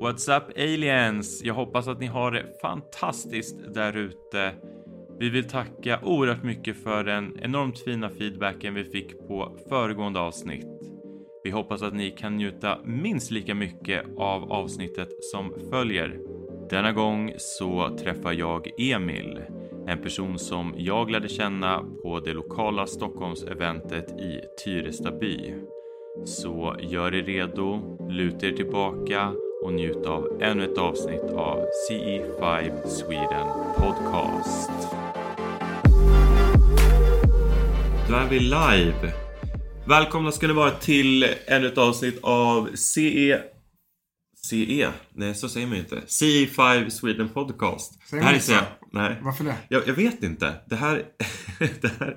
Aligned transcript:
What's 0.00 0.36
up 0.36 0.42
aliens? 0.56 1.44
Jag 1.44 1.54
hoppas 1.54 1.88
att 1.88 2.00
ni 2.00 2.06
har 2.06 2.30
det 2.30 2.46
fantastiskt 2.62 3.74
där 3.74 3.96
ute. 3.96 4.52
Vi 5.18 5.28
vill 5.28 5.48
tacka 5.48 6.00
oerhört 6.02 6.42
mycket 6.42 6.82
för 6.82 7.04
den 7.04 7.38
enormt 7.42 7.78
fina 7.78 8.10
feedbacken 8.10 8.74
vi 8.74 8.84
fick 8.84 9.28
på 9.28 9.56
föregående 9.68 10.20
avsnitt. 10.20 10.66
Vi 11.44 11.50
hoppas 11.50 11.82
att 11.82 11.94
ni 11.94 12.10
kan 12.10 12.36
njuta 12.36 12.78
minst 12.84 13.30
lika 13.30 13.54
mycket 13.54 14.04
av 14.16 14.52
avsnittet 14.52 15.08
som 15.20 15.54
följer. 15.70 16.18
Denna 16.70 16.92
gång 16.92 17.32
så 17.38 17.96
träffar 17.98 18.32
jag 18.32 18.80
Emil, 18.80 19.40
en 19.86 19.98
person 19.98 20.38
som 20.38 20.74
jag 20.76 21.10
lärde 21.10 21.28
känna 21.28 21.84
på 22.02 22.20
det 22.20 22.32
lokala 22.32 22.86
Stockholmseventet 22.86 24.20
i 24.20 24.40
Tyresta 24.64 25.10
by. 25.10 25.54
Så 26.24 26.76
gör 26.80 27.14
er 27.14 27.22
redo, 27.22 27.96
luta 28.10 28.46
er 28.46 28.52
tillbaka 28.52 29.32
och 29.62 29.72
njut 29.72 30.06
av 30.06 30.38
ännu 30.42 30.64
ett 30.64 30.78
avsnitt 30.78 31.22
av 31.22 31.66
CE5 31.90 32.86
Sweden 32.86 33.46
Podcast. 33.76 34.70
Då 38.08 38.14
är 38.14 38.28
vi 38.30 38.38
live. 38.40 39.12
Välkomna 39.86 40.32
ska 40.32 40.46
ni 40.46 40.52
vara 40.52 40.70
till 40.70 41.26
ännu 41.46 41.66
ett 41.66 41.78
avsnitt 41.78 42.18
av 42.22 42.68
CE... 42.74 43.40
CE? 44.46 44.88
Nej, 45.14 45.34
så 45.34 45.48
säger 45.48 45.66
man 45.66 45.76
ju 45.76 45.82
inte. 45.82 45.96
CE5 46.06 46.88
Sweden 46.90 47.28
Podcast. 47.28 48.08
Säger 48.08 48.22
det 48.22 48.28
här 48.28 48.34
är 48.36 48.38
så? 48.38 48.52
så... 48.52 48.58
Nej. 48.92 49.16
Varför 49.22 49.44
det? 49.44 49.54
Jag, 49.68 49.88
jag 49.88 49.94
vet 49.94 50.22
inte. 50.22 50.54
Det 50.66 50.76
här, 50.76 50.94
det 51.80 51.92
här, 52.00 52.16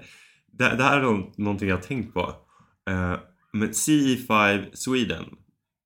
det, 0.51 0.76
det 0.77 0.84
här 0.84 0.98
är 0.98 1.01
nå- 1.01 1.34
någonting 1.37 1.70
jag 1.70 1.76
har 1.76 1.84
tänkt 1.84 2.13
på. 2.13 2.21
Eh, 2.89 3.15
men 3.53 3.70
CE5 3.71 4.65
Sweden. 4.73 5.26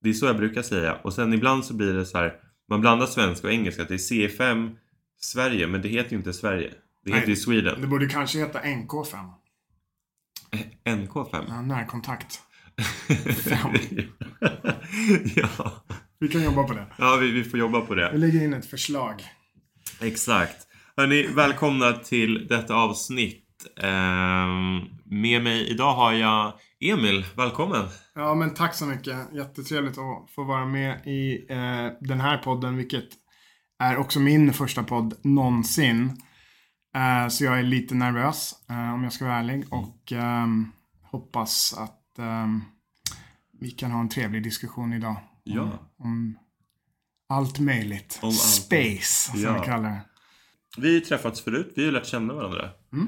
Det 0.05 0.09
är 0.11 0.13
så 0.13 0.25
jag 0.25 0.37
brukar 0.37 0.61
säga. 0.61 0.93
Och 0.95 1.13
sen 1.13 1.33
ibland 1.33 1.65
så 1.65 1.73
blir 1.73 1.93
det 1.93 2.05
så 2.05 2.17
här. 2.17 2.33
Man 2.69 2.81
blandar 2.81 3.05
svenska 3.07 3.47
och 3.47 3.53
engelska. 3.53 3.83
Det 3.83 3.93
är 3.93 3.97
C5 3.97 4.75
Sverige. 5.21 5.67
Men 5.67 5.81
det 5.81 5.87
heter 5.89 6.11
ju 6.11 6.17
inte 6.17 6.33
Sverige. 6.33 6.73
Det 7.05 7.11
heter 7.11 7.21
Nej. 7.27 7.29
ju 7.29 7.35
Sweden. 7.35 7.81
Det 7.81 7.87
borde 7.87 8.05
kanske 8.09 8.39
heta 8.39 8.59
NK5. 8.61 9.29
NK5. 10.85 11.45
Ja, 11.47 11.61
närkontakt. 11.61 12.39
ja, 15.35 15.71
Vi 16.19 16.27
kan 16.27 16.43
jobba 16.43 16.63
på 16.63 16.73
det. 16.73 16.85
ja 16.97 17.17
vi, 17.21 17.31
vi 17.31 17.43
får 17.43 17.59
jobba 17.59 17.81
på 17.81 17.93
Vi 17.93 18.01
det. 18.01 18.17
lägger 18.17 18.43
in 18.43 18.53
ett 18.53 18.65
förslag. 18.65 19.23
Exakt. 20.01 20.57
Hörni, 20.97 21.27
välkomna 21.27 21.93
till 21.93 22.47
detta 22.47 22.75
avsnitt. 22.75 23.41
Ehm, 23.81 24.79
med 25.05 25.43
mig 25.43 25.67
idag 25.69 25.93
har 25.93 26.13
jag 26.13 26.53
Emil. 26.79 27.25
Välkommen. 27.37 27.85
Ja, 28.15 28.35
men 28.35 28.53
tack 28.53 28.75
så 28.75 28.85
mycket. 28.85 29.33
Jättetrevligt 29.33 29.97
att 29.97 30.29
få 30.31 30.43
vara 30.43 30.65
med 30.65 31.07
i 31.07 31.45
eh, 31.49 31.87
den 32.01 32.21
här 32.21 32.37
podden, 32.37 32.77
vilket 32.77 33.09
är 33.79 33.97
också 33.97 34.19
min 34.19 34.53
första 34.53 34.83
podd 34.83 35.13
någonsin. 35.23 36.21
Eh, 36.95 37.27
så 37.29 37.43
jag 37.43 37.59
är 37.59 37.63
lite 37.63 37.95
nervös, 37.95 38.53
eh, 38.69 38.93
om 38.93 39.03
jag 39.03 39.13
ska 39.13 39.25
vara 39.25 39.35
ärlig. 39.37 39.65
Och 39.73 40.11
ehm, 40.11 40.71
hoppas 41.03 41.73
att 41.77 42.19
ehm, 42.19 42.61
vi 43.59 43.71
kan 43.71 43.91
ha 43.91 43.99
en 43.99 44.09
trevlig 44.09 44.43
diskussion 44.43 44.93
idag. 44.93 45.15
Om, 45.45 45.53
Ja. 45.53 45.79
om 45.97 46.37
allt 47.29 47.59
möjligt. 47.59 48.19
Om 48.21 48.27
allt. 48.29 48.35
Space, 48.37 49.31
som 49.31 49.39
Ja. 49.41 49.59
vi 49.59 49.65
kallar 49.65 49.89
det. 49.89 50.01
Vi 50.77 50.87
har 50.87 50.93
ju 50.93 50.99
träffats 50.99 51.41
förut. 51.41 51.73
Vi 51.75 51.85
har 51.85 51.91
lärt 51.91 52.05
känna 52.05 52.33
varandra. 52.33 52.69
Mm. 52.93 53.07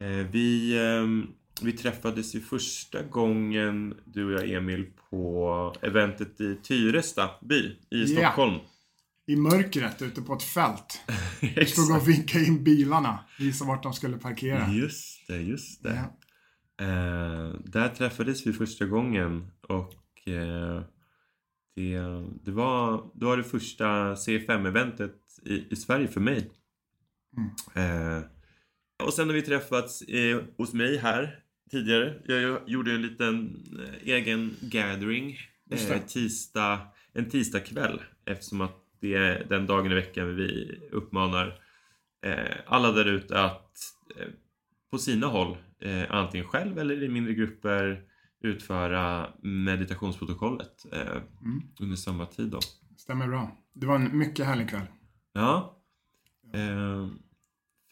Eh, 0.00 0.26
vi, 0.30 0.78
ehm, 0.86 1.26
vi 1.62 1.72
träffades 1.72 2.34
ju 2.34 2.40
första 2.40 3.02
gången, 3.02 3.94
du 4.04 4.24
och 4.24 4.32
jag 4.32 4.50
Emil, 4.50 4.86
på 5.10 5.74
eventet 5.82 6.40
i 6.40 6.56
Tyresta 6.62 7.30
by 7.42 7.78
i. 7.90 8.06
Stockholm. 8.06 8.54
I 9.26 9.36
mörkret 9.36 10.02
ute 10.02 10.22
på 10.22 10.34
ett 10.34 10.42
fält. 10.42 11.00
Vi 11.56 11.66
stod 11.66 11.96
och 11.96 12.08
vinkade 12.08 12.44
in 12.44 12.64
bilarna. 12.64 13.18
Visade 13.38 13.68
vart 13.68 13.82
de 13.82 13.92
skulle 13.92 14.18
parkera. 14.18 14.68
Just 14.68 15.26
det, 15.28 15.36
just 15.36 15.82
det. 15.82 15.94
Ja. 16.76 16.84
Eh, 16.84 17.54
där 17.64 17.88
träffades 17.88 18.46
vi 18.46 18.52
första 18.52 18.86
gången 18.86 19.50
och 19.60 20.28
eh, 20.28 20.82
det, 21.76 21.98
det, 22.44 22.50
var, 22.50 23.10
det 23.14 23.24
var 23.24 23.36
det 23.36 23.44
första 23.44 24.14
C5-eventet 24.14 25.14
i, 25.42 25.72
i 25.72 25.76
Sverige 25.76 26.08
för 26.08 26.20
mig. 26.20 26.50
Eh, 27.74 28.20
och 29.06 29.12
sen 29.12 29.26
har 29.26 29.34
vi 29.34 29.42
träffats 29.42 30.02
eh, 30.02 30.42
hos 30.56 30.72
mig 30.72 30.98
här 30.98 31.45
tidigare. 31.70 32.14
Jag, 32.24 32.60
gjorde 32.66 32.92
en 32.92 33.02
liten 33.02 33.64
eh, 33.80 34.14
egen 34.14 34.56
gathering 34.60 35.38
eh, 35.70 35.98
tisdag, 36.06 36.78
en 37.12 37.30
tisdagkväll 37.30 38.00
eftersom 38.24 38.60
att 38.60 38.76
det 39.00 39.14
är 39.14 39.46
den 39.48 39.66
dagen 39.66 39.92
i 39.92 39.94
veckan 39.94 40.36
vi 40.36 40.80
uppmanar 40.92 41.60
eh, 42.24 42.56
alla 42.66 42.92
där 42.92 43.04
ute 43.04 43.40
att 43.40 43.72
på 44.90 44.98
sina 44.98 45.26
håll, 45.26 45.56
antingen 46.08 46.46
själv 46.46 46.78
eller 46.78 47.02
i 47.02 47.08
mindre 47.08 47.34
grupper, 47.34 48.02
utföra 48.40 49.30
meditationsprotokollet 49.42 50.84
Mm. 50.92 51.62
under 51.80 51.96
samma 51.96 52.26
tid. 52.26 52.48
Då. 52.50 52.60
Stämmer 52.96 53.28
bra. 53.28 53.58
Det 53.72 53.86
var 53.86 53.94
en 53.96 54.18
mycket 54.18 54.46
härlig 54.46 54.70
kväll. 54.70 54.86
Ja. 55.32 55.78
Eh, 56.54 57.08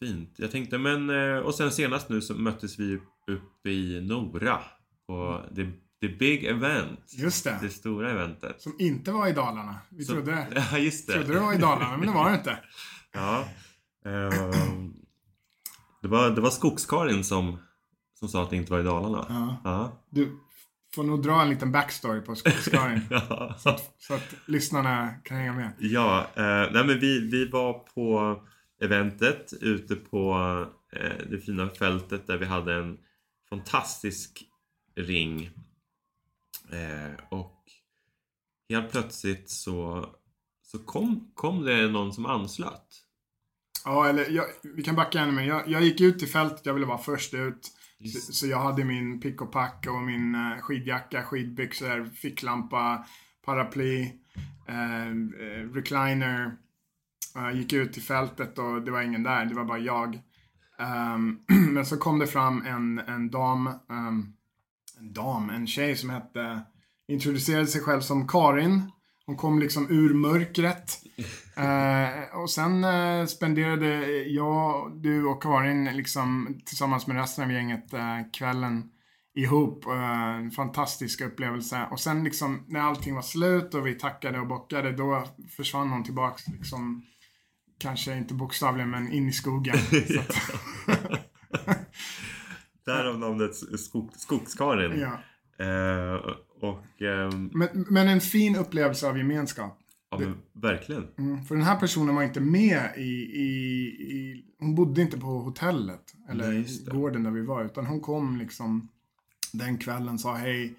fint. 0.07 0.35
Jag 0.37 0.51
tänkte, 0.51 0.79
men 0.79 1.11
eh, 1.11 1.37
och 1.39 1.55
sen 1.55 1.71
senast 1.73 2.09
nu 2.09 2.21
så 2.21 2.35
möttes 2.35 2.79
vi 2.79 2.95
uppe 3.31 3.71
i 3.71 4.01
Nora 4.01 4.61
på 5.07 5.41
the, 5.57 5.71
the 6.01 6.09
big 6.17 6.45
event. 6.45 7.01
Just 7.19 7.45
det. 7.45 7.59
Det 7.63 7.69
stora 7.71 8.11
eventet. 8.11 8.61
Som 8.63 8.77
inte 8.79 9.13
var 9.13 9.29
i 9.29 9.33
Dalarna. 9.33 9.79
Vi 9.91 10.05
Så- 10.05 10.13
trodde, 10.13 10.47
Ja, 10.73 10.79
just 10.79 11.07
det. 11.07 11.13
trodde 11.13 11.33
det 11.35 11.41
var 11.41 11.55
i 11.55 11.59
Dalarna, 11.59 11.97
men 11.97 12.07
det 12.09 12.15
var 12.15 12.31
det 12.31 12.37
inte. 12.37 12.59
Ja. 13.13 13.45
Ehm, 14.07 14.93
det, 16.03 16.09
var, 16.09 16.31
det 16.31 16.41
var 16.41 16.51
Skogskarin 16.51 17.25
som, 17.25 17.59
som 18.19 18.29
sa 18.29 18.43
att 18.43 18.51
det 18.51 18.57
inte 18.57 18.73
var 18.73 18.81
i 18.81 18.83
Dalarna. 18.83 19.27
Ja. 19.29 19.57
Ja. 19.65 20.05
Du 20.11 20.39
får 20.95 21.05
nog 21.05 21.23
dra 21.23 21.43
en 21.43 21.49
liten 21.51 21.73
backstory 21.73 22.21
på 22.21 22.35
Skogskarin. 22.35 23.01
Ja. 23.11 23.55
så 23.99 24.15
att 24.15 24.35
lyssnarna 24.47 25.11
kan 25.25 25.37
hänga 25.37 25.53
med. 25.53 25.73
Ja, 25.79 26.27
eh, 26.35 26.45
nej 26.73 26.87
men 26.87 27.01
vi, 27.01 27.31
vi 27.31 27.49
var 27.51 27.73
på 27.73 28.37
eventet 28.85 29.53
ute 29.61 29.97
på 29.97 30.35
eh, 30.93 31.27
det 31.31 31.39
fina 31.39 31.69
fältet 31.69 32.27
där 32.27 32.39
vi 32.39 32.47
hade 32.47 32.75
en 32.75 32.99
fantastisk 33.49 34.49
ring. 34.95 35.51
Eh, 36.73 37.25
och 37.29 37.63
helt 38.69 38.93
plötsligt 38.93 39.51
så, 39.51 40.09
så 40.63 40.79
kom, 40.79 41.31
kom 41.35 41.65
det 41.65 41.89
någon 41.89 42.13
som 42.13 42.27
anslöt. 42.27 43.05
Ja, 43.85 44.09
eller 44.09 44.31
jag, 44.31 44.45
vi 44.63 44.83
kan 44.83 44.95
backa 44.95 45.21
ännu 45.21 45.33
mer. 45.33 45.43
Jag, 45.43 45.69
jag 45.69 45.83
gick 45.83 46.01
ut 46.01 46.23
i 46.23 46.27
fältet, 46.27 46.67
jag 46.67 46.75
ville 46.75 46.87
vara 46.87 46.99
först 46.99 47.35
ut. 47.35 47.73
Så, 48.13 48.33
så 48.33 48.47
jag 48.47 48.61
hade 48.61 48.85
min 48.85 49.21
pick 49.21 49.43
och 49.43 49.53
pack 49.53 49.87
och 49.89 50.03
min 50.03 50.35
eh, 50.35 50.61
skidjacka, 50.61 51.23
skidbyxor, 51.23 52.05
ficklampa, 52.05 53.07
paraply, 53.45 54.03
eh, 54.69 55.15
recliner. 55.75 56.57
Jag 57.35 57.55
gick 57.55 57.73
ut 57.73 57.99
i 57.99 58.01
fältet 58.01 58.59
och 58.59 58.83
det 58.83 58.91
var 58.91 59.03
ingen 59.03 59.23
där, 59.23 59.45
det 59.45 59.55
var 59.55 59.65
bara 59.65 59.79
jag. 59.79 60.21
Ehm, 60.79 61.39
men 61.75 61.87
så 61.87 61.97
kom 61.97 62.19
det 62.19 62.27
fram 62.27 62.63
en, 62.67 62.99
en 62.99 63.31
dam, 63.31 63.67
ehm, 63.67 64.33
en 64.99 65.13
dam, 65.13 65.51
en 65.51 65.67
tjej 65.67 65.97
som 65.97 66.11
hette, 66.11 66.63
introducerade 67.09 67.67
sig 67.67 67.81
själv 67.81 68.01
som 68.01 68.29
Karin. 68.29 68.91
Hon 69.27 69.37
kom 69.37 69.59
liksom 69.59 69.91
ur 69.91 70.15
mörkret. 70.15 71.01
Eh, 71.57 72.39
och 72.39 72.51
sen 72.51 72.85
eh, 72.85 73.27
spenderade 73.27 74.07
jag, 74.23 74.93
du 75.03 75.27
och 75.27 75.43
Karin 75.43 75.85
liksom 75.85 76.59
tillsammans 76.67 77.07
med 77.07 77.17
resten 77.17 77.45
av 77.45 77.53
gänget 77.53 77.93
eh, 77.93 78.19
kvällen 78.33 78.91
ihop. 79.35 79.87
Eh, 79.87 80.37
en 80.37 80.51
fantastisk 80.51 81.21
upplevelse. 81.21 81.87
Och 81.91 82.01
sen 82.01 82.25
liksom 82.25 82.65
när 82.69 82.81
allting 82.81 83.15
var 83.15 83.23
slut 83.23 83.75
och 83.75 83.87
vi 83.87 83.95
tackade 83.95 84.41
och 84.41 84.47
bockade 84.47 84.93
då 84.93 85.25
försvann 85.57 85.91
hon 85.91 86.05
tillbaks 86.05 86.49
liksom 86.49 87.03
Kanske 87.79 88.17
inte 88.17 88.35
bokstavligen 88.35 88.91
men 88.91 89.13
in 89.13 89.29
i 89.29 89.33
skogen. 89.33 89.77
Därav 92.87 93.19
namnet 93.19 93.55
skog, 93.81 94.11
Skogskarin. 94.17 95.01
ja. 95.01 95.19
Eh, 95.65 96.15
och 96.61 97.03
ehm, 97.03 97.51
men, 97.55 97.69
men 97.91 98.09
en 98.09 98.21
fin 98.21 98.57
upplevelse 98.57 99.09
av 99.09 99.19
gemenskap. 99.19 99.79
ja, 100.11 100.19
men, 100.19 100.35
verkligen. 100.53 101.09
Mm, 101.19 101.45
för 101.45 101.55
den 101.55 101.65
här 101.65 101.77
personen 101.81 102.15
var 102.15 102.23
inte 102.23 102.41
med 102.41 102.91
i, 102.97 103.11
i, 103.35 103.45
i... 103.89 104.45
Hon 104.59 104.75
bodde 104.75 105.03
inte 105.03 105.21
på 105.21 105.27
hotellet. 105.27 106.15
Eller 106.29 106.49
Nej, 106.49 106.67
gården 106.87 107.23
där 107.23 107.31
vi 107.31 107.43
var. 107.43 107.65
Utan 107.65 107.87
hon 107.87 108.01
kom 108.01 108.37
liksom 108.37 108.89
den 109.53 109.79
kvällen, 109.79 110.19
sa 110.19 110.35
hej. 110.35 110.75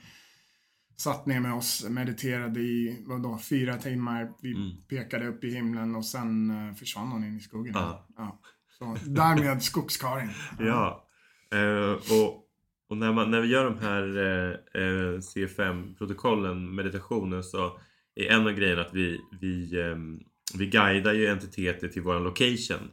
Satt 0.97 1.25
ner 1.25 1.39
med 1.39 1.53
oss, 1.53 1.86
mediterade 1.89 2.59
i, 2.59 3.03
vadå, 3.07 3.39
fyra 3.50 3.77
timmar. 3.77 4.31
Vi 4.42 4.53
Mm. 4.53 4.71
pekade 4.89 5.27
upp 5.27 5.44
i 5.44 5.50
himlen 5.56 5.95
och 5.95 6.06
sen 6.06 6.50
eh, 6.69 6.75
försvann 6.75 7.07
hon 7.12 7.24
in 7.24 7.38
i 7.38 7.39
skogen. 7.39 7.74
Ja. 7.75 8.07
Ja. 8.18 8.39
Så 8.80 8.97
därmed 9.06 9.63
Skogskarin. 9.63 10.30
Ja. 10.59 11.07
Eh, 11.53 11.92
och 11.92 12.42
och 12.89 12.97
när, 12.97 13.13
man, 13.13 13.31
när 13.31 13.42
vi 13.42 13.47
gör 13.47 13.63
de 13.65 13.80
här 13.80 14.18
eh, 14.18 14.81
eh, 14.83 15.18
C5-protokollen, 15.18 16.75
meditationen, 16.75 17.44
så 17.44 17.80
är 18.15 18.25
en 18.31 18.48
av 18.48 18.51
grejerna 18.53 18.81
att 18.81 18.94
vi, 18.94 19.19
vi, 19.41 19.81
ehm, 19.81 20.19
vi 20.57 20.65
guidar 20.68 21.13
ju 21.13 21.27
entiteter 21.27 21.88
till 21.88 22.01
våran 22.01 22.24
location 22.24 22.91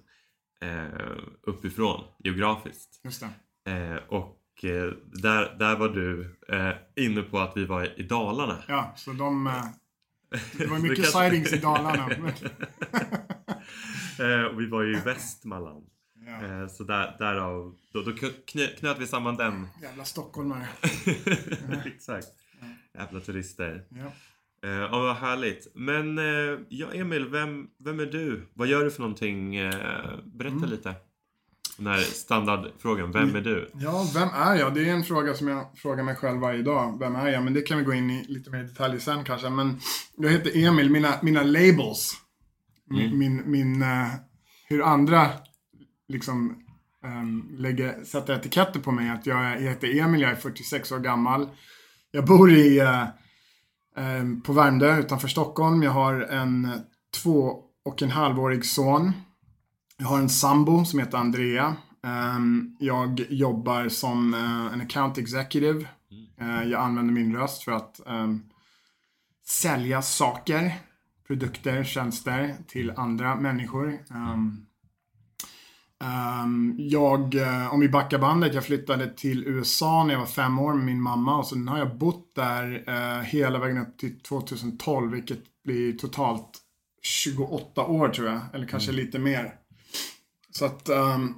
uppifrån 1.43 2.05
geografiskt. 2.19 3.01
Just 3.05 3.25
det. 3.65 4.01
Och 4.09 4.42
där, 5.23 5.57
där 5.59 5.77
var 5.77 5.89
du 5.89 6.37
eh, 6.49 7.05
inne 7.05 7.23
på 7.23 7.39
att 7.39 7.57
vi 7.57 7.65
var 7.65 8.01
i 8.01 8.03
Dalarna. 8.03 8.59
Ja, 8.69 8.93
så 8.97 9.13
de... 9.13 9.47
eh, 9.47 9.65
Det 10.59 10.67
var 10.67 10.79
mycket 10.89 11.07
sightings 11.11 11.53
i 11.53 11.59
Dalarna. 11.59 12.11
Eh, 14.19 14.43
och 14.45 14.61
vi 14.61 14.67
var 14.67 14.83
ju 14.83 14.97
i 14.97 15.01
Västmanland. 15.01 15.87
Ja. 16.27 16.47
Eh, 16.47 16.69
så 16.69 16.85
där, 16.85 17.17
därav, 17.19 17.75
då, 17.93 18.03
då 18.03 18.11
knö- 18.11 18.77
knöt 18.79 18.99
vi 18.99 19.07
samman 19.07 19.37
den. 19.37 19.67
Jävla 19.83 20.05
stockholmare. 20.05 20.69
Exakt. 21.87 22.27
Jävla 22.95 23.21
turister. 23.21 23.85
Ja. 23.89 24.13
Eh, 24.69 24.75
ja, 24.75 24.89
vad 24.99 25.17
härligt. 25.17 25.67
Men 25.75 26.19
eh, 26.19 26.59
ja, 26.69 26.93
Emil, 26.93 27.29
vem, 27.29 27.69
vem 27.85 28.01
är 28.01 28.07
du? 28.07 28.47
Vad 28.55 28.69
gör 28.69 28.85
du 28.85 28.91
för 28.91 29.01
någonting? 29.01 29.57
Eh, 29.57 29.75
berätta 30.25 30.57
Mm. 30.57 30.71
lite. 30.71 30.95
Den 31.77 31.87
här 31.87 31.99
standardfrågan, 31.99 33.13
vem 33.13 33.37
är 33.37 33.41
du? 33.41 33.71
ja, 33.75 34.07
vem 34.15 34.29
är 34.29 34.55
jag? 34.55 34.75
Det 34.75 34.89
är 34.89 34.93
en 34.93 35.05
fråga 35.05 35.35
som 35.35 35.49
jag 35.49 35.67
frågar 35.79 36.05
mig 36.05 36.15
själv 36.17 36.41
varje 36.41 36.63
dag. 36.63 36.99
Vem 36.99 37.17
är 37.17 37.29
jag? 37.29 37.43
Men 37.45 37.55
det 37.55 37.63
kan 37.63 37.79
vi 37.79 37.85
gå 37.85 37.93
in 37.93 38.11
i 38.11 38.25
lite 38.29 38.51
mer 38.51 38.63
detaljer 38.63 38.99
sen 39.01 39.25
kanske. 39.25 39.51
Men 39.51 39.81
jag 40.17 40.31
heter 40.31 40.57
Emil. 40.67 40.91
Mina, 40.91 41.15
mina 41.23 41.43
labels. 41.43 42.13
Min, 42.91 43.07
Mm. 43.07 43.19
min, 43.19 43.43
min 43.51 43.83
eh, 43.83 44.09
hur 44.69 44.83
andra 44.83 45.29
liksom 46.09 46.63
um, 47.05 47.55
lägger, 47.59 48.05
sätter 48.05 48.35
etiketter 48.35 48.81
på 48.81 48.93
mig. 48.93 49.11
Att 49.11 49.27
jag, 49.27 49.45
jag 49.45 49.61
heter 49.71 49.99
Emil, 50.01 50.21
jag 50.21 50.31
är 50.31 50.37
46 50.37 50.93
år 50.93 50.99
gammal. 50.99 51.49
Jag 52.11 52.25
bor 52.27 52.53
i, 52.53 52.79
eh, 52.79 53.03
eh, 53.97 54.25
på 54.45 54.53
Värmdö 54.53 54.99
utanför 54.99 55.29
Stockholm. 55.29 55.83
Jag 55.83 55.91
har 55.91 56.15
en 56.21 56.69
två 57.23 57.57
och 57.85 58.03
en 58.03 58.11
halvårig 58.11 58.65
son. 58.67 59.13
Jag 60.03 60.09
har 60.09 60.19
en 60.19 60.29
sambo 60.29 60.85
som 60.85 60.99
heter 60.99 61.19
Andrea. 61.19 61.77
Ehm, 62.07 62.77
jag 62.81 63.21
jobbar 63.31 63.89
som 63.89 64.35
eh, 64.35 64.75
en 64.75 64.81
account 64.81 65.19
executive. 65.19 65.87
Eh, 66.41 66.63
jag 66.63 66.81
använder 66.81 67.15
min 67.15 67.37
röst 67.37 67.63
för 67.63 67.73
att 67.73 68.07
ehm, 68.07 68.43
sälja 69.47 70.03
saker, 70.03 70.75
produkter, 71.27 71.85
tjänster 71.85 72.55
till 72.69 72.91
andra 72.97 73.37
människor. 73.37 73.99
Ehm, 74.11 74.67
ehm, 76.05 76.77
jag, 76.79 77.35
eh, 77.35 77.75
om 77.75 77.81
vi 77.81 77.89
backar 77.89 78.19
bandet, 78.19 78.55
jag 78.55 78.65
flyttade 78.65 79.15
till 79.17 79.47
USA 79.47 80.05
när 80.05 80.13
jag 80.13 80.21
var 80.21 80.27
fem 80.27 80.59
år 80.59 80.75
med 80.75 80.85
min 80.85 81.03
mamma 81.03 81.39
och 81.39 81.47
sen 81.47 81.69
har 81.69 81.79
jag 81.79 81.99
bott 81.99 82.35
där 82.35 83.23
hela 83.23 83.59
vägen 83.59 83.79
upp 83.79 83.99
till 83.99 84.21
2012, 84.21 85.11
vilket 85.11 85.43
blir 85.65 85.93
totalt 85.93 86.59
28 87.03 87.85
år 87.87 88.09
tror 88.09 88.29
jag, 88.29 88.41
eller 88.53 88.67
kanske 88.67 88.93
lite 88.93 89.19
mer. 89.19 89.62
Så 90.53 90.65
att 90.65 90.89
um, 90.89 91.35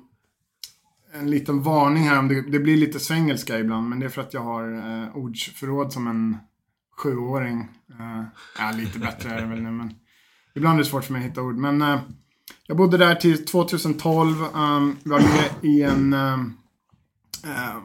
en 1.15 1.31
liten 1.31 1.63
varning 1.63 2.09
här, 2.09 2.19
om 2.19 2.29
det, 2.29 2.51
det 2.51 2.59
blir 2.59 2.77
lite 2.77 3.01
svengelska 3.01 3.59
ibland, 3.59 3.89
men 3.89 4.01
det 4.01 4.07
är 4.07 4.11
för 4.11 4.23
att 4.23 4.35
jag 4.35 4.41
har 4.41 4.73
uh, 4.73 5.17
ordsförråd 5.17 5.93
som 5.93 6.07
en 6.07 6.39
sjuåring. 6.97 7.69
Uh, 8.01 8.25
ja, 8.59 8.73
lite 8.77 8.99
bättre 8.99 9.31
är 9.31 9.41
det 9.41 9.47
väl 9.47 9.63
nu, 9.63 9.71
men 9.71 9.95
ibland 10.55 10.75
är 10.75 10.79
det 10.79 10.89
svårt 10.89 11.05
för 11.05 11.13
mig 11.13 11.25
att 11.25 11.31
hitta 11.31 11.43
ord. 11.43 11.57
Men 11.57 11.83
uh, 11.83 11.99
jag 12.67 12.77
bodde 12.77 12.97
där 12.97 13.15
till 13.15 13.45
2012, 13.45 14.43
um, 14.43 14.49
ehm, 14.55 14.97
var 15.05 15.21
med 15.21 15.51
i 15.63 15.83
en, 15.83 16.13
ehm, 16.13 16.53
uh, 17.45 17.83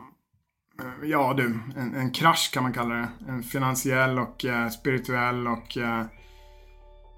ja 1.04 1.34
du, 1.38 1.60
en, 1.76 1.96
en 1.96 2.12
krasch 2.12 2.52
kan 2.54 2.64
man 2.64 2.74
kalla 2.74 2.96
det. 2.96 3.10
En 3.28 3.44
finansiell 3.44 4.20
och 4.20 4.46
eh, 4.46 4.70
spirituell 4.70 5.48
och 5.48 5.78
eh, 5.78 6.06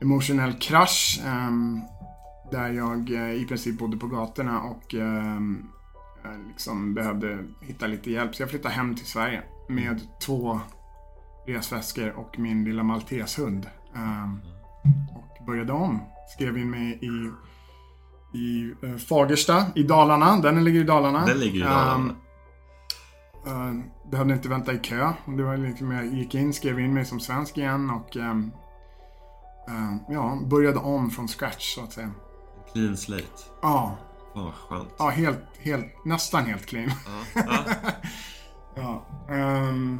emotionell 0.01 0.53
krasch. 0.53 1.21
Um, 1.25 1.81
där 2.51 2.69
jag 2.69 3.11
eh, 3.11 3.41
i 3.41 3.45
princip 3.45 3.79
bodde 3.79 3.97
på 3.97 4.07
gatorna 4.07 4.61
och 4.61 4.93
ehm, 4.93 5.67
eh, 6.23 6.47
liksom 6.47 6.93
behövde 6.93 7.45
hitta 7.61 7.87
lite 7.87 8.11
hjälp. 8.11 8.35
Så 8.35 8.41
jag 8.41 8.49
flyttade 8.49 8.73
hem 8.73 8.95
till 8.95 9.05
Sverige 9.05 9.43
med 9.69 10.01
två 10.25 10.59
resväskor 11.47 12.09
och 12.09 12.39
min 12.39 12.63
lilla 12.63 12.83
malteshund. 12.83 13.69
Ehm, 13.95 14.39
och 15.15 15.45
började 15.45 15.73
om. 15.73 15.99
Skrev 16.35 16.57
in 16.57 16.71
mig 16.71 16.99
i, 17.01 17.31
i 18.37 18.73
eh, 18.83 18.95
Fagersta 18.95 19.65
i 19.75 19.83
Dalarna. 19.83 20.37
Den 20.37 20.63
ligger 20.63 20.79
i 20.79 20.83
Dalarna. 20.83 21.25
Den 21.25 21.39
ligger 21.39 21.59
i 21.59 21.63
Dalarna. 21.63 22.15
Eh, 23.45 23.73
behövde 24.11 24.33
inte 24.33 24.49
vänta 24.49 24.73
i 24.73 24.77
kö. 24.77 25.13
Det 25.25 25.43
var 25.43 25.57
liksom, 25.57 25.91
jag 25.91 26.05
gick 26.05 26.35
in, 26.35 26.53
skrev 26.53 26.79
in 26.79 26.93
mig 26.93 27.05
som 27.05 27.19
svensk 27.19 27.57
igen 27.57 27.89
och 27.89 28.17
ehm, 28.17 28.51
ja, 30.09 30.39
började 30.45 30.79
om 30.79 31.09
från 31.09 31.27
scratch 31.27 31.75
så 31.75 31.83
att 31.83 31.93
säga. 31.93 32.11
Clean 32.73 32.97
slate. 32.97 33.23
Ja, 33.61 33.97
Fan 34.33 34.43
vad 34.43 34.53
skönt. 34.53 34.93
ja 34.97 35.09
helt, 35.09 35.39
helt, 35.59 36.05
nästan 36.05 36.45
helt 36.45 36.65
clean. 36.65 36.91
Ja. 37.35 37.41
Ja. 37.45 37.63
Ja. 38.75 39.05
ehm, 39.35 39.99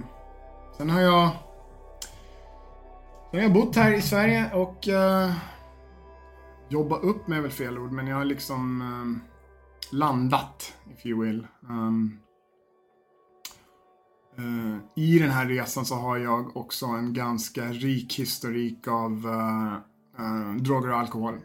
sen 0.78 0.90
har 0.90 1.02
jag... 1.02 1.30
Sen 3.32 3.40
har 3.40 3.44
jag 3.44 3.54
bott 3.54 3.76
här 3.76 3.94
i 3.94 4.02
Sverige 4.02 4.54
och 4.54 4.88
uh, 4.88 5.34
jobbat 6.70 7.04
upp 7.04 7.28
mig 7.28 7.38
är 7.38 7.42
väl 7.42 7.52
fel 7.52 7.78
ord, 7.80 7.92
men 7.92 8.08
jag 8.08 8.18
har 8.18 8.26
liksom 8.26 8.82
ehm, 8.82 9.22
landat, 9.92 10.74
if 10.98 11.06
you 11.06 11.22
will. 11.26 11.48
Ehm, 11.70 12.20
eh, 14.38 15.04
I 15.04 15.20
den 15.20 15.30
här 15.30 15.46
resan 15.46 15.86
så 15.86 15.96
har 15.96 16.18
jag 16.18 16.58
också 16.58 16.86
en 16.86 17.14
ganska 17.14 17.66
rik 17.66 18.20
historik 18.20 18.88
av 18.88 19.12
eh, 19.28 19.74
eh, 20.26 20.56
droger 20.56 20.90
och 20.92 20.98
alkohol. 20.98 21.40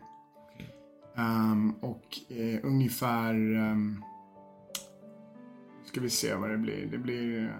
Ehm, 1.16 1.70
och 1.70 2.18
eh, 2.28 2.60
ungefär 2.62 3.34
ehm, 3.34 4.04
ska 5.84 6.00
vi 6.00 6.10
se 6.10 6.34
vad 6.34 6.50
det 6.50 6.58
blir. 6.58 6.86
Det 6.86 6.98
blir 6.98 7.44
eh, 7.44 7.50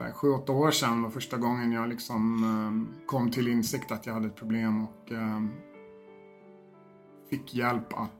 ungefär 0.00 0.18
7-8 0.18 0.50
år 0.50 0.70
sedan 0.70 1.02
var 1.02 1.10
första 1.10 1.36
gången 1.36 1.72
jag 1.72 1.88
liksom 1.88 2.44
eh, 2.44 3.06
kom 3.06 3.30
till 3.30 3.48
insikt 3.48 3.92
att 3.92 4.06
jag 4.06 4.14
hade 4.14 4.26
ett 4.26 4.36
problem 4.36 4.84
och 4.84 5.12
eh, 5.12 5.42
fick 7.30 7.54
hjälp 7.54 7.92
att 7.92 8.14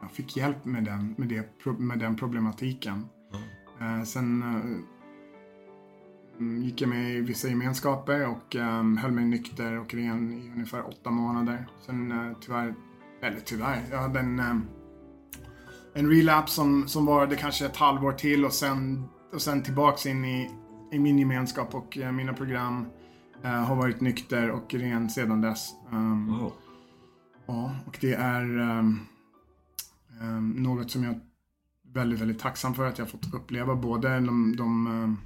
jag 0.00 0.10
fick 0.10 0.36
hjälp 0.36 0.64
med 0.64 0.84
den, 0.84 1.14
med 1.18 1.28
det, 1.28 1.66
med 1.78 1.98
den 1.98 2.16
problematiken. 2.16 3.06
Eh, 3.80 4.02
sen 4.02 4.42
eh, 4.42 4.48
mm, 4.48 4.84
gick 6.38 6.80
jag 6.80 6.88
med 6.88 7.10
i 7.10 7.20
vissa 7.20 7.48
gemenskaper 7.48 8.26
och 8.26 8.56
eh, 8.56 8.84
höll 8.84 9.12
mig 9.12 9.24
nykter 9.24 9.78
och 9.78 9.94
ren 9.94 10.32
i 10.32 10.50
ungefär 10.54 10.88
åtta 10.88 11.10
månader. 11.10 11.68
Sen 11.86 12.12
eh, 12.12 12.36
tyvärr, 12.40 12.74
eller 13.22 13.40
tyvärr, 13.40 13.82
jag 13.90 13.98
hade 13.98 14.20
en 14.20 14.38
eh, 14.38 14.56
en 15.94 16.10
relapse 16.10 16.54
som, 16.54 16.88
som 16.88 17.06
varade 17.06 17.36
kanske 17.36 17.66
ett 17.66 17.76
halvår 17.76 18.12
till 18.12 18.44
och 18.44 18.52
sen, 18.52 19.04
och 19.32 19.42
sen 19.42 19.62
tillbaks 19.62 20.06
in 20.06 20.24
i, 20.24 20.50
i 20.92 20.98
min 20.98 21.18
gemenskap 21.18 21.74
och 21.74 21.98
eh, 21.98 22.12
mina 22.12 22.32
program. 22.32 22.86
Eh, 23.44 23.50
har 23.50 23.76
varit 23.76 24.00
nykter 24.00 24.50
och 24.50 24.74
ren 24.74 25.10
sedan 25.10 25.40
dess. 25.40 25.70
Um, 25.92 26.38
Wow. 26.38 26.52
Ja, 27.46 27.74
och 27.86 27.98
det 28.00 28.14
är 28.14 28.58
ehm, 28.58 29.00
ehm, 30.20 30.50
något 30.50 30.90
som 30.90 31.04
jag 31.04 31.14
är 31.14 31.20
väldigt, 31.92 32.20
väldigt 32.20 32.38
tacksam 32.38 32.74
för 32.74 32.86
att 32.86 32.98
jag 32.98 33.10
fått 33.10 33.34
uppleva. 33.34 33.74
Både 33.74 34.08
de, 34.08 34.56
de 34.56 34.86
ehm, 34.86 35.04
ehm, 35.04 35.16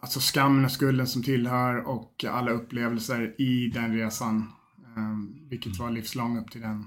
alltså 0.00 0.20
skammen 0.20 0.64
och 0.64 0.70
skulden 0.72 1.06
som 1.06 1.22
tillhör 1.22 1.76
och 1.88 2.24
alla 2.28 2.50
upplevelser 2.50 3.34
i 3.40 3.68
den 3.68 3.94
resan. 3.94 4.52
Um, 4.96 5.38
vilket 5.48 5.78
var 5.78 5.90
livslång 5.90 6.38
upp 6.38 6.50
till 6.50 6.60
den, 6.60 6.84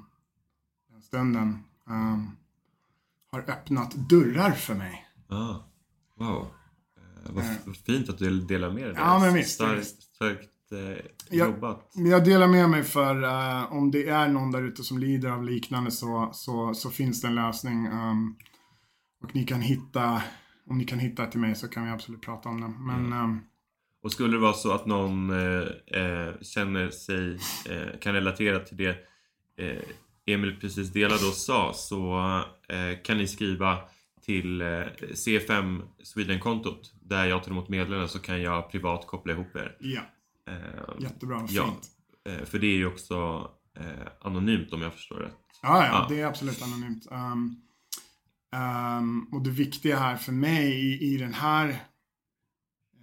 den 0.91 1.01
stunden. 1.01 1.59
ehm, 1.89 2.27
har 3.31 3.39
öppnat 3.39 3.91
dörrar 4.09 4.51
för 4.51 4.75
mig. 4.75 5.07
Ah. 5.29 5.55
Wow. 6.19 6.47
Eh, 6.97 7.33
vad, 7.33 7.45
vad 7.65 7.77
fint 7.77 8.09
att 8.09 8.17
du 8.17 8.41
delar 8.41 8.71
med 8.71 8.83
dig. 8.83 8.93
Ja, 8.97 9.19
men 9.19 9.33
visst, 9.33 9.55
Starkt, 9.55 9.85
starkt 9.85 10.71
eh, 10.71 11.37
jobbat. 11.37 11.91
Men 11.95 12.05
Jag 12.05 12.25
delar 12.25 12.47
med 12.47 12.69
mig 12.69 12.83
för 12.83 13.23
eh, 13.23 13.73
om 13.73 13.91
det 13.91 14.07
är 14.09 14.27
någon 14.27 14.51
där 14.51 14.61
ute 14.61 14.83
som 14.83 14.97
lider 14.97 15.29
av 15.29 15.43
liknande 15.43 15.91
så, 15.91 16.29
så, 16.33 16.73
så 16.73 16.89
finns 16.89 17.21
det 17.21 17.27
en 17.27 17.35
lösning. 17.35 17.85
ehm, 17.85 18.35
och 19.23 19.35
ni 19.35 19.43
kan 19.43 19.61
hitta, 19.61 20.21
om 20.69 20.77
ni 20.77 20.85
kan 20.85 20.99
hitta 20.99 21.25
till 21.25 21.39
mig 21.39 21.55
så 21.55 21.67
kan 21.67 21.85
vi 21.85 21.91
absolut 21.91 22.21
prata 22.21 22.49
om 22.49 22.61
det. 22.61 22.67
Men 22.79 23.13
ehm, 23.13 23.39
Och 24.03 24.11
skulle 24.11 24.33
det 24.33 24.39
vara 24.41 24.53
så 24.53 24.71
att 24.71 24.85
någon 24.85 25.29
eh, 25.29 25.67
eh, 26.01 26.33
känner 26.41 26.89
sig, 26.89 27.33
eh, 27.69 27.99
kan 27.99 28.13
relatera 28.13 28.59
till 28.59 28.77
det 28.77 28.97
eh, 29.57 29.83
Emil 30.27 30.59
precis 30.61 30.93
delade 30.93 31.27
och 31.27 31.33
sa 31.33 31.73
så 31.73 32.17
eh, 32.69 33.01
kan 33.03 33.17
ni 33.17 33.27
skriva 33.27 33.77
till 34.21 34.61
eh, 34.61 34.67
C5 35.13 35.81
Sweden-kontot 36.03 36.93
där 37.01 37.25
jag 37.25 37.43
tar 37.43 37.51
emot 37.51 37.69
meddelanden 37.69 38.09
så 38.09 38.19
kan 38.19 38.41
jag 38.41 38.71
privat 38.71 39.07
koppla 39.07 39.33
ihop 39.33 39.55
er. 39.55 39.77
ja, 39.79 40.01
Eh, 40.47 40.55
jättebra. 40.99 41.45
Ja. 41.49 41.63
Fint. 41.65 42.49
för 42.49 42.59
det 42.59 42.67
är 42.67 42.75
ju 42.77 42.85
också 42.87 43.47
anonymt 44.21 44.73
om 44.73 44.81
jag 44.81 44.93
förstår 44.93 45.15
rätt. 45.15 45.37
Ja, 45.61 45.85
ja, 45.85 45.87
Ja. 45.87 46.05
det 46.09 46.21
är 46.21 46.25
absolut 46.25 46.61
anonymt. 46.61 47.07
Um, 47.11 47.61
Um, 48.55 49.29
och 49.31 49.41
det 49.41 49.49
viktiga 49.49 49.99
här 49.99 50.17
för 50.17 50.31
mig 50.31 50.73
i, 50.73 51.13
i 51.13 51.17
den 51.17 51.33
här 51.33 51.83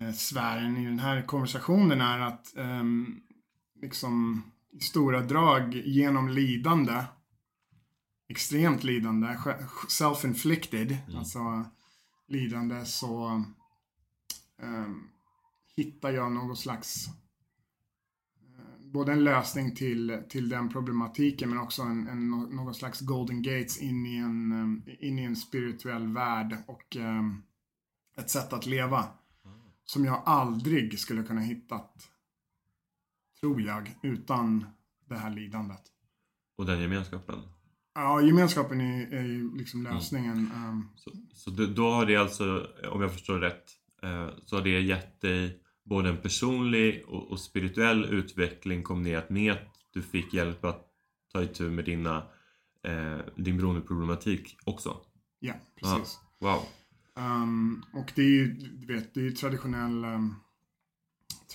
eh, 0.01 0.13
sfären, 0.13 0.77
i 0.77 0.85
den 0.85 0.99
här 0.99 1.23
konversationen 1.23 2.01
är 2.01 2.19
att 2.19 2.53
um, 2.57 3.21
liksom 3.83 4.43
i 4.73 4.81
stora 4.81 5.21
drag 5.21 5.75
genom 5.75 6.29
lidande, 6.29 7.05
extremt 8.29 8.85
lidande, 8.85 9.37
self-inflicted, 9.89 10.97
mm. 11.07 11.19
alltså 11.19 11.65
lidande 12.29 12.85
så 12.85 13.45
um, 14.63 15.09
hittar 15.77 16.11
jag 16.11 16.33
någon 16.33 16.57
slags 16.57 17.07
både 18.93 19.13
en 19.13 19.25
lösning 19.25 19.75
till, 19.75 20.23
till 20.29 20.49
den 20.49 20.69
problematiken 20.69 21.51
men 21.51 21.59
också 21.59 21.83
en, 21.83 22.09
en, 22.09 22.31
någon 22.31 22.75
slags 22.75 23.01
golden 23.01 23.43
gates 23.43 23.83
in 23.83 24.07
i 24.07 24.17
en, 24.17 24.53
eh, 24.53 25.09
in 25.09 25.19
i 25.19 25.23
en 25.23 25.37
spirituell 25.37 26.07
värld 26.07 26.57
och 26.67 26.97
um, 26.97 27.43
ett 28.17 28.31
sätt 28.31 28.53
att 28.53 28.67
leva 28.67 29.07
som 29.85 30.05
jag 30.05 30.23
aldrig 30.25 30.99
skulle 30.99 31.23
kunna 31.23 31.41
hittat, 31.41 32.11
tror 33.41 33.63
jag, 33.63 33.97
utan 34.03 34.65
det 35.09 35.15
här 35.15 35.31
lidandet. 35.31 35.83
Och 36.57 36.67
den 36.67 36.81
gemenskapen? 36.81 37.39
Ja, 37.95 38.21
gemenskapen 38.21 38.81
är, 38.81 39.13
är 39.13 39.23
ju 39.23 39.57
liksom 39.57 39.81
mm. 39.81 39.95
lösningen. 39.95 40.51
Mm. 40.55 40.89
Så, 40.97 41.11
så 41.35 41.51
då 41.51 41.91
har 41.91 42.07
det 42.07 42.17
alltså, 42.17 42.67
om 42.91 43.03
jag 43.03 43.13
förstår 43.13 43.39
rätt, 43.39 43.71
eh, 44.03 44.29
så 44.45 44.57
har 44.57 44.63
det 44.63 44.81
gett 44.81 45.21
dig 45.21 45.62
både 45.85 46.09
en 46.09 46.17
personlig 46.17 47.05
och, 47.09 47.31
och 47.31 47.41
spirituell 47.41 48.05
utveckling 48.05 48.83
kombinerat 48.83 49.31
med 49.31 49.53
att 49.53 49.69
du 49.93 50.03
fick 50.03 50.35
hjälp 50.35 50.65
att 50.65 50.87
ta 51.33 51.43
itu 51.43 51.71
med 51.71 51.85
dina, 51.85 52.17
eh, 52.83 53.19
din 53.37 53.57
beroendeproblematik 53.57 54.57
också. 54.65 54.97
Ja, 55.41 55.55
precis. 55.81 56.19
Ah, 56.41 56.47
wow. 56.47 56.63
Um, 57.15 57.85
och 57.93 58.13
det 58.15 58.23
är 58.23 58.27
ju, 58.27 58.53
du 58.53 58.95
vet, 58.95 59.15
det 59.15 59.21
är 59.21 59.25
ju 59.25 59.31
traditionell 59.33 60.05
um, 60.05 60.35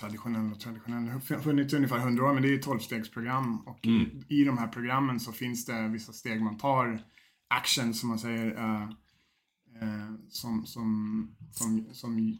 traditionell 0.00 0.52
och 0.52 0.60
traditionell. 0.60 1.04
Det 1.04 1.12
har 1.12 1.40
funnits 1.40 1.74
ungefär 1.74 1.98
100 1.98 2.24
år 2.24 2.34
men 2.34 2.42
det 2.42 2.48
är 2.48 2.52
ju 2.52 2.60
12-stegsprogram 2.60 3.64
och 3.66 3.86
mm. 3.86 4.02
i, 4.28 4.40
i 4.40 4.44
de 4.44 4.58
här 4.58 4.68
programmen 4.68 5.20
så 5.20 5.32
finns 5.32 5.66
det 5.66 5.88
vissa 5.88 6.12
steg 6.12 6.42
man 6.42 6.58
tar, 6.58 7.02
action 7.48 7.94
som 7.94 8.08
man 8.08 8.18
säger, 8.18 8.46
uh, 8.46 8.82
uh, 9.82 10.14
som, 10.28 10.66
som, 10.66 11.36
som, 11.52 11.88
som 11.92 12.38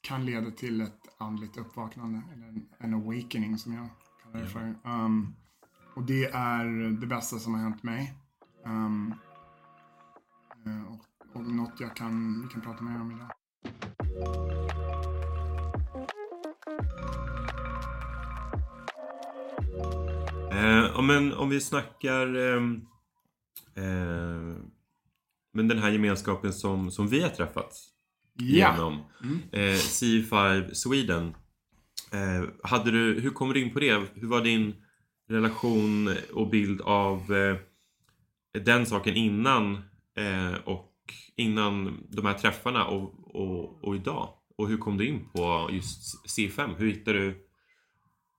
kan 0.00 0.26
leda 0.26 0.50
till 0.50 0.80
ett 0.80 1.00
andligt 1.18 1.56
uppvaknande, 1.56 2.22
eller 2.32 2.48
en, 2.48 2.68
en 2.78 2.94
awakening 2.94 3.58
som 3.58 3.72
jag 3.72 3.88
kallar 4.22 4.44
det 4.44 4.50
för. 4.50 4.74
Um, 4.84 5.34
och 5.94 6.02
det 6.02 6.24
är 6.24 6.64
det 7.00 7.06
bästa 7.06 7.38
som 7.38 7.54
har 7.54 7.60
hänt 7.60 7.82
mig. 7.82 8.14
Um, 8.64 9.14
och, 10.88 11.36
och 11.36 11.42
något 11.42 11.80
jag 11.80 11.96
kan, 11.96 12.42
vi 12.42 12.48
kan 12.48 12.60
prata 12.60 12.82
mer 12.82 13.00
om 13.00 13.12
idag. 13.12 13.32
Eh, 20.52 21.02
men 21.02 21.32
om 21.32 21.48
vi 21.48 21.60
snackar 21.60 22.36
eh, 22.36 22.62
eh, 23.84 24.56
men 25.52 25.68
den 25.68 25.78
här 25.78 25.90
gemenskapen 25.90 26.52
som, 26.52 26.90
som 26.90 27.08
vi 27.08 27.22
har 27.22 27.30
träffats. 27.30 27.97
Genom. 28.38 29.00
Mm. 29.22 29.40
Eh, 29.52 29.76
C5 29.76 30.74
Sweden. 30.74 31.34
Eh, 32.12 32.48
hade 32.62 32.90
du, 32.90 33.20
hur 33.20 33.30
kom 33.30 33.52
du 33.52 33.62
in 33.62 33.72
på 33.72 33.80
det? 33.80 34.02
Hur 34.14 34.28
var 34.28 34.40
din 34.40 34.74
relation 35.28 36.10
och 36.34 36.48
bild 36.50 36.80
av 36.80 37.34
eh, 37.34 37.56
den 38.62 38.86
saken 38.86 39.14
innan 39.14 39.74
eh, 40.18 40.54
och 40.64 40.94
innan 41.36 42.06
de 42.08 42.26
här 42.26 42.34
träffarna 42.34 42.84
och, 42.84 43.34
och, 43.34 43.84
och, 43.84 43.96
idag? 43.96 44.28
Och 44.56 44.68
hur 44.68 44.78
kom 44.78 44.96
du 44.96 45.08
in 45.08 45.28
på 45.32 45.70
just 45.72 46.26
C5? 46.38 46.76
Hur 46.78 46.86
hittade 46.86 47.18
du 47.18 47.28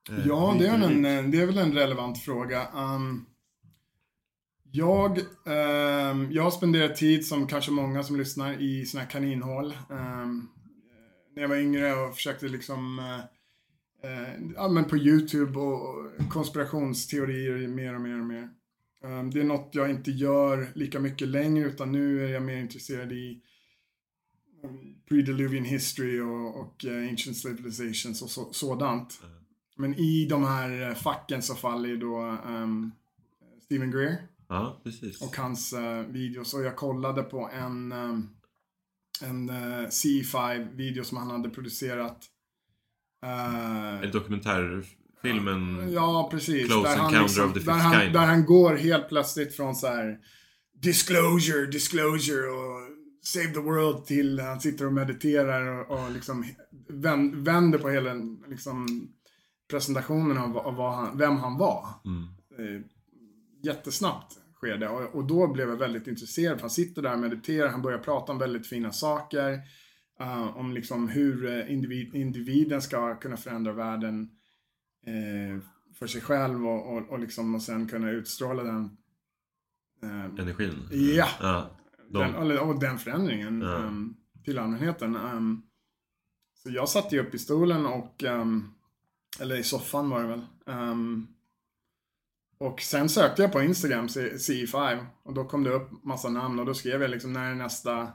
eh, 0.10 0.27
Ja, 0.27 0.56
det 0.60 0.68
är, 0.68 0.74
en, 0.74 1.32
det 1.32 1.41
är 1.41 1.46
väl 1.46 1.58
en 1.58 1.74
relevant 1.74 2.24
fråga. 2.24 2.68
Um, 2.75 3.25
jag, 4.71 5.17
eh, 5.47 6.27
jag 6.31 6.43
har 6.43 6.51
spenderat 6.51 6.95
tid, 6.95 7.25
som 7.25 7.47
kanske 7.47 7.71
många 7.71 8.03
som 8.03 8.15
lyssnar, 8.15 8.61
i 8.61 8.85
såna 8.85 9.03
här 9.03 9.09
kaninhål. 9.09 9.71
Eh, 9.71 10.27
när 11.35 11.41
jag 11.41 11.49
var 11.49 11.55
yngre 11.55 11.93
och 11.93 12.15
försökte 12.15 12.47
liksom, 12.47 12.99
eh, 14.03 14.53
ja 14.55 14.67
men 14.67 14.85
på 14.85 14.97
YouTube 14.97 15.59
och 15.59 16.11
konspirationsteorier 16.29 17.67
mer 17.67 17.95
och 17.95 18.01
mer 18.01 18.19
och 18.19 18.25
mer. 18.25 18.49
Eh, 19.03 19.23
det 19.23 19.39
är 19.39 19.43
något 19.43 19.69
jag 19.71 19.89
inte 19.89 20.11
gör 20.11 20.71
lika 20.75 20.99
mycket 20.99 21.27
längre 21.27 21.65
utan 21.65 21.91
nu 21.91 22.25
är 22.25 22.29
jag 22.29 22.43
mer 22.43 22.57
intresserad 22.57 23.11
i 23.11 23.41
ehm, 24.63 24.95
pre-diluvian 25.09 25.65
history 25.65 26.19
och, 26.19 26.59
och 26.59 26.85
uh, 26.88 27.09
ancient 27.09 27.38
civilizations 27.38 28.21
och 28.21 28.29
så, 28.29 28.53
sådant. 28.53 29.19
Mm. 29.23 29.35
Men 29.75 29.95
i 29.95 30.25
de 30.29 30.43
här 30.43 30.93
facken 30.93 31.41
så 31.41 31.55
faller 31.55 31.89
ju 31.89 31.97
då 31.97 32.38
um, 32.47 32.91
Stephen 33.63 33.91
Greer. 33.91 34.17
Ja, 34.50 34.82
precis. 34.84 35.22
Och 35.22 35.36
hans 35.36 35.74
uh, 35.74 36.01
videos. 36.12 36.53
Och 36.53 36.63
jag 36.63 36.75
kollade 36.75 37.24
på 37.24 37.50
en, 37.53 37.91
um, 37.91 38.29
en 39.22 39.50
uh, 39.50 39.88
C5-video 39.88 41.03
som 41.03 41.18
han 41.18 41.32
hade 41.32 41.50
producerat. 41.50 42.25
Uh, 43.25 44.03
en 44.03 44.12
dokumentärfilmen 44.12 45.91
Ja, 45.94 46.27
precis. 46.32 46.68
Close 46.68 46.89
där 46.89 46.96
Encounter 46.96 47.22
liksom, 47.22 47.46
of 47.46 47.53
the 47.53 47.60
Fifth 47.60 47.72
där 47.72 47.79
han, 47.79 48.13
där 48.13 48.25
han 48.25 48.46
går 48.46 48.75
helt 48.75 49.10
plötsligt 49.10 49.56
från 49.56 49.75
så 49.75 49.88
här 49.88 50.18
Disclosure, 50.82 51.65
disclosure 51.65 52.50
och 52.50 52.79
Save 53.24 53.53
the 53.53 53.60
World 53.60 54.06
till 54.06 54.39
han 54.39 54.60
sitter 54.60 54.86
och 54.86 54.94
mediterar 54.94 55.68
och, 55.68 56.00
och 56.00 56.12
liksom 56.12 56.46
vänder 57.34 57.79
på 57.79 57.89
hela 57.89 58.13
liksom, 58.48 59.08
presentationen 59.70 60.38
av, 60.38 60.58
av 60.58 60.96
han, 60.96 61.18
vem 61.18 61.38
han 61.38 61.58
var. 61.58 61.88
Mm. 62.06 62.84
Jättesnabbt 63.63 64.38
skede. 64.60 64.89
Och, 64.89 65.16
och 65.16 65.28
då 65.28 65.48
blev 65.48 65.70
jag 65.70 65.78
väldigt 65.78 66.08
intresserad. 66.08 66.62
Han 66.62 66.70
sitter 66.70 67.01
där 67.01 67.13
och 67.13 67.20
mediterar, 67.20 67.68
han 67.68 67.82
börjar 67.82 68.00
prata 68.00 68.32
om 68.32 68.38
väldigt 68.38 68.68
fina 68.68 68.92
saker. 68.92 69.60
Uh, 70.22 70.58
om 70.58 70.74
liksom 70.74 71.10
hur 71.10 71.46
eh, 71.46 71.74
individ, 71.74 72.16
individen 72.16 72.82
ska 72.82 73.16
kunna 73.16 73.38
förändra 73.38 73.74
världen 73.74 74.30
uh, 75.08 75.62
för 76.00 76.08
sig 76.08 76.22
själv 76.22 76.68
och, 76.68 76.98
och, 76.98 77.10
och, 77.10 77.20
liksom, 77.20 77.56
och 77.56 77.62
sen 77.62 77.88
kunna 77.88 78.12
utstråla 78.12 78.63
den 78.63 78.98
uh, 80.04 80.25
energin. 80.39 80.88
Ja. 80.92 81.28
ja 81.39 81.70
de... 82.10 82.20
den, 82.20 82.60
och 82.60 82.80
den 82.80 82.98
förändringen 82.98 83.62
ja. 83.62 83.75
um, 83.75 84.18
till 84.46 84.60
allmänheten. 84.60 85.16
Um, 85.16 85.63
så 86.54 86.70
jag 86.70 86.89
satt 86.89 87.13
ju 87.13 87.20
upp 87.20 87.36
i 87.36 87.39
stolen 87.39 87.86
och, 87.86 88.24
um, 88.24 88.74
eller 89.39 89.56
i 89.56 89.63
soffan 89.63 90.10
var 90.10 90.22
det 90.22 90.28
väl. 90.28 90.42
Och 92.60 92.82
sen 92.82 93.10
sökte 93.10 93.42
jag 93.42 93.51
på 93.51 93.62
Instagram, 93.62 94.08
CE5, 94.08 95.06
och 95.24 95.34
då 95.34 95.46
kom 95.46 95.63
det 95.63 95.70
upp 95.70 96.04
massa 96.04 96.30
namn 96.30 96.60
och 96.60 96.66
då 96.66 96.74
skrev 96.74 97.01
jag 97.01 97.12
liksom 97.12 97.34
när 97.34 97.51
är 97.51 97.56
nästa 97.56 98.08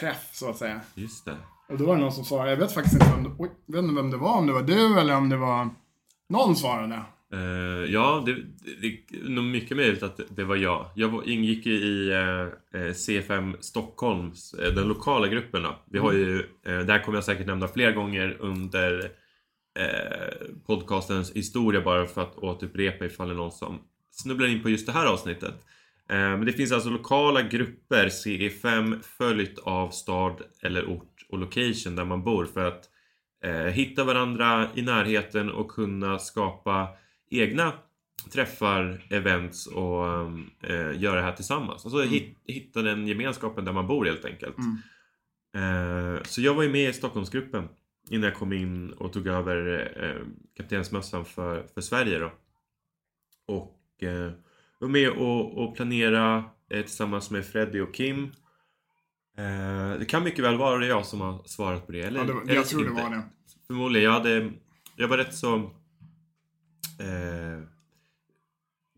träff, 0.00 0.30
så 0.32 0.50
att 0.50 0.56
säga. 0.56 0.80
Just 0.94 1.24
det. 1.24 1.36
Och 1.68 1.78
då 1.78 1.86
var 1.86 1.96
det 1.96 2.02
någon 2.02 2.12
som 2.12 2.24
svarade, 2.24 2.50
jag 2.50 2.56
vet 2.56 2.72
faktiskt 2.72 2.94
inte 2.94 3.16
vem, 3.16 3.36
oj, 3.38 3.50
vet 3.66 3.82
inte 3.82 3.94
vem 3.94 4.10
det 4.10 4.16
var, 4.16 4.38
om 4.38 4.46
det 4.46 4.52
var 4.52 4.62
du 4.62 5.00
eller 5.00 5.16
om 5.16 5.28
det 5.28 5.36
var 5.36 5.70
någon 6.28 6.56
svarade. 6.56 7.02
Uh, 7.34 7.92
ja, 7.92 8.22
det, 8.26 8.34
det, 8.80 9.16
är 9.16 9.28
nog 9.28 9.44
mycket 9.44 9.76
möjligt 9.76 10.02
att 10.02 10.20
det 10.28 10.44
var 10.44 10.56
jag. 10.56 10.90
Jag 10.94 11.26
ingick 11.26 11.66
ju 11.66 11.72
i 11.72 12.10
uh, 12.10 12.48
eh, 12.74 12.92
C5 12.92 13.56
Stockholms, 13.60 14.54
uh, 14.54 14.74
den 14.74 14.88
lokala 14.88 15.28
gruppen. 15.28 15.62
Då. 15.62 15.78
Vi 15.90 15.98
har 15.98 16.12
ju, 16.12 16.46
det 16.62 16.92
här 16.92 17.02
kommer 17.02 17.16
jag 17.16 17.24
säkert 17.24 17.46
nämna 17.46 17.68
fler 17.68 17.92
gånger 17.92 18.36
under 18.40 19.10
Eh, 19.78 20.48
podcastens 20.66 21.32
historia 21.32 21.80
bara 21.80 22.06
för 22.06 22.22
att 22.22 22.38
återupprepa 22.38 23.04
ifall 23.04 23.28
det 23.28 23.34
är 23.34 23.36
någon 23.36 23.52
som 23.52 23.78
snubblar 24.10 24.48
in 24.48 24.62
på 24.62 24.70
just 24.70 24.86
det 24.86 24.92
här 24.92 25.06
avsnittet. 25.06 25.54
Eh, 26.08 26.16
men 26.16 26.46
det 26.46 26.52
finns 26.52 26.72
alltså 26.72 26.90
lokala 26.90 27.42
grupper, 27.42 28.08
CE5, 28.08 29.02
följt 29.02 29.58
av 29.58 29.90
stad 29.90 30.42
eller 30.62 30.86
ort 30.86 31.26
och 31.28 31.38
location 31.38 31.96
där 31.96 32.04
man 32.04 32.24
bor 32.24 32.44
för 32.44 32.64
att 32.64 32.88
eh, 33.44 33.50
hitta 33.52 34.04
varandra 34.04 34.68
i 34.74 34.82
närheten 34.82 35.50
och 35.50 35.70
kunna 35.70 36.18
skapa 36.18 36.88
egna 37.30 37.72
träffar, 38.32 39.06
events 39.10 39.66
och 39.66 40.06
eh, 40.62 41.00
göra 41.00 41.16
det 41.16 41.22
här 41.22 41.32
tillsammans. 41.32 41.84
Alltså 41.84 42.02
mm. 42.02 42.34
hitta 42.44 42.82
den 42.82 43.06
gemenskapen 43.06 43.64
där 43.64 43.72
man 43.72 43.86
bor 43.86 44.04
helt 44.04 44.24
enkelt. 44.24 44.56
Mm. 44.58 46.16
Eh, 46.16 46.22
så 46.22 46.40
jag 46.40 46.54
var 46.54 46.62
ju 46.62 46.68
med 46.68 46.90
i 46.90 46.92
Stockholmsgruppen 46.92 47.68
innan 48.10 48.28
jag 48.28 48.34
kom 48.34 48.52
in 48.52 48.92
och 48.92 49.12
tog 49.12 49.26
över 49.26 49.90
eh, 50.04 50.26
kaptensmössan 50.56 51.24
för, 51.24 51.66
för 51.74 51.80
Sverige 51.80 52.18
då. 52.18 52.32
Och 53.46 54.02
eh, 54.02 54.32
var 54.78 54.88
med 54.88 55.10
och, 55.10 55.58
och 55.58 55.76
planera 55.76 56.44
eh, 56.70 56.82
tillsammans 56.82 57.30
med 57.30 57.46
Freddy 57.46 57.80
och 57.80 57.94
Kim. 57.94 58.24
Eh, 59.38 59.98
det 59.98 60.04
kan 60.08 60.24
mycket 60.24 60.44
väl 60.44 60.58
vara 60.58 60.78
det 60.78 60.86
jag 60.86 61.06
som 61.06 61.20
har 61.20 61.42
svarat 61.44 61.86
på 61.86 61.92
det. 61.92 62.02
Eller, 62.02 62.20
ja, 62.20 62.24
det 62.24 62.32
jag 62.32 62.50
eller 62.50 62.62
tror 62.62 62.82
inte. 62.82 62.94
det 62.94 63.02
var 63.02 63.10
det. 63.10 63.22
Förmodligen. 63.66 64.04
Jag, 64.04 64.12
hade, 64.12 64.52
jag 64.96 65.08
var 65.08 65.16
rätt 65.16 65.34
så 65.34 65.54
eh, 66.98 67.62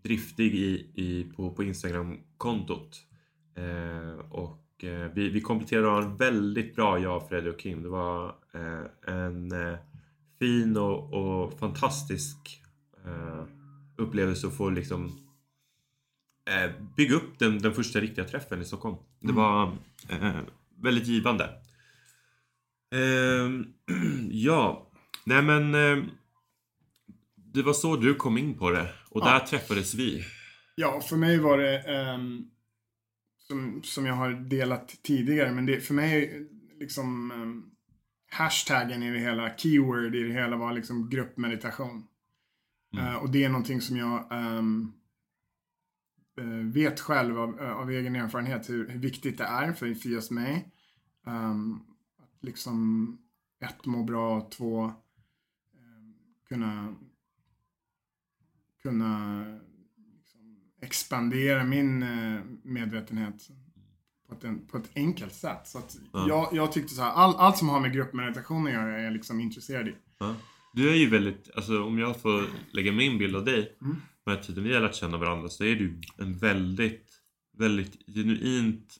driftig 0.02 0.54
i, 0.54 0.90
i, 0.94 1.32
på, 1.36 1.50
på 1.50 1.64
Instagram-kontot. 1.64 3.00
Eh, 3.56 4.18
och 4.30 4.59
eh, 4.84 5.06
vi, 5.14 5.28
vi 5.28 5.40
kompletterade 5.40 5.87
varandra 5.87 6.16
väldigt 6.16 6.76
bra, 6.76 6.99
jag, 6.99 7.28
Freddy 7.28 7.50
och 7.50 7.58
Kim. 7.58 7.82
Det 7.82 7.88
var 7.88 8.34
eh, 8.54 9.14
en 9.14 9.52
eh, 9.52 9.78
fin 10.38 10.76
och, 10.76 11.12
och 11.12 11.58
fantastisk 11.58 12.60
eh, 13.06 13.44
upplevelse 13.96 14.46
att 14.46 14.56
få 14.56 14.70
liksom 14.70 15.04
eh, 16.50 16.70
bygga 16.96 17.14
upp 17.16 17.38
den, 17.38 17.58
den 17.58 17.75
första 17.75 18.00
riktiga 18.00 18.25
träffen 18.25 18.62
i 18.62 18.64
Stockholm. 18.64 18.96
Det 19.20 19.25
Mm. 19.32 19.37
var 19.37 19.76
eh, 20.08 20.40
väldigt 20.76 21.06
givande. 21.06 21.44
Eh, 22.94 23.50
ja, 24.30 24.90
nej 25.25 25.42
men 25.42 25.72
det 27.37 27.62
var 27.62 27.72
så 27.72 27.96
du 27.96 28.14
kom 28.14 28.38
in 28.38 28.58
på 28.58 28.70
det 28.70 28.88
och 29.10 29.20
Ja. 29.20 29.30
där 29.32 29.38
träffades 29.46 29.94
vi. 29.94 30.25
Ja, 30.75 31.00
för 31.00 31.16
mig 31.16 31.38
var 31.38 31.58
det 31.58 31.78
ehm, 31.78 32.44
som, 33.50 33.83
som 33.83 34.07
jag 34.07 34.14
har 34.14 34.30
delat 34.30 34.88
tidigare, 35.02 35.52
men 35.52 35.66
det, 35.66 35.80
för 35.80 35.95
mig 35.95 36.47
liksom 36.80 37.30
um, 37.30 37.71
hashtaggen 38.30 39.02
i 39.02 39.11
det 39.11 39.19
hela, 39.19 39.57
keyword 39.57 40.14
i 40.14 40.23
det 40.23 40.33
hela 40.33 40.57
var 40.57 40.73
liksom 40.73 41.11
gruppmeditation. 41.11 42.07
Mm. 42.92 43.07
Eh, 43.07 43.14
och 43.14 43.30
det 43.30 43.45
är 43.45 43.49
någonting 43.49 43.80
som 43.80 43.97
jag 43.97 44.33
eh, 44.33 44.62
vet 46.73 47.00
själv 47.00 47.38
av, 47.38 47.61
av 47.61 47.90
egen 47.90 48.16
erfarenhet 48.16 48.71
hur, 48.71 48.88
hur 48.88 48.99
viktigt 48.99 49.38
det 49.38 49.45
är 49.45 49.73
för, 49.73 49.95
för 49.95 50.09
just 50.09 50.30
mig. 50.30 50.69
Ehm, 51.26 51.80
att 52.19 52.45
liksom 52.45 53.19
ett, 53.61 53.87
må 53.87 54.04
bra, 54.04 54.49
två, 54.50 54.85
ehm, 54.85 56.14
kunna 56.49 56.95
kunna 58.83 59.45
expandera 60.82 61.64
min 61.64 62.02
eh, 62.02 62.40
medvetenhet 62.64 63.49
på 64.28 64.34
ett, 64.34 64.68
på 64.70 64.76
ett 64.78 64.90
enkelt 64.94 65.34
sätt. 65.34 65.60
Så 65.68 65.80
Ja. 66.12 66.28
jag, 66.28 66.49
jag 66.52 66.72
tyckte 66.72 66.94
så 66.94 67.02
här, 67.02 67.10
all, 67.12 67.34
allt 67.37 67.58
som 67.58 67.68
har 67.68 67.80
med 67.80 67.92
gruppmeditation 67.92 68.66
att 68.66 68.72
göra 68.72 68.99
är 68.99 69.04
jag 69.04 69.12
liksom 69.12 69.40
intresserad 69.40 69.88
i. 69.88 69.94
Ja. 70.18 70.34
Du 70.75 70.90
är 70.90 70.94
ju 70.94 71.08
väldigt, 71.10 71.50
alltså 71.56 71.82
om 71.84 71.99
jag 71.99 72.20
får 72.20 72.44
lägga 72.72 72.92
min 72.92 73.18
bild 73.18 73.37
av 73.37 73.44
dig 73.44 73.76
Mm. 73.82 73.96
med 74.26 74.37
den 74.37 74.44
tiden 74.44 74.64
vi 74.64 74.75
har 74.75 74.80
lärt 74.80 74.94
känna 74.94 75.16
varandra 75.18 75.49
så 75.49 75.64
är 75.64 75.75
du 75.76 76.00
en 76.18 76.38
väldigt, 76.38 77.10
väldigt 77.58 77.99
genuint 78.14 78.96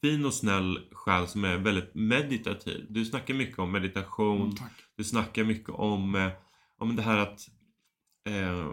fin 0.00 0.24
och 0.24 0.34
snäll 0.34 0.80
själ 0.92 1.26
som 1.28 1.44
är 1.44 1.56
väldigt 1.56 1.94
meditativ. 1.94 2.86
Du 2.90 3.04
snackar 3.04 3.34
mycket 3.34 3.58
om 3.58 3.72
meditation, 3.72 4.40
Mm, 4.42 4.54
du 4.96 5.04
snackar 5.04 5.44
mycket 5.44 5.68
om, 5.70 6.14
eh, 6.14 6.30
om 6.78 6.96
det 6.96 7.02
här 7.02 7.18
att 7.18 7.48
eh, 8.28 8.66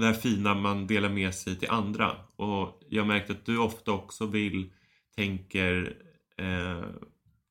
det 0.00 0.06
här 0.06 0.14
fina 0.14 0.54
man 0.54 0.86
delar 0.86 1.08
med 1.08 1.34
sig 1.34 1.58
till 1.58 1.70
andra. 1.70 2.10
Och 2.36 2.80
jag 2.88 3.02
har 3.02 3.08
märkt 3.08 3.30
att 3.30 3.46
du 3.46 3.58
ofta 3.58 3.92
också 3.92 4.26
vill, 4.26 4.70
tänker 5.16 5.96
eh, 6.38 6.84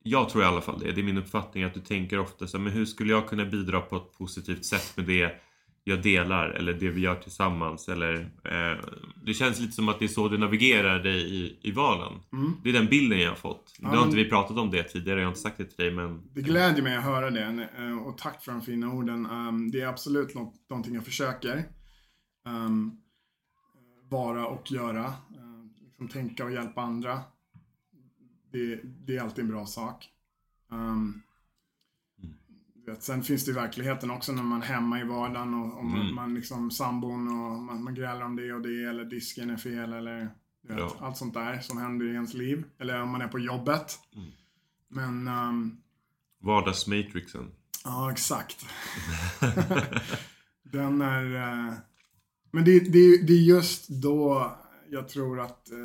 jag 0.07 0.29
tror 0.29 0.43
i 0.43 0.45
alla 0.45 0.61
fall 0.61 0.79
det, 0.79 0.91
det 0.91 1.01
är 1.01 1.05
min 1.05 1.17
uppfattning 1.17 1.63
att 1.63 1.73
du 1.73 1.79
tänker 1.79 2.19
ofta 2.19 2.47
så 2.47 2.59
men 2.59 2.73
hur 2.73 2.85
skulle 2.85 3.11
jag 3.11 3.27
kunna 3.27 3.45
bidra 3.45 3.81
på 3.81 3.95
ett 3.95 4.17
positivt 4.17 4.65
sätt 4.65 4.97
med 4.97 5.05
det 5.05 5.41
jag 5.83 6.01
delar 6.01 6.49
eller 6.49 6.73
det 6.73 6.89
vi 6.89 7.01
gör 7.01 7.15
tillsammans 7.15 7.89
eller 7.89 8.13
eh, 8.43 8.79
Det 9.25 9.33
känns 9.33 9.59
lite 9.59 9.73
som 9.73 9.89
att 9.89 9.99
det 9.99 10.05
är 10.05 10.09
så 10.09 10.27
du 10.27 10.37
navigerar 10.37 10.99
dig 10.99 11.35
i, 11.35 11.57
i 11.61 11.71
valen. 11.71 12.13
Mm. 12.33 12.53
Det 12.63 12.69
är 12.69 12.73
den 12.73 12.87
bilden 12.87 13.19
jag 13.19 13.29
har 13.29 13.35
fått. 13.35 13.75
Ja, 13.79 13.91
Nu 13.91 13.97
har 13.97 14.05
inte 14.05 14.17
vi 14.17 14.29
pratat 14.29 14.57
om 14.57 14.71
det 14.71 14.83
tidigare, 14.83 15.19
jag 15.19 15.27
har 15.27 15.31
inte 15.31 15.41
sagt 15.41 15.57
det 15.57 15.65
till 15.65 15.85
dig 15.85 15.91
men 15.91 16.21
Det 16.33 16.41
glädjer 16.41 16.83
mig 16.83 16.95
att 16.97 17.03
höra 17.03 17.29
det 17.29 17.69
eh, 17.77 17.97
och 17.97 18.17
tack 18.17 18.43
för 18.43 18.51
de 18.51 18.61
fina 18.61 18.93
orden. 18.93 19.25
Um, 19.25 19.71
Det 19.71 19.81
är 19.81 19.87
absolut 19.87 20.35
något, 20.35 20.53
någonting 20.69 20.95
jag 20.95 21.05
försöker 21.05 21.65
um, 22.45 22.97
vara 24.09 24.45
och 24.47 24.71
göra. 24.71 25.05
Uh, 25.07 25.65
liksom 25.83 26.07
tänka 26.07 26.45
och 26.45 26.51
hjälpa 26.51 26.81
andra. 26.81 27.21
Det, 28.51 28.79
det 28.83 29.17
är 29.17 29.21
alltid 29.21 29.43
en 29.43 29.51
bra 29.51 29.65
sak. 29.65 30.09
Um, 30.69 31.21
vet, 32.85 33.03
sen 33.03 33.23
finns 33.23 33.45
det 33.45 33.51
i 33.51 33.53
verkligheten 33.53 34.11
också 34.11 34.31
när 34.31 34.43
man 34.43 34.61
är 34.61 34.65
hemma 34.65 34.99
i 34.99 35.03
vardagen 35.03 35.53
och, 35.53 35.77
och 35.77 35.85
man, 35.85 36.01
Mm. 36.01 36.15
man 36.15 36.33
liksom 36.33 36.71
sambon 36.71 37.27
och 37.27 37.59
man, 37.61 37.83
man 37.83 37.95
grälar 37.95 38.21
om 38.21 38.35
det 38.35 38.53
och 38.53 38.61
det 38.61 38.83
eller 38.83 39.05
disken 39.05 39.49
är 39.49 39.57
fel 39.57 39.93
eller 39.93 40.19
vet, 40.61 40.77
Ja. 40.79 40.95
allt 40.99 41.17
sånt 41.17 41.33
där 41.33 41.59
som 41.59 41.77
händer 41.77 42.05
i 42.05 42.13
ens 42.13 42.33
liv. 42.33 42.63
Eller 42.77 43.01
om 43.01 43.09
man 43.09 43.21
är 43.21 43.27
på 43.27 43.39
jobbet. 43.39 43.99
Mm. 44.15 44.31
Men 44.87 45.27
um, 45.27 45.81
vardagsmatrixen. 46.39 47.51
Ja, 47.83 48.11
exakt. 48.11 48.65
Den 50.63 51.01
är... 51.01 51.71
eh, 52.57 52.63
Men 52.63 52.65
det, 52.65 52.79
det, 52.79 53.27
det 53.27 53.33
är 53.33 53.41
just 53.41 53.87
då 53.89 54.55
jag 54.89 55.09
tror 55.09 55.39
att 55.39 55.71
eh, 55.71 55.77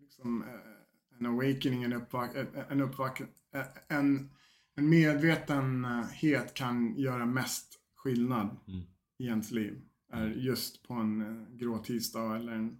liksom, 0.00 0.42
eh, 0.42 1.18
en 1.18 1.26
awakening, 1.26 1.82
en, 1.82 1.92
uppvak 1.92 2.30
en, 2.68 2.80
uppvak 2.80 3.20
eh, 3.20 3.62
en, 3.88 4.30
en 4.76 4.88
medvetenhet 4.88 6.54
kan 6.54 6.96
göra 6.96 7.26
mest 7.26 7.78
skillnad 7.96 8.56
Mm. 8.68 8.82
i 9.18 9.26
ens 9.26 9.50
liv. 9.50 9.80
Är 10.12 10.26
just 10.26 10.88
på 10.88 10.94
en 10.94 11.20
eh, 11.20 11.56
grå 11.56 11.78
tisdag 11.78 12.36
eller 12.36 12.52
en, 12.52 12.78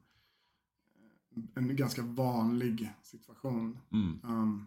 en 1.54 1.76
ganska 1.76 2.02
vanlig 2.02 2.92
situation. 3.02 3.78
Mm. 3.92 4.20
Um, 4.22 4.66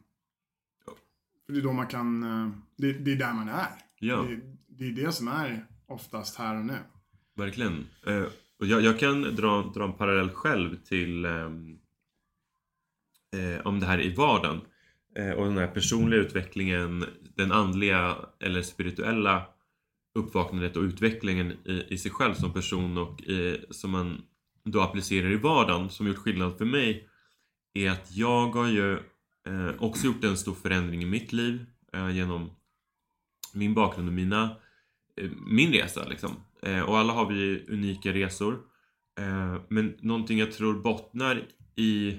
för 1.46 1.54
det 1.54 1.60
är 1.60 1.64
då 1.64 1.74
man 1.74 1.88
kan, 1.88 2.24
eh, 2.24 2.52
det, 2.76 2.94
det 2.94 3.12
är 3.12 3.16
där 3.16 3.34
man 3.34 3.50
är. 3.50 3.82
Ja. 4.00 4.22
Det, 4.22 4.42
det 4.68 4.86
är 4.86 5.06
det 5.06 5.12
som 5.12 5.28
är 5.28 5.66
oftast 5.86 6.36
här 6.36 6.56
och 6.60 6.66
nu. 6.66 6.78
Verkligen. 7.38 7.88
Eh, 8.06 8.24
och 8.60 8.66
jag, 8.66 8.82
jag 8.82 9.00
kan 9.00 9.36
dra, 9.36 9.72
dra 9.76 9.84
en 9.84 9.94
parallell 9.94 10.30
själv 10.30 10.76
till 10.76 11.26
ehm, 11.26 11.80
eh, 13.36 13.68
om 13.68 13.80
det 13.80 13.86
här 13.86 14.02
i 14.02 14.14
vardagen. 14.16 14.62
Eh, 15.16 15.32
och 15.32 15.46
den 15.46 15.58
här 15.58 15.68
personliga 15.68 16.20
utvecklingen, 16.20 17.06
den 17.36 17.52
andliga 17.52 18.16
eller 18.40 18.62
spirituella 18.62 19.46
uppvaknandet 20.16 20.78
och 20.78 20.84
utvecklingen 20.84 21.52
i, 21.52 21.86
i 21.88 21.98
sig 21.98 22.12
själv 22.12 22.34
som 22.34 22.54
person 22.54 22.98
och 22.98 23.22
i, 23.22 23.66
som 23.70 23.92
man 23.92 24.22
då 24.64 24.82
applicerar 24.82 25.32
i 25.32 25.38
vardagen 25.38 25.90
som 25.90 26.08
gjort 26.08 26.18
skillnad 26.18 26.58
för 26.58 26.66
mig 26.66 27.10
är 27.74 27.90
att 27.90 28.16
jag 28.16 28.48
har 28.48 28.68
ju 28.68 28.94
eh, 29.48 29.72
också 29.80 30.06
gjort 30.06 30.24
en 30.24 30.38
stor 30.38 30.54
förändring 30.54 31.04
i 31.04 31.06
mitt 31.06 31.34
liv 31.34 31.66
eh, 31.94 32.10
genom 32.10 32.52
min 33.54 33.74
bakgrund 33.74 34.08
och 34.08 34.14
mina 34.14 34.56
eh, 35.22 35.30
min 35.48 35.74
resa 35.74 36.08
liksom. 36.08 36.32
Eh, 36.64 36.82
och 36.82 36.98
alla 36.98 37.14
har 37.14 37.26
vi 37.26 37.66
unika 37.70 38.14
resor. 38.14 38.54
Eh, 39.20 39.62
men 39.68 39.98
någonting 40.00 40.40
jag 40.40 40.52
tror 40.52 40.82
bottnar 40.82 41.48
i 41.76 42.10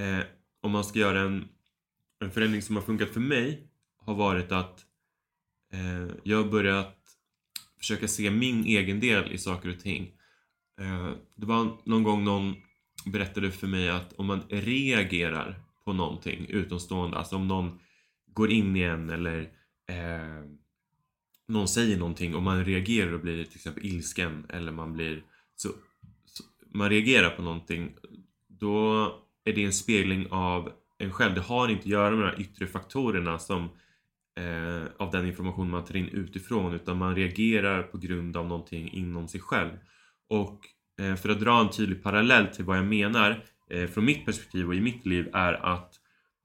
eh, 0.00 0.20
om 0.62 0.70
man 0.70 0.84
ska 0.84 0.98
göra 0.98 1.20
en, 1.20 1.48
en 2.20 2.30
förändring 2.30 2.62
som 2.62 2.76
har 2.76 2.82
funkat 2.82 3.08
för 3.08 3.20
mig 3.20 3.66
har 3.96 4.14
varit 4.14 4.52
att 4.52 4.84
eh, 5.72 6.14
jag 6.22 6.42
har 6.42 6.50
börjat 6.50 6.96
försöka 7.78 8.08
se 8.08 8.30
min 8.30 8.64
egen 8.64 9.00
del 9.00 9.32
i 9.32 9.38
saker 9.38 9.68
och 9.68 9.80
ting. 9.80 10.12
Eh, 10.80 11.10
det 11.36 11.46
var 11.46 11.76
någon 11.84 12.02
gång 12.02 12.24
någon 12.24 12.54
berättade 13.06 13.50
för 13.50 13.66
mig 13.66 13.90
att 13.90 14.12
om 14.12 14.26
man 14.26 14.42
reagerar 14.48 15.62
på 15.84 15.92
någonting 15.92 16.46
utomstående, 16.48 17.16
alltså 17.16 17.36
om 17.36 17.48
någon 17.48 17.78
går 18.26 18.50
in 18.50 18.76
i 18.76 18.82
en 18.82 19.10
eller 19.10 19.40
eh, 19.88 20.44
någon 21.50 21.68
säger 21.68 21.98
någonting 21.98 22.34
och 22.34 22.42
man 22.42 22.64
reagerar 22.64 23.12
och 23.12 23.20
blir 23.20 23.44
till 23.44 23.56
exempel 23.56 23.86
ilsken 23.86 24.46
eller 24.48 24.72
man 24.72 24.92
blir 24.92 25.22
så, 25.56 25.68
så 26.24 26.44
man 26.72 26.90
reagerar 26.90 27.30
på 27.30 27.42
någonting 27.42 27.94
då 28.48 29.06
är 29.44 29.52
det 29.52 29.64
en 29.64 29.72
spegling 29.72 30.26
av 30.30 30.72
en 30.98 31.12
själv. 31.12 31.34
Det 31.34 31.40
har 31.40 31.68
inte 31.68 31.80
att 31.80 31.86
göra 31.86 32.10
med 32.10 32.24
de 32.24 32.30
här 32.30 32.40
yttre 32.40 32.66
faktorerna 32.66 33.38
som 33.38 33.68
eh, 34.38 34.84
av 34.98 35.10
den 35.10 35.26
information 35.26 35.70
man 35.70 35.84
tar 35.84 35.96
in 35.96 36.08
utifrån 36.08 36.74
utan 36.74 36.98
man 36.98 37.16
reagerar 37.16 37.82
på 37.82 37.98
grund 37.98 38.36
av 38.36 38.46
någonting 38.46 38.92
inom 38.92 39.28
sig 39.28 39.40
själv. 39.40 39.70
Och 40.28 40.60
eh, 41.00 41.16
för 41.16 41.28
att 41.28 41.40
dra 41.40 41.60
en 41.60 41.70
tydlig 41.70 42.02
parallell 42.02 42.46
till 42.46 42.64
vad 42.64 42.78
jag 42.78 42.84
menar 42.84 43.44
eh, 43.70 43.86
från 43.86 44.04
mitt 44.04 44.26
perspektiv 44.26 44.68
och 44.68 44.74
i 44.74 44.80
mitt 44.80 45.06
liv 45.06 45.28
är 45.32 45.52
att 45.52 45.94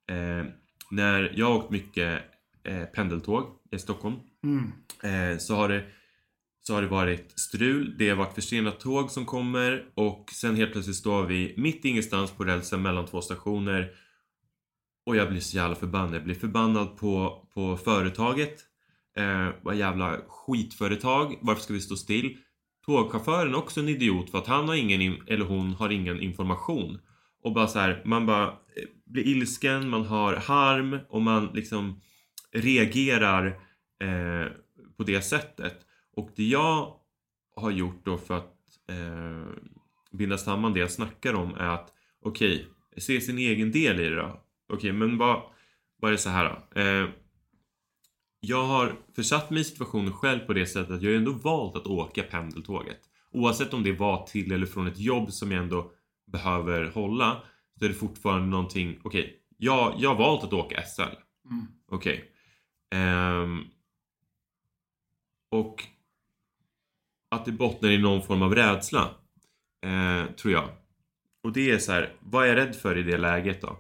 eh, 0.09 0.45
när 0.91 1.33
jag 1.35 1.45
har 1.45 1.55
åkt 1.55 1.71
mycket 1.71 2.23
eh, 2.63 2.83
pendeltåg 2.83 3.45
i 3.71 3.79
Stockholm 3.79 4.15
Mm. 4.45 4.71
Eh, 5.03 5.37
så, 5.37 5.55
har 5.55 5.69
det, 5.69 5.83
så 6.61 6.73
har 6.73 6.81
det 6.81 6.87
varit 6.87 7.39
strul, 7.39 7.95
det 7.97 8.09
har 8.09 8.15
varit 8.15 8.35
försenat 8.35 8.79
tåg 8.79 9.11
som 9.11 9.25
kommer 9.25 9.85
och 9.93 10.29
sen 10.33 10.55
helt 10.55 10.71
plötsligt 10.71 10.95
står 10.95 11.25
vi 11.25 11.53
mitt 11.57 11.85
ingenstans 11.85 12.31
på 12.31 12.43
rälsen 12.43 12.81
mellan 12.81 13.05
två 13.05 13.21
stationer 13.21 13.91
och 15.05 15.15
jag 15.15 15.29
blir 15.29 15.39
så 15.39 15.57
jävla 15.57 15.75
förbannad. 15.75 16.15
Jag 16.15 16.23
blir 16.23 16.35
förbannad 16.35 16.97
på, 16.97 17.45
på 17.53 17.77
företaget. 17.77 18.55
Eh, 19.17 19.49
vad 19.61 19.75
jävla 19.75 20.17
skitföretag. 20.27 21.37
Varför 21.41 21.61
ska 21.61 21.73
vi 21.73 21.81
stå 21.81 21.95
still? 21.95 22.37
Tågchauffören 22.85 23.53
är 23.53 23.57
också 23.57 23.79
en 23.79 23.89
idiot 23.89 24.29
för 24.29 24.37
att 24.37 24.47
han 24.47 24.67
har 24.67 24.75
ingen, 24.75 25.21
eller 25.27 25.45
hon 25.45 25.73
har 25.73 25.89
ingen 25.89 26.21
information. 26.21 26.99
Och 27.43 27.53
bara 27.53 27.67
så 27.67 27.79
här, 27.79 28.01
man 28.05 28.25
bara 28.25 28.47
eh, 28.47 28.53
blir 29.05 29.27
ilsken, 29.27 29.89
man 29.89 30.05
har 30.05 30.35
harm 30.35 30.99
och 31.09 31.21
man 31.21 31.49
liksom 31.53 32.01
reagerar 32.51 33.59
eh, 33.99 34.51
på 34.97 35.03
det 35.03 35.21
sättet. 35.21 35.85
Och 36.11 36.29
det 36.35 36.43
jag 36.43 36.93
har 37.55 37.71
gjort 37.71 38.05
då 38.05 38.17
för 38.17 38.37
att 38.37 38.53
eh, 38.89 39.53
binda 40.11 40.37
samman 40.37 40.73
det 40.73 40.79
jag 40.79 40.91
snackar 40.91 41.33
om 41.33 41.55
är 41.55 41.67
att 41.67 41.93
okej, 42.21 42.55
okay, 42.55 43.01
se 43.01 43.21
sin 43.21 43.37
egen 43.37 43.71
del 43.71 43.99
i 43.99 44.09
det 44.09 44.15
då. 44.15 44.23
Okej, 44.23 44.77
okay, 44.77 44.91
men 44.91 45.17
vad, 45.17 45.41
vad 45.97 46.09
är 46.09 46.11
det 46.11 46.17
så 46.17 46.29
här 46.29 46.49
då? 46.73 46.81
Eh, 46.81 47.09
jag 48.39 48.63
har 48.63 48.95
försatt 49.15 49.49
mig 49.49 49.61
i 49.61 49.63
situationen 49.63 50.13
själv 50.13 50.39
på 50.39 50.53
det 50.53 50.65
sättet 50.65 50.91
att 50.91 51.01
jag 51.01 51.15
ändå 51.15 51.31
valt 51.31 51.75
att 51.75 51.87
åka 51.87 52.23
pendeltåget. 52.23 52.99
Oavsett 53.31 53.73
om 53.73 53.83
det 53.83 53.91
var 53.91 54.27
till 54.27 54.51
eller 54.51 54.65
från 54.65 54.87
ett 54.87 54.99
jobb 54.99 55.31
som 55.31 55.51
jag 55.51 55.63
ändå 55.63 55.91
behöver 56.31 56.85
hålla 56.85 57.41
så 57.79 57.85
är 57.85 57.89
det 57.89 57.95
fortfarande 57.95 58.47
någonting, 58.47 58.99
okej, 59.03 59.21
okay, 59.21 59.33
jag, 59.57 59.95
jag 59.97 60.09
har 60.09 60.15
valt 60.15 60.43
att 60.43 60.53
åka 60.53 60.81
SL. 60.81 61.01
Mm. 61.01 61.65
Okej. 61.87 62.13
Okay. 62.13 63.01
Um, 63.01 63.59
ehm, 63.59 63.65
och 65.55 65.83
att 67.31 67.45
det 67.45 67.51
bottnar 67.51 67.89
i 67.89 67.97
någon 67.97 68.23
form 68.23 68.41
av 68.41 68.55
rädsla. 68.55 69.09
Eh, 69.85 70.25
tror 70.35 70.53
jag. 70.53 70.69
Och 71.43 71.53
det 71.53 71.71
är 71.71 71.77
så 71.77 71.91
här, 71.91 72.13
vad 72.19 72.43
är 72.43 72.47
jag 72.47 72.57
rädd 72.57 72.75
för 72.75 72.97
i 72.97 73.03
det 73.03 73.17
läget 73.17 73.61
då? 73.61 73.79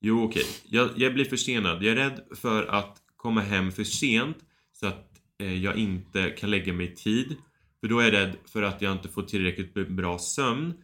Jo 0.00 0.24
okej, 0.24 0.42
okay. 0.42 0.78
jag, 0.78 0.90
jag, 0.96 1.14
blir 1.14 1.24
försenad. 1.24 1.82
Jag 1.82 1.92
är 1.92 1.96
rädd 1.96 2.20
för 2.36 2.66
att 2.66 2.98
komma 3.16 3.40
hem 3.40 3.72
för 3.72 3.84
sent 3.84 4.36
så 4.72 4.86
att 4.86 5.10
eh, 5.38 5.62
jag 5.62 5.76
inte 5.76 6.30
kan 6.30 6.50
lägga 6.50 6.72
mig 6.72 6.92
i 6.92 6.94
tid. 6.94 7.36
För 7.80 7.88
då 7.88 7.98
är 7.98 8.04
jag 8.04 8.12
rädd 8.12 8.36
för 8.44 8.62
att 8.62 8.82
jag 8.82 8.92
inte 8.92 9.08
får 9.08 9.22
tillräckligt 9.22 9.88
bra 9.88 10.18
sömn. 10.18 10.74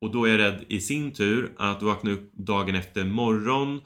Och 0.00 0.10
då 0.10 0.24
är 0.24 0.30
jag 0.30 0.38
rädd 0.38 0.64
i 0.68 0.80
sin 0.80 1.12
tur 1.12 1.52
att 1.56 1.82
vakna 1.82 2.10
upp 2.10 2.32
dagen 2.32 2.74
efter 2.74 3.04
morgon, 3.04 3.80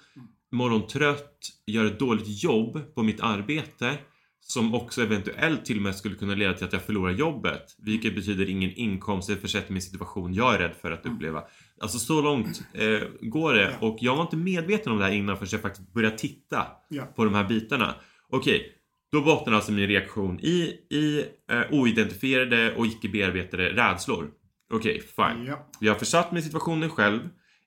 morgontrött, 0.53 1.39
göra 1.67 1.87
ett 1.87 1.99
dåligt 1.99 2.43
jobb 2.43 2.95
på 2.95 3.03
mitt 3.03 3.21
arbete 3.21 3.99
som 4.49 4.75
också 4.75 5.03
eventuellt 5.03 5.65
till 5.65 5.77
och 5.77 5.83
med 5.83 5.97
skulle 5.97 6.15
kunna 6.15 6.35
leda 6.35 6.55
till 6.55 6.65
att 6.65 6.73
jag 6.73 6.83
förlorar 6.83 7.13
jobbet. 7.13 7.77
Vilket 7.79 8.15
betyder 8.15 8.51
ingen 8.51 8.71
inkomst, 8.71 9.29
det 9.29 9.37
försätter 9.37 9.75
en 9.75 9.83
situation 9.83 10.35
jag 10.35 10.55
är 10.55 10.59
rädd 10.59 10.75
för 10.81 10.91
att 10.91 11.07
uppleva. 11.07 11.43
Alltså 11.81 11.99
så 11.99 12.23
långt 12.23 12.63
eh, 12.73 13.09
går 13.21 13.55
det 13.55 13.77
och 13.81 13.99
jag 14.01 14.17
var 14.17 14.23
inte 14.23 14.37
medveten 14.37 14.93
om 14.93 14.99
det 14.99 15.05
här 15.05 15.13
innan 15.13 15.37
förrän 15.37 15.49
jag 15.53 15.61
faktiskt 15.61 15.93
började 15.93 16.19
titta 16.19 16.67
ja. 16.89 17.05
på 17.17 17.25
de 17.25 17.35
här 17.35 17.45
bitarna. 17.45 17.95
Okej, 18.31 18.73
då 19.13 19.21
bottnar 19.21 19.55
alltså 19.55 19.73
min 19.73 19.89
reaktion 19.89 20.41
i, 20.41 20.59
i 20.91 21.25
eh, 21.51 21.63
oidentifierade 21.71 22.75
och 22.75 22.87
icke 22.87 23.09
bearbetade 23.09 23.69
rädslor. 23.69 24.31
Okej, 24.73 25.01
fine. 25.01 25.45
Ja. 25.47 25.71
Jag 25.81 25.93
har 25.93 25.99
försatt 25.99 26.33
mig 26.33 26.41
i 26.41 26.45
situationen 26.45 26.91
själv. 26.91 27.21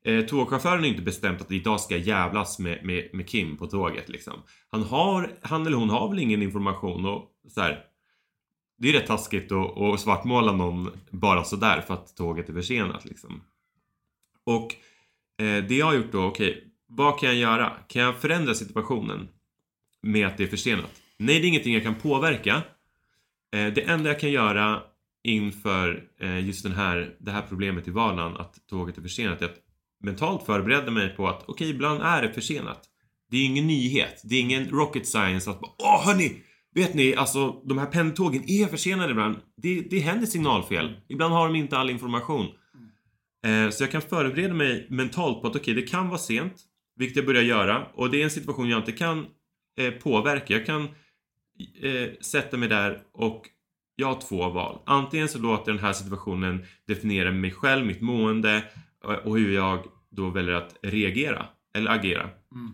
Eh, 0.05 0.25
tågchauffören 0.25 0.79
har 0.79 0.85
inte 0.85 1.01
bestämt 1.01 1.41
att 1.41 1.51
idag 1.51 1.81
ska 1.81 1.97
jag 1.97 2.07
jävlas 2.07 2.59
med, 2.59 2.85
med, 2.85 3.09
med 3.13 3.29
Kim 3.29 3.57
på 3.57 3.67
tåget 3.67 4.09
liksom. 4.09 4.33
Han 4.69 4.83
har, 4.83 5.31
han 5.41 5.67
eller 5.67 5.77
hon 5.77 5.89
har 5.89 6.09
väl 6.09 6.19
ingen 6.19 6.41
information 6.41 7.05
och 7.05 7.31
så 7.47 7.61
här, 7.61 7.83
Det 8.77 8.89
är 8.89 8.93
rätt 8.93 9.07
taskigt 9.07 9.51
att, 9.51 9.99
svartmåla 9.99 10.51
någon 10.51 10.91
bara 11.11 11.43
sådär 11.43 11.81
för 11.81 11.93
att 11.93 12.15
tåget 12.15 12.49
är 12.49 12.53
försenat 12.53 13.05
liksom. 13.05 13.41
Och 14.43 14.75
eh, 15.45 15.63
det 15.63 15.75
jag 15.75 15.85
har 15.85 15.93
gjort 15.93 16.11
då, 16.11 16.25
okej, 16.25 16.51
okay, 16.51 16.63
vad 16.87 17.19
kan 17.19 17.29
jag 17.29 17.37
göra? 17.37 17.69
Kan 17.87 18.01
jag 18.01 18.21
förändra 18.21 18.53
situationen 18.53 19.27
med 20.01 20.27
att 20.27 20.37
det 20.37 20.43
är 20.43 20.47
försenat? 20.47 21.01
Nej, 21.17 21.39
det 21.39 21.45
är 21.45 21.49
ingenting 21.49 21.73
jag 21.73 21.83
kan 21.83 21.95
påverka. 21.95 22.63
Eh, 23.51 23.73
det 23.73 23.81
enda 23.81 24.09
jag 24.09 24.19
kan 24.19 24.31
göra 24.31 24.83
inför 25.23 26.03
eh, 26.19 26.45
just 26.45 26.63
den 26.63 26.73
här, 26.73 27.15
det 27.19 27.31
här 27.31 27.43
problemet 27.49 27.87
i 27.87 27.91
vardagen, 27.91 28.37
att 28.37 28.67
tåget 28.67 28.97
är 28.97 29.01
försenat, 29.01 29.41
är 29.41 29.45
att 29.45 29.59
mentalt 30.03 30.45
förbereda 30.45 30.91
mig 30.91 31.09
på 31.09 31.27
att 31.27 31.41
okej, 31.41 31.53
okay, 31.53 31.69
ibland 31.69 32.01
är 32.01 32.21
det 32.21 32.33
försenat. 32.33 32.81
Det 33.31 33.37
är 33.37 33.45
ingen 33.45 33.67
nyhet. 33.67 34.21
Det 34.23 34.35
är 34.35 34.41
ingen 34.41 34.69
rocket 34.69 35.07
science 35.07 35.51
att 35.51 35.59
bara 35.59 35.71
åh 35.77 36.05
hörni! 36.05 36.43
Vet 36.75 36.93
ni, 36.93 37.15
alltså 37.15 37.61
de 37.65 37.77
här 37.77 37.85
pendeltågen 37.85 38.43
är 38.49 38.67
försenade 38.67 39.11
ibland. 39.11 39.35
Det, 39.57 39.81
det 39.81 39.99
händer 39.99 40.25
signalfel. 40.25 40.97
Ibland 41.07 41.33
har 41.33 41.47
de 41.47 41.55
inte 41.55 41.77
all 41.77 41.89
information. 41.89 42.47
Eh, 43.45 43.69
så 43.69 43.83
jag 43.83 43.91
kan 43.91 44.01
förbereda 44.01 44.53
mig 44.53 44.87
mentalt 44.89 45.41
på 45.41 45.47
att 45.47 45.55
okej, 45.55 45.71
okay, 45.71 45.73
det 45.73 45.87
kan 45.87 46.07
vara 46.07 46.19
sent. 46.19 46.53
Vilket 46.95 47.17
jag 47.17 47.25
börjar 47.25 47.43
göra. 47.43 47.85
Och 47.93 48.09
det 48.09 48.19
är 48.19 48.23
en 48.23 48.29
situation 48.29 48.69
jag 48.69 48.79
inte 48.79 48.91
kan 48.91 49.25
eh, 49.77 49.91
påverka. 49.91 50.53
Jag 50.53 50.65
kan 50.65 50.83
eh, 51.81 52.09
sätta 52.21 52.57
mig 52.57 52.69
där 52.69 53.01
och 53.13 53.45
jag 53.95 54.07
har 54.07 54.21
två 54.21 54.49
val. 54.49 54.79
Antingen 54.85 55.27
så 55.27 55.39
låter 55.39 55.71
den 55.71 55.81
här 55.81 55.93
situationen 55.93 56.65
definiera 56.87 57.31
mig 57.31 57.51
själv, 57.51 57.85
mitt 57.85 58.01
mående 58.01 58.63
och 59.03 59.37
hur 59.37 59.53
jag 59.53 59.85
då 60.09 60.29
väljer 60.29 60.55
att 60.55 60.75
reagera 60.81 61.45
eller 61.73 61.91
agera. 61.91 62.21
Mm. 62.23 62.73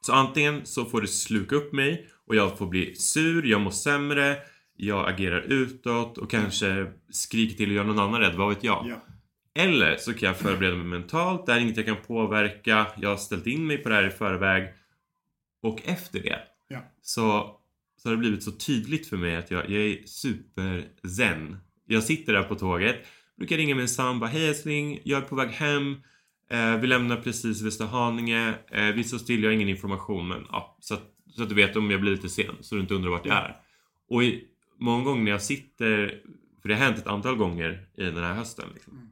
Så 0.00 0.12
antingen 0.12 0.66
så 0.66 0.84
får 0.84 1.00
det 1.00 1.06
sluka 1.06 1.56
upp 1.56 1.72
mig 1.72 2.08
och 2.26 2.36
jag 2.36 2.58
får 2.58 2.66
bli 2.66 2.94
sur, 2.94 3.46
jag 3.46 3.60
mår 3.60 3.70
sämre, 3.70 4.36
jag 4.76 5.08
agerar 5.08 5.40
utåt 5.40 6.18
och 6.18 6.30
kanske 6.30 6.92
skriker 7.10 7.56
till 7.56 7.68
och 7.68 7.74
gör 7.74 7.84
någon 7.84 7.98
annan 7.98 8.20
rädd, 8.20 8.34
vad 8.34 8.48
vet 8.48 8.64
jag. 8.64 8.86
Ja. 8.88 9.02
Eller 9.62 9.96
så 9.96 10.12
kan 10.12 10.26
jag 10.26 10.36
förbereda 10.36 10.76
mig 10.76 10.86
mentalt, 10.86 11.46
det 11.46 11.52
är 11.52 11.60
inget 11.60 11.76
jag 11.76 11.86
kan 11.86 11.96
påverka, 12.06 12.86
jag 12.96 13.08
har 13.08 13.16
ställt 13.16 13.46
in 13.46 13.66
mig 13.66 13.78
på 13.78 13.88
det 13.88 13.94
här 13.94 14.06
i 14.06 14.10
förväg. 14.10 14.68
Och 15.62 15.80
efter 15.84 16.20
det 16.20 16.38
ja. 16.68 16.80
så 17.02 17.56
så 18.06 18.08
har 18.10 18.16
det 18.16 18.20
blivit 18.20 18.42
så 18.42 18.52
tydligt 18.52 19.08
för 19.08 19.16
mig 19.16 19.36
att 19.36 19.50
jag, 19.50 19.70
jag 19.70 19.82
är 19.82 20.06
super 20.06 20.84
zen. 21.16 21.56
Jag 21.86 22.02
sitter 22.02 22.32
där 22.32 22.42
på 22.42 22.54
tåget, 22.54 22.96
brukar 23.36 23.56
ringa 23.56 23.74
min 23.74 23.88
sambo, 23.88 24.26
hej 24.26 24.48
älskling, 24.48 25.00
jag 25.04 25.22
är 25.22 25.28
på 25.28 25.36
väg 25.36 25.48
hem. 25.48 25.96
Eh, 26.50 26.76
vi 26.76 26.86
lämnar 26.86 27.16
precis 27.16 27.62
Västerhaninge. 27.62 28.54
Eh, 28.70 28.86
vi 28.86 29.04
står 29.04 29.18
still, 29.18 29.42
jag 29.42 29.50
har 29.50 29.54
ingen 29.54 29.68
information 29.68 30.28
men 30.28 30.46
ja, 30.50 30.76
så, 30.80 30.94
att, 30.94 31.02
så 31.30 31.42
att 31.42 31.48
du 31.48 31.54
vet 31.54 31.76
om 31.76 31.90
jag 31.90 32.00
blir 32.00 32.12
lite 32.12 32.28
sen 32.28 32.54
så 32.60 32.74
du 32.74 32.80
inte 32.80 32.94
undrar 32.94 33.10
vart 33.10 33.26
jag 33.26 33.36
är. 33.36 33.56
Och 34.08 34.24
i, 34.24 34.44
många 34.78 35.04
gånger 35.04 35.22
när 35.24 35.30
jag 35.30 35.42
sitter, 35.42 36.22
för 36.62 36.68
det 36.68 36.74
har 36.74 36.84
hänt 36.84 36.98
ett 36.98 37.06
antal 37.06 37.36
gånger 37.36 37.88
i 37.94 38.04
den 38.04 38.24
här 38.24 38.34
hösten 38.34 38.68
liksom, 38.74 38.92
mm. 38.92 39.08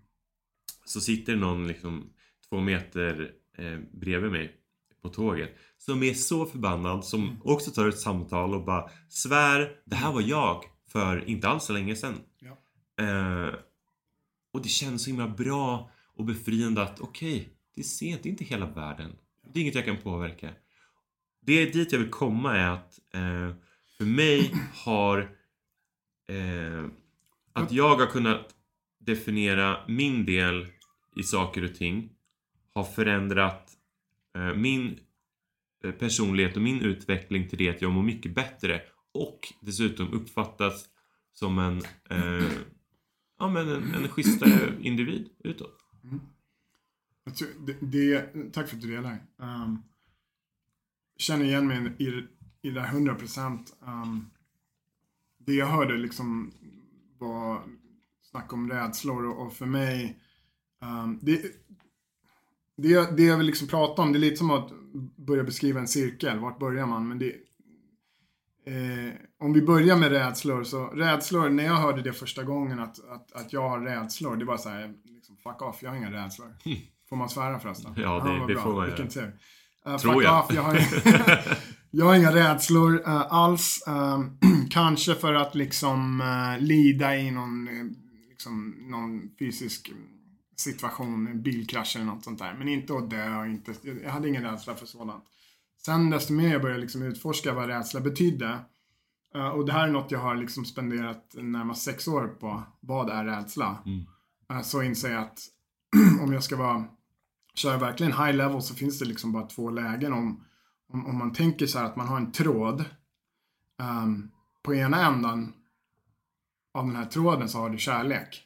Så 0.85 1.01
sitter 1.01 1.37
någon 1.37 1.69
liksom 1.69 2.13
två 2.49 2.61
meter 2.61 3.31
eh, 3.59 3.79
bredvid 3.93 4.31
mig 4.31 4.57
på 5.03 5.09
tåget 5.09 5.57
som 5.79 6.03
är 6.03 6.15
så 6.15 6.47
förbannad 6.47 7.05
som 7.05 7.23
mm. 7.23 7.37
också 7.45 7.71
tar 7.71 7.89
ett 7.89 7.99
samtal 7.99 8.55
och 8.55 8.65
bara 8.65 8.91
svär 9.09 9.71
det 9.85 9.97
här 9.97 10.13
var 10.13 10.21
jag 10.21 10.65
för 10.93 11.29
inte 11.29 11.49
alls 11.49 11.65
så 11.65 11.73
länge 11.73 11.97
sedan. 11.97 12.15
Ja. 12.39 12.59
Eh, 13.05 13.55
och 14.55 14.63
det 14.63 14.69
känns 14.69 15.03
så 15.03 15.11
himla 15.11 15.29
bra 15.29 15.91
och 16.17 16.25
befriande 16.25 16.83
att 16.83 17.01
okej, 17.01 17.37
okay, 17.37 17.49
det 17.75 17.81
är 17.81 17.85
sent, 17.85 18.23
det 18.23 18.29
är 18.29 18.31
inte 18.31 18.45
hela 18.45 18.67
världen. 18.67 19.13
Det 19.53 19.59
är 19.59 19.63
inget 19.63 19.75
jag 19.75 19.85
kan 19.85 19.97
påverka. 19.97 20.51
Det 21.41 21.73
dit 21.73 21.93
jag 21.93 21.99
vill 21.99 22.11
komma 22.11 22.57
är 22.57 22.71
att 22.71 22.99
eh, 23.15 23.55
för 23.99 24.05
mig 24.05 24.55
har 24.75 25.19
eh, 26.29 26.85
att 27.53 27.73
jag 27.73 27.97
har 27.97 28.07
kunnat 28.07 28.55
definiera 28.99 29.85
min 29.89 30.25
del 30.25 30.67
i 31.17 31.23
saker 31.23 31.65
och 31.65 31.75
ting 31.75 32.11
har 32.75 32.85
förändrat 32.85 33.71
eh, 34.37 34.55
min 34.55 34.99
eh, 35.85 35.93
personlighet 35.93 36.57
och 36.57 36.63
min 36.63 36.81
utveckling 36.81 37.49
till 37.49 37.59
det 37.59 37.71
att 37.71 37.83
jag 37.83 37.93
mår 37.93 38.03
mycket 38.03 38.35
bättre 38.35 38.83
och 39.15 39.53
dessutom 39.61 40.13
uppfattas 40.13 40.85
som 41.33 41.59
en, 41.59 41.83
eh, 42.11 42.51
ja, 43.39 43.49
men 43.49 43.69
en, 43.69 43.95
en 43.95 44.09
schysstare 44.09 44.79
individ 44.81 45.29
utåt. 45.39 45.79
Mm. 46.05 46.21
Det, 47.67 47.73
det, 47.81 48.53
tack 48.53 48.69
för 48.69 48.77
att 48.77 48.83
du 48.83 48.91
delar. 48.91 49.27
Um, 49.37 49.83
känner 51.17 51.45
igen 51.45 51.67
mig 51.67 51.93
i, 51.99 52.27
i 52.69 52.71
det 52.71 52.81
här 52.81 52.89
100 52.89 53.15
procent. 53.15 53.77
Um, 53.81 54.31
det 55.39 55.55
jag 55.55 55.67
hörde 55.67 55.99
liksom 55.99 56.53
var 57.19 57.63
snack 58.23 58.53
om 58.53 58.71
rädslor 58.71 59.25
och, 59.25 59.47
och 59.47 59.53
för 59.53 59.67
mig 59.67 60.21
um, 60.81 61.19
det, 61.23 61.43
det, 62.77 63.17
det 63.17 63.25
jag 63.25 63.37
vill 63.37 63.47
liksom 63.47 63.69
prata 63.69 64.03
om, 64.03 64.13
det 64.13 64.19
är 64.19 64.21
lite 64.21 64.37
som 64.37 64.51
att 64.51 64.73
börja 65.17 65.45
beskriva 65.45 65.81
en 65.81 65.89
cirkel. 65.89 66.39
Vart 66.39 66.59
börjar 66.59 66.87
man? 66.87 67.09
Men 67.09 67.19
det, 67.19 67.35
eh, 68.67 69.15
om 69.39 69.53
vi 69.53 69.63
börjar 69.63 69.97
med 69.97 70.11
rädslor, 70.11 70.65
så 70.65 70.87
rädslor, 70.87 71.49
när 71.49 71.65
jag 71.65 71.77
hörde 71.77 72.03
det 72.03 72.13
första 72.13 72.43
gången 72.43 72.79
att, 72.79 73.09
att, 73.09 73.33
att 73.33 73.53
jag 73.53 73.69
har 73.69 73.81
rädslor, 73.81 74.37
det 74.37 74.45
var 74.45 74.57
så 74.57 74.69
här, 74.69 74.95
liksom, 75.05 75.37
fuck 75.37 75.63
off, 75.63 75.83
jag 75.83 75.91
har 75.91 75.97
inga 75.97 76.13
rädslor. 76.13 76.57
Får 77.09 77.17
man 77.17 77.29
svära 77.29 77.59
förresten? 77.59 77.93
Ja, 77.97 78.25
det, 78.25 78.37
ja, 78.37 78.47
det 78.47 78.57
får 78.57 78.75
man 78.75 78.87
Vilken 78.87 79.09
tur. 79.09 79.39
Uh, 79.89 79.97
Tror 79.97 80.23
jag. 80.23 80.45
Off, 80.45 80.55
jag, 80.55 80.63
har, 80.63 80.81
jag 81.91 82.07
har 82.07 82.15
inga 82.15 82.35
rädslor 82.35 82.95
uh, 82.95 83.33
alls. 83.33 83.85
Uh, 83.89 84.21
kanske 84.71 85.15
för 85.15 85.35
att 85.35 85.55
liksom 85.55 86.23
lida 86.59 87.17
i 87.17 87.31
någon, 87.31 87.69
liksom, 88.31 88.75
någon 88.91 89.31
fysisk 89.39 89.93
situation, 90.57 91.27
en 91.27 91.43
bilkrasch 91.43 91.97
eller 91.97 92.07
något 92.07 92.25
sånt 92.25 92.39
där. 92.39 92.55
Men 92.59 92.69
inte 92.69 92.95
att 92.97 93.11
dö, 93.11 93.47
inte, 93.47 93.75
jag 94.05 94.11
hade 94.11 94.29
ingen 94.29 94.43
rädsla 94.43 94.75
för 94.75 94.87
sådant. 94.87 95.25
Sen 95.87 96.11
desto 96.11 96.33
mer 96.33 96.53
jag 96.53 96.63
började 96.63 96.81
liksom 96.81 97.03
utforska 97.03 97.53
vad 97.53 97.67
rädsla 97.67 98.01
betydde. 98.01 98.59
Uh, 99.37 99.49
och 99.49 99.67
det 99.67 99.73
här 99.73 99.89
är 99.89 99.93
något 99.93 100.11
jag 100.11 100.19
har 100.19 100.35
liksom 100.35 100.65
spenderat 100.65 101.35
närmast 101.35 101.83
sex 101.83 102.09
år 102.09 102.29
på. 102.29 102.63
Vad 102.81 103.11
är 103.11 103.25
rädsla? 103.25 103.79
Mm. 103.87 104.07
Uh, 104.53 104.63
så 104.63 104.83
inser 104.83 105.13
jag 105.13 105.23
att 105.23 105.41
om 106.23 106.33
jag 106.33 106.45
ska 106.45 106.57
vara, 106.57 106.85
köra 107.55 107.79
verkligen 107.79 108.13
high 108.13 108.37
level 108.37 108.63
så 108.63 108.75
finns 108.75 108.99
det 108.99 109.05
liksom 109.05 109.33
bara 109.33 109.47
två 109.47 109.71
lägen. 109.71 110.13
Om, 110.13 110.45
om, 110.93 111.07
om 111.07 111.19
man 111.19 111.33
tänker 111.33 111.67
så 111.67 111.79
här 111.79 111.87
att 111.87 111.97
man 111.97 112.09
har 112.09 112.17
en 112.17 112.33
tråd. 112.33 112.85
Um, 113.83 114.31
på 114.63 114.75
ena 114.75 115.07
ändan 115.07 115.53
av 116.75 116.87
den 116.87 116.97
här 116.97 117.07
tråden 117.07 117.49
så 117.49 117.59
har 117.59 117.71
du 117.71 117.79
kärlek. 117.79 118.43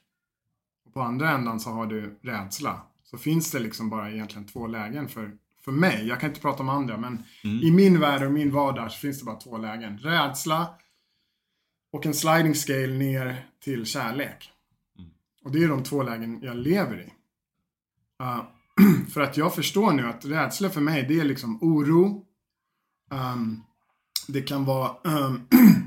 och 0.87 0.95
på 0.95 1.03
andra 1.03 1.31
ändan 1.31 1.61
så 1.61 1.71
har 1.71 1.87
du 1.87 2.19
rädsla. 2.23 2.81
Så 3.03 3.19
finns 3.19 3.51
det 3.51 3.59
liksom 3.59 3.91
bara 3.91 4.11
egentligen 4.11 4.47
två 4.47 4.67
lägen 4.67 5.09
för, 5.09 5.39
för 5.69 5.73
mig. 5.73 6.07
Jag 6.07 6.21
kan 6.21 6.31
inte 6.31 6.41
prata 6.41 6.63
om 6.63 6.69
andra, 6.69 6.97
men 6.97 7.25
Mm. 7.45 7.63
i 7.63 7.71
min 7.71 8.01
värld 8.01 8.23
och 8.23 8.33
min 8.33 8.51
vardag 8.51 8.93
så 8.93 8.99
finns 8.99 9.19
det 9.19 9.25
bara 9.25 9.37
två 9.37 9.59
lägen. 9.59 9.99
Rädsla 9.99 10.69
och 11.93 12.07
en 12.07 12.15
sliding 12.15 12.55
scale 12.55 12.87
ner 12.87 13.47
till 13.61 13.87
kärlek. 13.87 14.51
Mm. 14.99 15.11
Och 15.45 15.53
det 15.53 15.65
är 15.65 15.69
de 15.69 15.83
två 15.83 16.03
lägen 16.03 16.41
jag 16.43 16.57
lever 16.57 17.01
i. 17.01 17.13
Uh, 18.23 18.43
för 19.13 19.21
att 19.21 19.37
jag 19.37 19.55
förstår 19.55 19.93
nu 19.93 20.07
att 20.07 20.25
rädsla 20.25 20.71
för 20.71 20.81
mig, 20.81 21.07
det 21.09 21.21
är 21.21 21.25
liksom 21.25 21.59
oro. 21.63 22.25
Um, 23.11 23.63
det 24.29 24.43
kan 24.43 24.65
vara 24.65 24.97
um, 25.05 25.47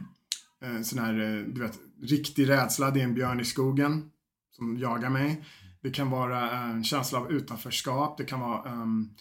eh, 0.63 0.81
sån 0.81 0.99
här, 0.99 1.19
eh, 1.19 1.45
du 1.45 1.61
vet, 1.61 1.79
riktig 2.01 2.49
rädsla. 2.49 2.91
Det 2.91 2.99
är 2.99 3.03
en 3.03 3.13
björn 3.13 3.39
i 3.39 3.45
skogen 3.45 4.11
som 4.51 4.77
jagar 4.77 5.09
mig. 5.09 5.43
Det 5.81 5.91
kan 5.91 6.09
vara 6.09 6.51
eh, 6.51 6.69
en 6.69 6.83
känsla 6.83 7.19
av 7.19 7.31
utanförskap. 7.31 8.17
Det 8.17 8.25
kan 8.25 8.39
vara 8.39 8.71
um, 8.71 9.15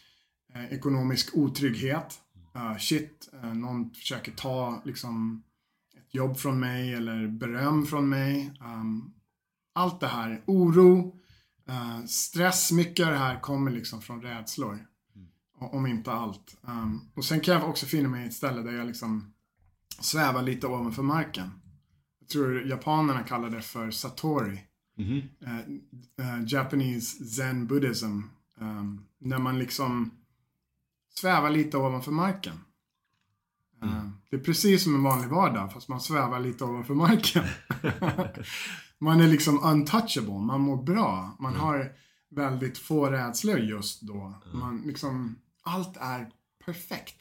ekonomisk 0.70 1.36
otrygghet. 1.36 2.20
Uh, 2.56 2.76
shit, 2.78 3.30
eh, 3.42 3.54
någon 3.54 3.90
försöker 3.94 4.32
ta 4.32 4.82
liksom 4.84 5.42
ett 5.96 6.14
jobb 6.14 6.36
från 6.38 6.60
mig 6.60 6.94
eller 6.94 7.28
beröm 7.28 7.86
från 7.86 8.08
mig. 8.08 8.52
Um, 8.60 9.14
allt 9.72 10.00
det 10.00 10.06
här, 10.08 10.42
oro, 10.46 11.16
eh, 11.68 12.04
stress, 12.04 12.72
mycket 12.72 13.06
av 13.06 13.12
det 13.12 13.18
här 13.18 13.40
kommer 13.40 13.70
liksom 13.70 14.02
från 14.02 14.22
rädslor. 14.22 14.86
O- 15.60 15.70
Om 15.72 15.86
inte 15.86 16.12
allt. 16.12 16.56
Um, 16.62 17.10
och 17.14 17.24
sen 17.24 17.40
kan 17.40 17.54
jag 17.54 17.68
också 17.70 17.86
finna 17.86 18.08
mig 18.08 18.24
i 18.24 18.26
ett 18.26 18.34
ställe 18.34 18.62
där 18.62 18.72
jag 18.72 18.86
liksom 18.86 19.32
svävar 20.00 20.42
lite 20.42 20.66
ovanför 20.66 21.02
marken. 21.02 21.50
Jag 22.20 22.28
tror 22.28 22.62
japanerna 22.66 23.22
kallar 23.22 23.50
det 23.50 23.62
för 23.62 23.90
satori. 23.90 24.64
Eh, 25.46 25.58
eh, 26.26 26.44
Japanese 26.46 27.24
zen 27.24 27.66
buddhism. 27.66 28.20
Um, 28.60 29.04
när 29.20 29.38
man 29.38 29.58
liksom 29.58 30.10
svävar 31.18 31.50
lite 31.50 31.76
ovanför 31.76 32.12
marken. 32.12 32.54
Eh, 33.82 34.08
Det 34.30 34.36
är 34.36 34.40
precis 34.40 34.84
som 34.84 34.94
en 34.94 35.02
vanlig 35.02 35.28
vardag 35.28 35.72
fast 35.72 35.88
man 35.88 36.00
svävar 36.00 36.40
lite 36.40 36.64
ovanför 36.64 36.94
marken. 36.94 37.44
man 38.98 39.20
är 39.20 39.28
liksom 39.28 39.64
untouchable, 39.64 40.38
man 40.38 40.60
mår 40.60 40.82
bra. 40.82 41.36
Man 41.40 41.54
har 41.56 41.92
väldigt 42.30 42.78
få 42.78 43.06
rädslor 43.10 43.58
just 43.58 44.02
då. 44.02 44.34
Man 44.54 44.82
liksom, 44.86 45.36
allt 45.62 45.96
är 45.96 46.28
perfekt. 46.64 47.16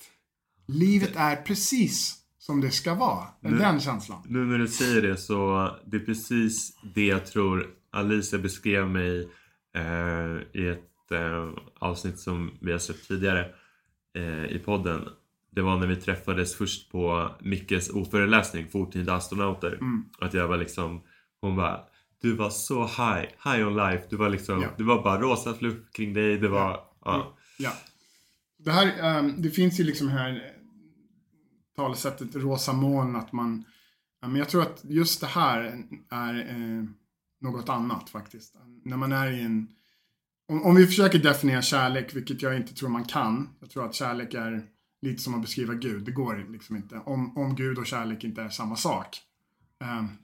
Livet 0.67 1.15
är 1.15 1.36
precis 1.36 2.15
som 2.38 2.62
det 2.62 2.71
ska 2.71 2.93
vara. 2.95 3.28
Nu- 3.41 3.58
Den 3.58 3.80
känslan. 3.80 4.21
Nu 4.28 4.45
när 4.45 4.58
du 4.58 4.67
säger 4.67 5.02
det 5.02 5.17
så 5.17 5.69
det 5.86 5.97
är 5.97 6.02
precis 6.06 6.78
det 6.95 7.06
jag 7.06 7.25
tror 7.25 7.67
Alicia 7.91 8.39
beskrev 8.39 8.89
mig 8.89 9.30
eh, 9.75 10.62
i 10.62 10.67
ett 10.67 11.12
eh, 11.12 11.49
avsnitt 11.80 12.19
som 12.19 12.52
vi 12.62 12.71
har 12.71 12.80
sett 12.80 13.08
tidigare 13.08 13.52
i 14.49 14.60
podden. 14.65 15.10
Det 15.51 15.62
var 15.62 15.77
när 15.77 15.88
vi 15.88 15.95
träffades 15.95 16.55
först 16.55 16.91
på 16.91 17.32
Mickes 17.41 17.89
ordföreläsning, 17.89 18.67
Fortida 18.69 19.13
astronauter. 19.15 19.73
Mm. 19.73 20.05
Att 20.19 20.34
jag 20.34 20.47
var 20.47 20.58
liksom, 20.58 21.01
hon 21.41 21.55
bara 21.55 21.79
Du 22.21 22.34
var 22.36 22.49
så 22.49 22.82
high, 22.84 23.25
high 23.43 23.67
on 23.67 23.75
life. 23.75 24.03
Du 24.10 24.15
var 24.15 24.29
liksom, 24.29 24.62
Ja. 24.62 24.69
det 24.77 24.84
var 24.84 25.03
bara 25.03 25.21
rosa 25.21 25.53
fluff 25.53 25.77
kring 25.91 26.13
dig. 26.13 26.38
Det 26.38 26.47
var, 26.47 26.60
Ja. 26.69 26.93
ja. 27.05 27.38
Ja. 27.58 27.71
Det 28.58 28.71
här, 28.71 28.93
ehm, 29.01 29.41
det 29.41 29.49
finns 29.49 29.79
ju 29.79 29.84
liksom 29.84 30.08
här 30.08 30.29
eh, 30.36 30.62
talesättet 31.75 32.36
rosa 32.36 32.73
moln 32.73 33.15
att 33.15 33.32
man, 33.32 33.63
men 34.21 34.36
jag 34.36 34.49
tror 34.49 34.62
att 34.62 34.82
just 34.84 35.21
det 35.21 35.27
här 35.27 35.84
är 36.10 36.34
eh, 36.49 36.84
något 37.41 37.69
annat 37.69 38.10
faktiskt. 38.10 38.55
När 38.84 38.97
man 38.97 39.12
är 39.12 39.32
i 39.32 39.41
en, 39.41 39.67
om, 40.50 40.64
om 40.66 40.76
vi 40.76 40.86
försöker 40.86 41.20
definiera 41.20 41.62
kärlek, 41.62 42.16
vilket 42.16 42.42
jag 42.42 42.56
inte 42.58 42.74
tror 42.76 42.90
man 42.90 43.06
kan. 43.06 43.50
Jag 43.60 43.70
tror 43.70 43.86
att 43.86 43.96
kärlek 43.96 44.34
är 44.34 44.64
lite 45.02 45.22
som 45.22 45.36
att 45.36 45.42
beskriva 45.42 45.74
Gud. 45.74 46.04
Det 46.06 46.12
går 46.12 46.46
liksom 46.52 46.76
inte. 46.76 46.96
Om, 47.06 47.38
om 47.38 47.56
Gud 47.56 47.78
och 47.78 47.86
kärlek 47.88 48.24
inte 48.24 48.42
är 48.42 48.50
samma 48.50 48.76
sak. 48.76 49.18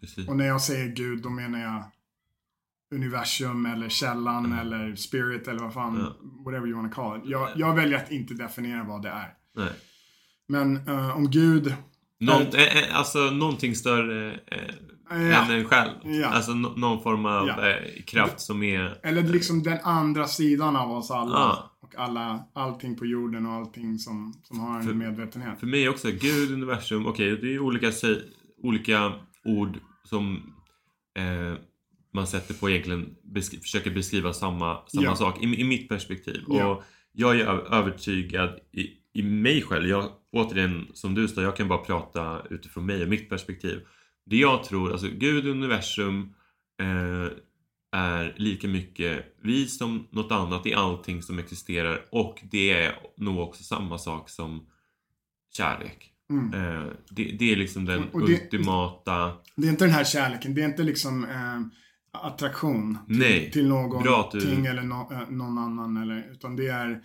Precis. 0.02 0.28
och 0.28 0.36
när 0.36 0.46
jag 0.46 0.62
säger 0.62 0.88
Gud, 0.96 1.22
då 1.22 1.30
menar 1.30 1.60
jag 1.60 1.84
universum 2.96 3.66
eller 3.66 3.90
källan 3.90 4.54
eller 4.60 4.96
spirit 4.96 5.48
eller 5.48 5.60
vad 5.60 5.74
fan, 5.74 5.98
Ja. 6.00 6.16
whatever 6.46 6.68
you 6.68 6.76
wanna 6.76 6.90
call 6.90 7.18
it. 7.18 7.24
Jag, 7.26 7.50
jag 7.56 7.76
väljer 7.76 7.98
att 7.98 8.12
inte 8.12 8.34
definiera 8.34 8.84
vad 8.84 9.02
det 9.02 9.10
är. 9.10 9.34
Nej. 9.56 9.72
Men 10.48 10.88
eh, 10.88 11.18
om 11.18 11.32
Gud, 11.32 11.74
Något, 12.20 12.54
eh, 12.54 12.78
eh, 12.78 12.98
alltså 12.98 13.20
någonting 13.20 13.76
större 13.76 14.32
eh, 14.32 14.60
Ja. 15.10 15.16
än 15.46 15.52
en 15.52 15.66
själv. 15.66 15.92
Ja. 16.04 16.28
Alltså 16.28 16.52
no, 16.54 16.68
någon 16.78 17.04
form 17.04 17.26
av 17.26 17.48
Ja. 17.48 17.70
eh, 17.70 18.04
kraft 18.08 18.40
som 18.40 18.64
är... 18.64 19.00
eller 19.04 19.24
liksom 19.24 19.64
den 19.64 19.78
andra 19.84 20.28
sidan 20.28 20.76
av 20.76 20.92
oss 20.92 21.12
alla. 21.12 21.34
Ja. 21.36 21.78
Och 21.82 21.96
alla, 21.96 22.44
allting 22.54 22.96
på 22.98 23.06
jorden 23.06 23.46
och 23.46 23.52
allting 23.54 24.00
som, 24.00 24.34
som 24.44 24.60
har 24.60 24.80
en 24.80 24.86
För- 24.86 24.94
medvetenhet. 24.94 25.60
För 25.60 25.68
mig 25.68 25.90
också, 25.90 26.08
Gud, 26.12 26.52
universum, 26.52 27.08
okej 27.08 27.38
det 27.42 27.54
är 27.56 27.60
olika, 27.60 27.92
olika 28.64 29.14
ord 29.46 29.78
som 30.04 30.54
eh, 31.18 31.58
man 32.14 32.28
sätter 32.28 32.54
på 32.54 32.70
egentligen, 32.70 33.16
besk- 33.36 33.62
försöker 33.62 33.92
beskriva 33.92 34.34
samma, 34.34 34.78
samma 34.88 35.16
sak 35.16 35.44
i, 35.44 35.62
i 35.62 35.64
mitt 35.64 35.90
perspektiv. 35.90 36.44
Och 36.48 36.84
jag 37.12 37.40
är 37.40 37.74
övertygad 37.74 38.50
i, 38.72 38.88
i 39.14 39.24
mig 39.24 39.62
själv, 39.62 39.88
jag, 39.90 40.10
återigen 40.36 40.88
som 40.94 41.14
du 41.16 41.28
sa, 41.28 41.42
jag 41.42 41.56
kan 41.56 41.68
bara 41.68 41.80
prata 41.80 42.42
utifrån 42.50 42.86
mig 42.86 43.04
och 43.04 43.10
mitt 43.10 43.30
perspektiv. 43.30 43.80
Det 44.26 44.38
jag 44.38 44.64
tror, 44.64 44.92
alltså 44.92 45.08
Gud, 45.08 45.48
universum 45.48 46.34
eh, 46.82 47.32
är 47.92 48.34
lika 48.38 48.68
mycket 48.68 49.36
vi 49.42 49.68
som 49.68 50.08
något 50.12 50.32
annat 50.32 50.66
i 50.66 50.74
allting 50.74 51.22
som 51.22 51.40
existerar 51.40 52.06
och 52.12 52.42
det 52.52 52.72
är 52.72 52.96
nog 53.18 53.40
också 53.40 53.64
samma 53.64 53.98
sak 53.98 54.30
som 54.30 54.66
kärlek. 55.58 56.12
Mm. 56.30 56.54
Eh, 56.54 56.88
det, 57.10 57.24
det 57.40 57.52
är 57.52 57.56
liksom 57.56 57.86
den 57.86 58.04
Och 58.14 58.28
det- 58.28 58.34
ultimata... 58.44 59.34
Det 59.56 59.68
är 59.68 59.72
inte 59.72 59.86
den 59.86 59.94
här 59.94 60.04
kärleken, 60.04 60.56
det 60.56 60.62
är 60.62 60.66
inte 60.66 60.84
liksom 60.84 61.24
eh, 61.24 61.62
attraktion 62.26 62.98
till, 63.08 63.18
Nej. 63.20 63.52
till 63.52 63.68
någonting 63.68 64.64
du- 64.64 64.70
eller 64.70 64.84
no, 64.84 65.10
eh, 65.14 65.30
någon 65.30 65.58
annan. 65.58 65.98
Eller, 65.98 66.32
utan 66.32 66.56
det 66.56 66.68
är, 66.68 67.02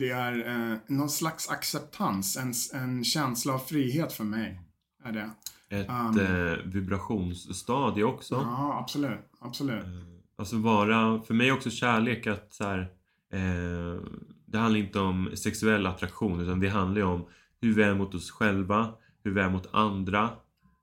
det 0.00 0.10
är 0.10 0.48
eh, 0.72 0.78
någon 0.86 1.10
slags 1.10 1.48
acceptans, 1.48 2.36
en, 2.36 2.52
en 2.82 3.04
känsla 3.04 3.52
av 3.54 3.58
frihet 3.58 4.12
för 4.12 4.24
mig. 4.24 4.60
Är 5.04 5.12
det. 5.12 5.30
Ett 5.76 5.88
Um. 5.90 6.18
eh, 6.20 6.56
vibrationsstadie 6.64 8.04
också. 8.04 8.34
Ja, 8.34 8.78
absolut. 8.82 9.18
absolut. 9.40 9.84
Eh, 9.84 9.90
Alltså 10.36 10.56
vara, 10.56 11.22
för 11.22 11.34
mig 11.34 11.52
också 11.52 11.70
kärlek 11.70 12.26
att 12.26 12.52
så 12.52 12.64
här, 12.64 12.78
eh, 13.32 14.00
det 14.46 14.58
handlar 14.58 14.80
inte 14.80 15.00
om 15.00 15.30
sexuell 15.36 15.86
attraktion 15.86 16.40
utan 16.40 16.60
det 16.60 16.68
handlar 16.68 17.00
ju 17.00 17.06
om 17.06 17.26
hur 17.60 17.74
vi 17.74 17.82
är 17.82 17.94
mot 17.94 18.14
oss 18.14 18.30
själva, 18.30 18.88
hur 19.24 19.30
vi 19.30 19.40
är 19.40 19.50
mot 19.50 19.74
andra 19.74 20.30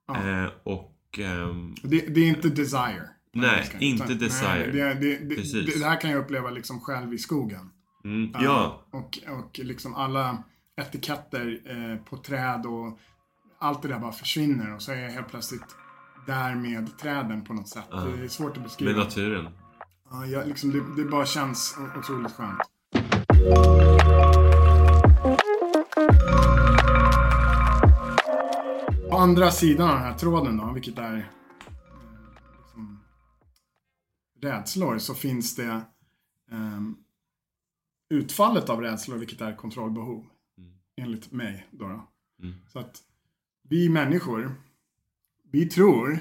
Ja. 0.08 0.28
eh, 0.44 0.50
och 0.62 1.18
ehm, 1.18 1.74
Det, 1.82 2.14
det 2.14 2.20
är 2.20 2.28
inte 2.28 2.48
desire. 2.48 3.08
Nej, 3.32 3.70
inte 3.80 4.14
desire. 4.14 4.70
Nej, 4.74 5.74
det 5.78 5.84
här 5.84 6.00
kan 6.00 6.10
jag 6.10 6.20
uppleva 6.20 6.50
liksom 6.50 6.80
själv 6.80 7.14
i 7.14 7.18
skogen. 7.18 7.70
Mm, 8.08 8.30
Ja, 8.32 8.40
ja, 8.40 8.98
Och, 8.98 9.18
och 9.38 9.58
liksom 9.58 9.94
alla 9.94 10.42
etiketter 10.76 11.60
eh, 11.64 12.04
på 12.04 12.16
träd 12.16 12.66
och 12.66 12.98
allt 13.58 13.82
det 13.82 13.88
där 13.88 13.98
bara 13.98 14.12
försvinner 14.12 14.74
och 14.74 14.82
så 14.82 14.92
är 14.92 14.96
jag 14.96 15.10
helt 15.10 15.28
plötsligt 15.28 15.76
där 16.26 16.54
med 16.54 16.98
träden 16.98 17.44
på 17.44 17.54
något 17.54 17.68
sätt. 17.68 17.84
Ja. 17.90 18.00
Det 18.00 18.24
är 18.24 18.28
svårt 18.28 18.56
att 18.56 18.62
beskriva. 18.62 18.92
med 18.92 19.00
naturen. 19.04 19.48
Ja, 20.10 20.26
jag, 20.26 20.48
liksom, 20.48 20.70
det, 20.70 21.02
det 21.02 21.04
bara 21.10 21.26
känns 21.26 21.78
otroligt 21.98 22.32
skönt. 22.32 22.60
På 29.10 29.16
andra 29.16 29.50
sidan 29.50 29.88
av 29.90 29.94
den 29.94 30.04
här 30.04 30.18
tråden 30.18 30.56
då, 30.56 30.72
vilket 30.72 30.98
är 30.98 31.16
eh, 31.16 31.22
liksom, 32.62 33.00
rädslor, 34.42 34.98
så 34.98 35.14
finns 35.14 35.56
det 35.56 35.80
ehm, 36.52 36.96
utfallet 38.10 38.68
av 38.68 38.80
rädslor, 38.80 39.16
vilket 39.16 39.40
är 39.40 39.56
kontrollbehov. 39.56 40.26
Mm. 40.58 40.72
Enligt 40.96 41.32
mig 41.32 41.66
då. 41.70 41.88
då. 41.88 42.08
Mm. 42.42 42.54
Så 42.68 42.78
att 42.78 43.02
vi 43.62 43.88
människor, 43.88 44.54
vi 45.50 45.68
tror, 45.68 46.18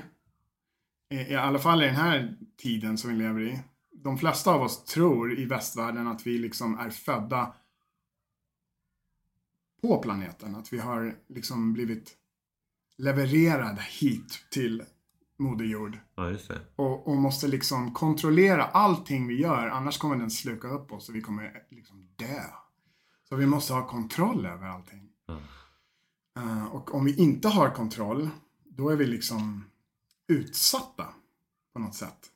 i, 1.09 1.35
alla 1.35 1.59
fall 1.59 1.83
i 1.83 1.85
den 1.85 1.95
här 1.95 2.37
tiden 2.57 2.97
som 2.97 3.09
vi 3.09 3.15
lever 3.15 3.41
i, 3.41 3.59
de 3.91 4.17
flesta 4.17 4.51
av 4.51 4.61
oss 4.61 4.83
tror 4.83 5.39
i 5.39 5.45
västvärlden 5.45 6.07
att 6.07 6.27
vi 6.27 6.37
liksom 6.37 6.79
är 6.79 6.89
födda 6.89 7.53
på 9.81 9.97
planeten. 9.97 10.55
Att 10.55 10.73
vi 10.73 10.77
har 10.77 11.15
liksom 11.27 11.73
blivit 11.73 12.17
levererade 12.97 13.81
hit 13.81 14.45
till 14.49 14.83
Moder 15.37 15.65
Jord. 15.65 15.99
Ja, 16.15 16.29
just 16.29 16.47
det. 16.47 16.59
Och, 16.75 17.07
och 17.07 17.17
måste 17.17 17.47
liksom 17.47 17.93
kontrollera 17.93 18.63
allting 18.63 19.27
vi 19.27 19.41
gör, 19.41 19.67
annars 19.67 19.97
kommer 19.97 20.15
den 20.15 20.31
sluka 20.31 20.67
upp 20.67 20.91
oss 20.91 21.09
och 21.09 21.15
vi 21.15 21.21
kommer 21.21 21.63
liksom 21.69 22.09
dö. 22.15 22.43
Så 23.29 23.35
vi 23.35 23.45
måste 23.45 23.73
ha 23.73 23.87
kontroll 23.87 24.45
över 24.45 24.67
allting. 24.67 25.09
Ja. 25.25 25.39
Eh, 26.37 26.65
och 26.65 26.95
om 26.95 27.05
vi 27.05 27.15
inte 27.15 27.47
har 27.47 27.69
kontroll, 27.69 28.29
då 28.65 28.89
är 28.89 28.95
vi 28.95 29.05
liksom 29.05 29.63
utsatta 30.27 31.05
på 31.73 31.79
något 31.79 31.95
sätt. 31.95 32.31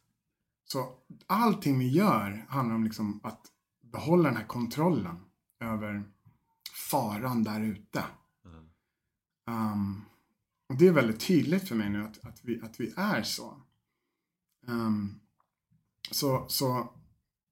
Så 0.65 0.93
allting 1.27 1.79
vi 1.79 1.87
gör 1.87 2.45
handlar 2.49 2.75
om 2.75 2.83
liksom 2.83 3.19
att 3.23 3.41
behålla 3.81 4.29
den 4.29 4.37
här 4.37 4.47
kontrollen 4.47 5.19
över 5.59 6.03
faran 6.89 7.43
där 7.43 7.61
ute. 7.61 8.03
Mm. 8.45 8.69
Um, 9.47 10.05
och 10.71 10.77
det 10.77 10.87
är 10.87 10.91
väldigt 10.91 11.19
tydligt 11.19 11.67
för 11.67 11.75
mig 11.75 11.89
nu 11.89 12.03
att, 12.03 12.25
att, 12.25 12.39
vi, 12.43 12.61
att 12.61 12.79
vi 12.79 12.93
är 12.97 13.23
så. 13.23 13.61
Um, 14.67 15.19
så 16.11 16.45
så 16.49 16.93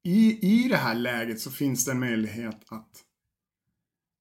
i, 0.02 0.48
i 0.64 0.68
det 0.68 0.76
här 0.76 0.94
läget 0.94 1.40
så 1.40 1.50
finns 1.50 1.84
det 1.84 1.92
en 1.92 2.00
möjlighet 2.00 2.72
att 2.72 3.04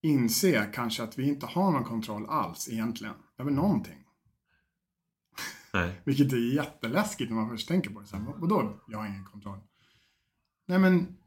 inse 0.01 0.71
kanske 0.73 1.03
att 1.03 1.19
vi 1.19 1.27
inte 1.27 1.45
har 1.45 1.71
någon 1.71 1.83
kontroll 1.83 2.25
alls 2.25 2.69
egentligen 2.69 3.15
över 3.37 3.51
någonting. 3.51 4.03
Nej. 5.73 6.01
Vilket 6.05 6.33
är 6.33 6.53
jätteläskigt 6.55 7.29
när 7.29 7.35
man 7.37 7.49
först 7.49 7.67
tänker 7.67 7.89
på 7.89 7.99
det. 7.99 8.07
Så 8.07 8.17
här, 8.17 8.23
"Vad- 8.25 8.39
vadå, 8.39 8.83
jag 8.87 8.97
har 8.97 9.07
ingen 9.07 9.25
kontroll? 9.25 9.59
Nej 10.67 10.79
men, 10.79 11.17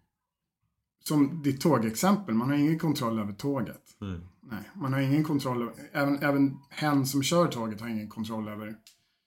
som 1.03 1.43
ditt 1.43 1.61
tågexempel, 1.61 2.35
man 2.35 2.49
har 2.51 2.57
ingen 2.57 2.79
kontroll 2.79 3.19
över 3.19 3.33
tåget. 3.33 3.97
Nej. 4.01 4.21
Nej, 4.51 4.71
man 4.75 4.93
har 4.93 5.01
ingen 5.01 5.25
kontroll 5.25 5.71
även, 5.93 6.19
även 6.23 6.57
hen 6.71 7.07
som 7.07 7.23
kör 7.23 7.47
tåget 7.49 7.81
har 7.81 7.89
ingen 7.89 8.09
kontroll 8.09 8.49
över. 8.49 8.77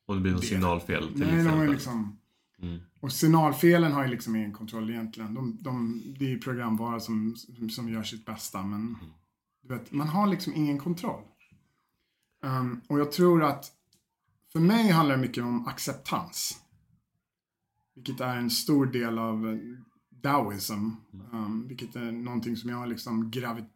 Om 0.07 0.15
det 0.15 0.21
blir 0.21 0.31
något 0.31 0.41
Det- 0.41 0.47
signalfel 0.47 1.07
till 1.13 1.19
Nej, 1.19 1.29
de 1.31 1.37
exempel. 1.39 1.61
ju 1.67 1.73
liksom, 1.73 2.19
Mm. 2.61 2.79
och 2.99 3.11
signalfelen 3.11 3.91
har 3.91 4.03
ju 4.03 4.09
liksom 4.09 4.35
ingen 4.35 4.53
kontroll 4.53 4.89
egentligen. 4.89 5.33
De, 5.33 5.57
de, 5.61 6.01
det 6.19 6.25
är 6.25 6.29
ju 6.29 6.39
programvara 6.39 6.99
som, 6.99 7.35
som, 7.69 7.89
gör 7.89 8.03
sitt 8.03 8.25
bästa, 8.25 8.63
men 8.63 8.97
du 9.61 9.73
vet, 9.73 9.91
man 9.91 10.07
har 10.07 10.27
liksom 10.27 10.53
ingen 10.55 10.77
kontroll. 10.77 11.21
Um, 12.45 12.81
och 12.87 12.99
jag 12.99 13.11
tror 13.11 13.43
att 13.43 13.71
för 14.51 14.59
mig 14.59 14.89
handlar 14.91 15.15
det 15.15 15.21
mycket 15.21 15.43
om 15.43 15.67
acceptans. 15.67 16.59
Vilket 17.95 18.19
är 18.19 18.37
en 18.37 18.49
stor 18.49 18.85
del 18.85 19.19
av 19.19 19.59
Taoism. 20.25 20.89
Um, 21.31 21.67
vilket 21.67 21.95
är 21.95 22.11
någonting 22.11 22.57
som 22.57 22.69
jag 22.69 22.77
har 22.77 22.87
liksom 22.87 23.31
gravi- 23.31 23.69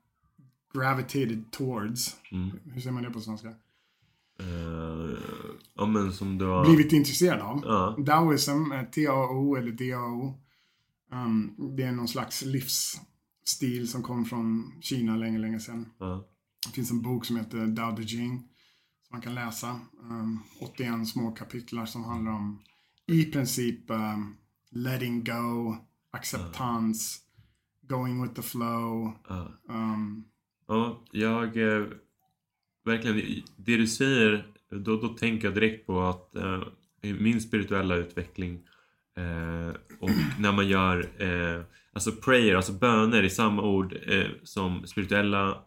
gravitated 0.73 1.51
towards. 1.51 2.15
Mm. 2.31 2.49
Hur 2.63 2.81
säger 2.81 2.91
man 2.93 3.03
det 3.03 3.09
på 3.09 3.21
svenska? 3.21 3.47
Eh, 4.39 5.17
ja 5.75 5.85
men 5.85 6.13
som 6.13 6.37
du 6.37 6.45
har... 6.45 6.65
Blivit 6.65 6.93
intresserad 6.93 7.41
av. 7.41 7.61
Ja. 7.65 7.97
Taoism, 8.05 8.71
T-A-O 8.95 9.55
eller 9.55 9.71
D-A-O. 9.71 10.33
Um, 11.11 11.55
det 11.77 11.83
är 11.83 11.91
någon 11.91 12.07
slags 12.07 12.45
livsstil 12.45 13.87
som 13.87 14.03
kom 14.03 14.25
från 14.25 14.73
Kina 14.81 15.17
länge, 15.17 15.37
länge 15.39 15.59
sedan. 15.59 15.89
Ja. 15.97 16.27
Det 16.67 16.73
finns 16.73 16.91
en 16.91 17.01
bok 17.01 17.25
som 17.25 17.37
heter 17.37 17.67
Dao 17.67 17.91
De 17.91 18.01
Jing. 18.01 18.37
Som 18.37 19.11
man 19.11 19.21
kan 19.21 19.35
läsa. 19.35 19.79
Um, 20.01 20.39
81 20.61 21.07
små 21.07 21.31
kapitlar 21.31 21.85
som 21.85 22.03
handlar 22.03 22.31
om 22.31 22.61
i 23.07 23.25
princip 23.25 23.89
um, 23.89 24.35
letting 24.71 25.23
go, 25.23 25.75
acceptans, 26.11 27.19
going 27.81 28.21
with 28.21 28.33
the 28.33 28.41
flow. 28.41 29.13
Ja. 29.27 29.51
Um, 29.69 30.25
Ja, 30.67 31.03
jag... 31.11 31.57
Eh, 31.57 31.85
verkligen, 32.85 33.43
det 33.55 33.77
du 33.77 33.87
säger, 33.87 34.47
då, 34.69 35.01
då 35.01 35.07
tänker 35.07 35.47
jag 35.47 35.55
direkt 35.55 35.87
på 35.87 36.01
att 36.01 36.35
eh, 36.35 36.61
min 37.01 37.41
spirituella 37.41 37.95
utveckling 37.95 38.67
eh, 39.17 39.75
och 39.99 40.09
när 40.39 40.51
man 40.51 40.67
gör 40.67 41.21
eh, 41.21 41.63
alltså 41.93 42.11
prayer, 42.11 42.55
alltså 42.55 42.73
böner 42.73 43.23
i 43.23 43.29
samma 43.29 43.61
ord 43.63 43.95
eh, 44.05 44.27
som 44.43 44.87
spirituella 44.87 45.63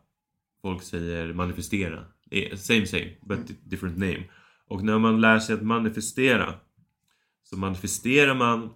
folk 0.63 0.83
säger 0.83 1.33
manifestera. 1.33 2.05
Eh, 2.31 2.57
Same 2.57 2.87
same, 2.87 3.17
but 3.23 3.71
different 3.71 3.99
name. 3.99 4.25
Och 4.67 4.85
när 4.85 4.99
man 4.99 5.21
lär 5.21 5.39
sig 5.39 5.55
att 5.55 5.63
manifestera 5.63 6.55
så 7.43 7.57
manifesterar 7.57 8.35
man 8.35 8.71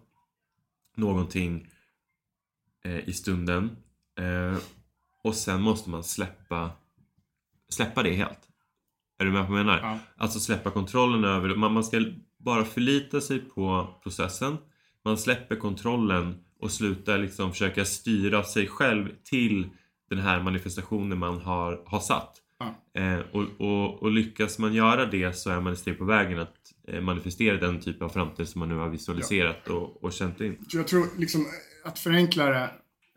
någonting 0.96 1.68
eh, 2.84 3.08
i 3.08 3.12
stunden 3.12 3.76
eh, 4.18 4.58
och 5.22 5.34
sen 5.34 5.62
måste 5.62 5.90
man 5.90 6.04
släppa 6.04 6.70
släppa 7.68 8.02
det 8.02 8.14
helt. 8.14 8.48
Är 9.18 9.24
du 9.24 9.32
med 9.32 9.46
på 9.46 9.52
vad 9.52 9.60
jag 9.60 9.66
menar? 9.66 9.80
ja. 9.80 9.98
Alltså 10.16 10.40
släppa 10.40 10.70
kontrollen 10.70 11.24
över 11.24 11.48
det. 11.48 11.56
Man, 11.56 11.72
man 11.72 11.84
ska 11.84 12.04
bara 12.38 12.64
förlita 12.64 13.20
sig 13.20 13.38
på 13.38 13.94
processen. 14.02 14.56
Man 15.04 15.18
släpper 15.18 15.56
kontrollen 15.56 16.44
och 16.60 16.72
slutar 16.72 17.18
liksom 17.18 17.52
försöka 17.52 17.84
styra 17.84 18.44
sig 18.44 18.66
själv 18.66 19.08
till 19.24 19.68
den 20.10 20.18
här 20.18 20.42
manifestationen 20.42 21.18
man 21.18 21.40
har, 21.40 21.82
har 21.86 22.00
satt. 22.00 22.36
Ja. 22.58 23.00
Eh, 23.00 23.20
och, 23.32 23.44
och, 23.58 24.02
och 24.02 24.10
lyckas 24.10 24.58
man 24.58 24.74
göra 24.74 25.06
det 25.06 25.32
så 25.32 25.50
är 25.50 25.60
man 25.60 25.72
ett 25.72 25.78
steg 25.78 25.98
på 25.98 26.04
vägen 26.04 26.38
att 26.38 26.54
manifestera 27.00 27.56
den 27.56 27.80
typ 27.80 28.02
av 28.02 28.08
framtid 28.08 28.48
som 28.48 28.58
man 28.58 28.68
nu 28.68 28.74
har 28.74 28.88
visualiserat 28.88 29.68
och, 29.68 30.04
och 30.04 30.12
känt 30.12 30.40
in. 30.40 30.66
Jag 30.68 30.88
tror 30.88 31.18
liksom 31.18 31.46
att 31.84 31.98
förenkla 31.98 32.44
det 32.46 32.64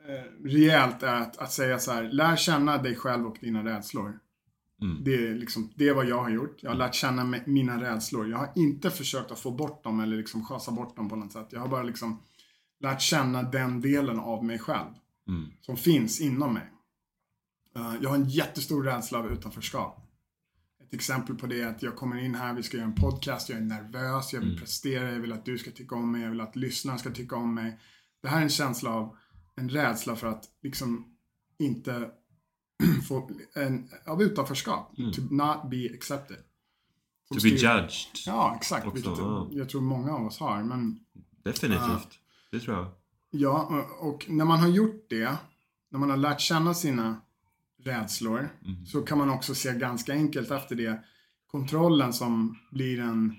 eh, 0.07 0.43
rejält 0.43 1.03
är 1.03 1.15
att, 1.15 1.37
att 1.37 1.51
säga 1.51 1.79
så 1.79 1.91
här, 1.91 2.03
lär 2.11 2.35
känna 2.35 2.77
dig 2.77 2.95
själv 2.95 3.25
och 3.27 3.37
dina 3.41 3.65
rädslor. 3.65 4.19
Mm. 4.81 5.03
Det, 5.03 5.15
är 5.15 5.35
liksom, 5.35 5.71
det 5.75 5.87
är 5.87 5.93
vad 5.93 6.05
jag 6.05 6.23
har 6.23 6.29
gjort. 6.29 6.57
Jag 6.61 6.69
har 6.69 6.77
lärt 6.77 6.95
känna 6.95 7.35
mina 7.45 7.81
rädslor. 7.81 8.29
Jag 8.29 8.37
har 8.37 8.49
inte 8.55 8.89
försökt 8.89 9.31
att 9.31 9.39
få 9.39 9.51
bort 9.51 9.83
dem 9.83 9.99
eller 9.99 10.17
liksom 10.17 10.45
schasa 10.45 10.71
bort 10.71 10.95
dem 10.95 11.09
på 11.09 11.15
något 11.15 11.31
sätt. 11.31 11.47
Jag 11.51 11.59
har 11.59 11.67
bara 11.67 11.83
liksom 11.83 12.19
lärt 12.79 13.01
känna 13.01 13.43
den 13.43 13.81
delen 13.81 14.19
av 14.19 14.45
mig 14.45 14.59
själv 14.59 14.89
Mm. 15.27 15.51
som 15.61 15.77
finns 15.77 16.21
inom 16.21 16.53
mig. 16.53 16.71
Eh, 17.75 17.93
jag 18.01 18.09
har 18.09 18.15
en 18.15 18.29
jättestor 18.29 18.83
rädsla 18.83 19.19
av 19.19 19.31
utanförskap. 19.31 20.08
Ett 20.89 20.93
exempel 20.95 21.35
på 21.35 21.47
det 21.47 21.61
är 21.61 21.67
att 21.67 21.83
jag 21.83 21.95
kommer 21.95 22.17
in 22.23 22.35
här, 22.35 22.53
vi 22.53 22.63
ska 22.63 22.77
göra 22.77 22.87
en 22.87 22.95
podcast, 22.95 23.49
jag 23.49 23.57
är 23.57 23.61
nervös, 23.63 24.33
jag 24.33 24.39
vill 24.41 24.59
prestera, 24.59 25.11
jag 25.11 25.19
vill 25.19 25.33
att 25.33 25.45
du 25.45 25.57
ska 25.57 25.71
tycka 25.71 25.95
om 25.95 26.11
mig, 26.11 26.21
jag 26.21 26.29
vill 26.29 26.41
att 26.41 26.55
lyssnarna 26.55 26.97
ska 26.99 27.09
tycka 27.11 27.35
om 27.35 27.53
mig. 27.55 27.79
Det 28.21 28.27
här 28.27 28.37
är 28.37 28.41
en 28.43 28.49
känsla 28.49 28.89
av, 28.93 29.15
en 29.55 29.69
rädsla 29.69 30.15
för 30.15 30.27
att 30.27 30.43
liksom 30.63 31.15
inte 31.59 32.09
få, 33.07 33.31
en, 33.55 33.89
av 34.07 34.21
utanförskap. 34.23 34.95
To 34.95 35.21
not 35.29 35.69
be 35.71 35.89
accepted. 35.93 36.37
Som 37.27 37.37
To 37.37 37.43
be 37.43 37.49
judged. 37.49 37.91
Ja, 38.25 38.55
exakt. 38.57 38.87
också, 38.87 38.95
vilket 38.95 39.17
ja. 39.17 39.47
jag 39.51 39.69
tror 39.69 39.81
många 39.81 40.11
av 40.11 40.25
oss 40.25 40.39
har. 40.39 40.63
Men 40.63 40.99
Definitivt. 41.43 42.19
Det 42.51 42.59
tror 42.59 42.77
jag. 42.77 42.87
Ja, 43.31 43.85
och- 43.99 44.09
och 44.09 44.25
när 44.29 44.45
man 44.45 44.59
har 44.59 44.67
gjort 44.67 45.05
det, 45.09 45.37
när 45.91 45.99
man 45.99 46.09
har 46.09 46.17
lärt 46.17 46.41
känna 46.41 46.73
sina 46.73 47.21
rädslor, 47.89 48.49
så 48.85 49.01
kan 49.01 49.17
man 49.17 49.29
också 49.29 49.55
se 49.55 49.73
ganska 49.73 50.13
enkelt 50.13 50.51
efter 50.51 50.75
det 50.75 51.03
kontrollen 51.47 52.13
som 52.13 52.57
blir 52.71 52.99
en 52.99 53.35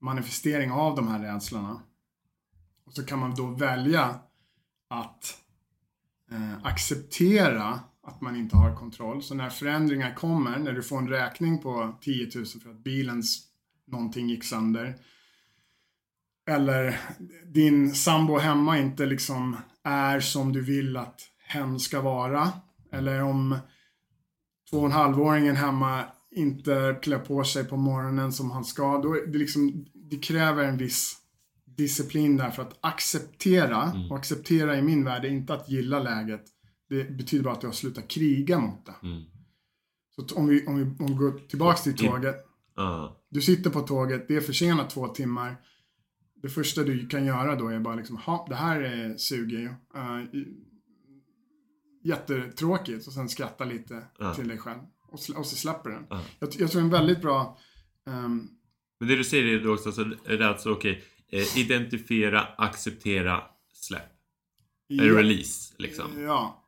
manifestering 0.00 0.70
av 0.70 0.96
de 0.96 1.08
här 1.08 1.18
rädslorna. 1.18 1.82
Och 2.86 2.92
så 2.92 3.06
kan 3.06 3.18
man 3.18 3.34
då 3.34 3.46
välja 3.46 4.18
att 4.88 5.38
eh, 6.30 6.66
acceptera 6.66 7.80
att 8.02 8.20
man 8.20 8.36
inte 8.36 8.56
har 8.56 8.76
kontroll. 8.76 9.22
Så 9.22 9.34
när 9.34 9.50
förändringar 9.50 10.14
kommer, 10.14 10.58
när 10.58 10.72
du 10.72 10.82
får 10.82 10.98
en 10.98 11.08
räkning 11.08 11.58
på 11.58 11.98
10 12.00 12.30
000 12.34 12.46
för 12.46 12.70
att 12.70 12.84
bilens 12.84 13.42
någonting 13.86 14.28
gick 14.28 14.44
sönder, 14.44 14.98
eller 16.46 17.00
din 17.46 17.94
sambo 17.94 18.38
hemma 18.38 18.78
inte 18.78 19.06
liksom 19.06 19.56
är 19.82 20.20
som 20.20 20.52
du 20.52 20.60
vill 20.60 20.96
att 20.96 21.20
hen 21.38 21.80
ska 21.80 22.00
vara. 22.00 22.52
Eller 22.92 23.22
om 23.22 23.58
två 24.70 24.78
och 24.78 24.86
en 24.86 24.92
halvåringen 24.92 25.56
hemma 25.56 26.04
inte 26.30 26.98
klär 27.02 27.18
på 27.18 27.44
sig 27.44 27.64
på 27.64 27.76
morgonen 27.76 28.32
som 28.32 28.50
han 28.50 28.64
ska. 28.64 28.98
Då 28.98 29.12
det, 29.12 29.38
liksom, 29.38 29.86
det 30.10 30.16
kräver 30.16 30.64
en 30.64 30.76
viss 30.76 31.16
disciplin 31.64 32.36
där 32.36 32.50
för 32.50 32.62
att 32.62 32.78
acceptera. 32.80 33.92
Och 34.10 34.16
acceptera 34.16 34.78
i 34.78 34.82
min 34.82 35.04
värld 35.04 35.24
är 35.24 35.28
inte 35.28 35.54
att 35.54 35.68
gilla 35.68 35.98
läget. 35.98 36.44
Det 36.88 37.16
betyder 37.16 37.44
bara 37.44 37.54
att 37.54 37.60
du 37.60 37.66
har 37.66 37.74
slutat 37.74 38.08
kriga 38.08 38.58
mot 38.58 38.86
det. 38.86 38.94
Mm. 39.02 39.22
Så 40.16 40.36
om 40.36 40.46
vi, 40.46 40.66
om 40.66 40.76
vi, 40.76 40.82
om 40.82 41.06
vi 41.06 41.14
går 41.14 41.48
tillbaks 41.48 41.82
till 41.82 41.96
tåget. 41.96 42.36
Ja. 42.76 43.20
Du 43.30 43.40
sitter 43.40 43.70
på 43.70 43.80
tåget, 43.80 44.28
det 44.28 44.36
är 44.36 44.40
försenat 44.40 44.90
två 44.90 45.08
timmar. 45.08 45.56
Det 46.42 46.48
första 46.48 46.82
du 46.82 47.06
kan 47.06 47.26
göra 47.26 47.56
då 47.56 47.68
är 47.68 47.80
bara 47.80 47.94
liksom, 47.94 48.16
ha, 48.16 48.46
det 48.48 48.54
här 48.54 48.80
är 48.80 49.16
suger 49.16 49.58
ju. 49.58 49.68
Uh, 49.68 50.44
jättetråkigt 52.04 53.06
och 53.06 53.12
sen 53.12 53.28
skratta 53.28 53.64
lite 53.64 54.02
Ja. 54.18 54.34
till 54.34 54.48
dig 54.48 54.58
själv. 54.58 54.78
Och, 55.08 55.18
sl- 55.18 55.34
och 55.36 55.46
så 55.46 55.56
släpper 55.56 55.90
den. 55.90 56.06
Ja. 56.10 56.20
Jag, 56.38 56.48
jag 56.58 56.70
tror 56.70 56.82
en 56.82 56.90
väldigt 56.90 57.22
bra 57.22 57.58
ehm, 58.06 58.48
Men 59.00 59.08
det 59.08 59.16
du 59.16 59.24
säger 59.24 59.44
är 59.60 59.68
också 59.72 59.88
alltså, 59.88 60.04
rädsla, 60.24 60.72
okej. 60.72 61.04
eh, 61.32 61.58
identifiera, 61.58 62.40
acceptera, 62.40 63.42
släpp. 63.72 64.02
Ja, 64.86 65.04
release, 65.04 65.74
liksom. 65.78 66.22
Ja. 66.22 66.60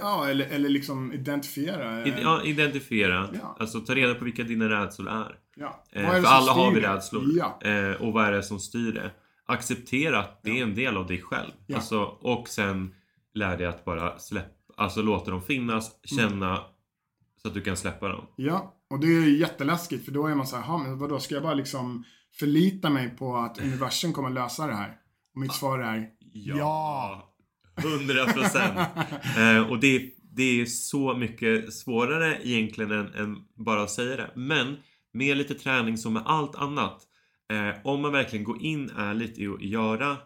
Ja, 0.00 0.28
eller, 0.28 0.46
eller 0.46 0.68
liksom 0.68 1.12
identifiera. 1.12 2.00
eh, 2.00 2.06
Id- 2.06 2.22
ja, 2.22 2.42
identifiera. 2.44 3.28
Ja. 3.34 3.56
Alltså 3.60 3.80
ta 3.80 3.94
reda 3.94 4.14
på 4.14 4.24
vilka 4.24 4.42
dina 4.42 4.68
rädslor 4.68 5.08
är. 5.08 5.38
ja. 5.56 5.84
Eh, 5.92 6.08
är 6.10 6.14
det 6.14 6.22
för 6.22 6.28
alla 6.28 6.52
har 6.52 6.72
vi 6.74 6.80
det? 6.80 6.88
rädslor. 6.94 7.24
Ja. 7.36 7.60
Eh, 7.62 7.92
och 8.02 8.12
vad 8.12 8.24
är 8.24 8.32
det 8.32 8.42
som 8.42 8.58
styr 8.60 8.92
det? 8.92 9.10
Acceptera 9.46 10.18
att 10.18 10.42
det 10.42 10.58
är 10.58 10.62
en 10.62 10.74
del 10.74 10.96
av 10.96 11.06
dig 11.06 11.22
själv. 11.22 11.50
Alltså, 11.74 12.00
och 12.04 12.48
sen 12.48 12.94
lär 13.34 13.56
dig 13.58 13.66
att 13.66 13.84
bara 13.84 14.18
släppa. 14.18 14.48
Alltså 14.82 15.02
låta 15.02 15.30
dem 15.30 15.42
finnas, 15.42 15.90
Mm. 16.12 16.30
känna. 16.30 16.60
Så 17.42 17.48
att 17.48 17.54
du 17.54 17.60
kan 17.60 17.76
släppa 17.76 18.08
dem. 18.08 18.26
Ja, 18.36 18.74
och 18.90 19.00
det 19.00 19.06
är 19.06 19.26
jätteläskigt 19.40 20.04
för 20.04 20.12
då 20.12 20.26
är 20.26 20.34
man 20.34 20.46
så 20.46 20.56
här, 20.56 20.62
"Ha, 20.62 20.78
men 20.78 20.98
vadå, 20.98 21.18
ska 21.20 21.34
jag 21.34 21.42
bara 21.42 21.54
liksom 21.54 22.04
förlita 22.38 22.90
mig 22.90 23.10
på 23.10 23.36
att 23.36 23.58
universum 23.62 24.12
kommer 24.12 24.30
lösa 24.30 24.66
det 24.66 24.74
här? 24.74 24.96
Och 25.34 25.40
mitt 25.40 25.52
svar 25.52 25.78
är 25.78 26.08
ja. 26.32 27.34
100 27.76 28.32
procent. 28.32 28.78
eh, 29.38 29.70
och 29.70 29.78
det, 29.80 30.10
det 30.36 30.60
är 30.60 30.66
så 30.66 31.14
mycket 31.14 31.72
svårare 31.72 32.38
egentligen 32.42 32.90
än, 32.92 33.14
än, 33.14 33.36
bara 33.56 33.82
att 33.82 33.90
säga 33.90 34.16
det. 34.16 34.30
Men 34.36 34.76
med 35.12 35.36
lite 35.36 35.54
träning 35.54 35.98
som 35.98 36.12
med 36.12 36.22
allt 36.26 36.54
annat. 36.56 37.02
Eh, 37.52 37.86
om 37.86 38.02
man 38.02 38.12
verkligen 38.12 38.44
går 38.44 38.62
in 38.62 38.90
ärligt 38.98 39.38
i 39.38 39.46
att 39.48 39.62
göra 39.62 40.16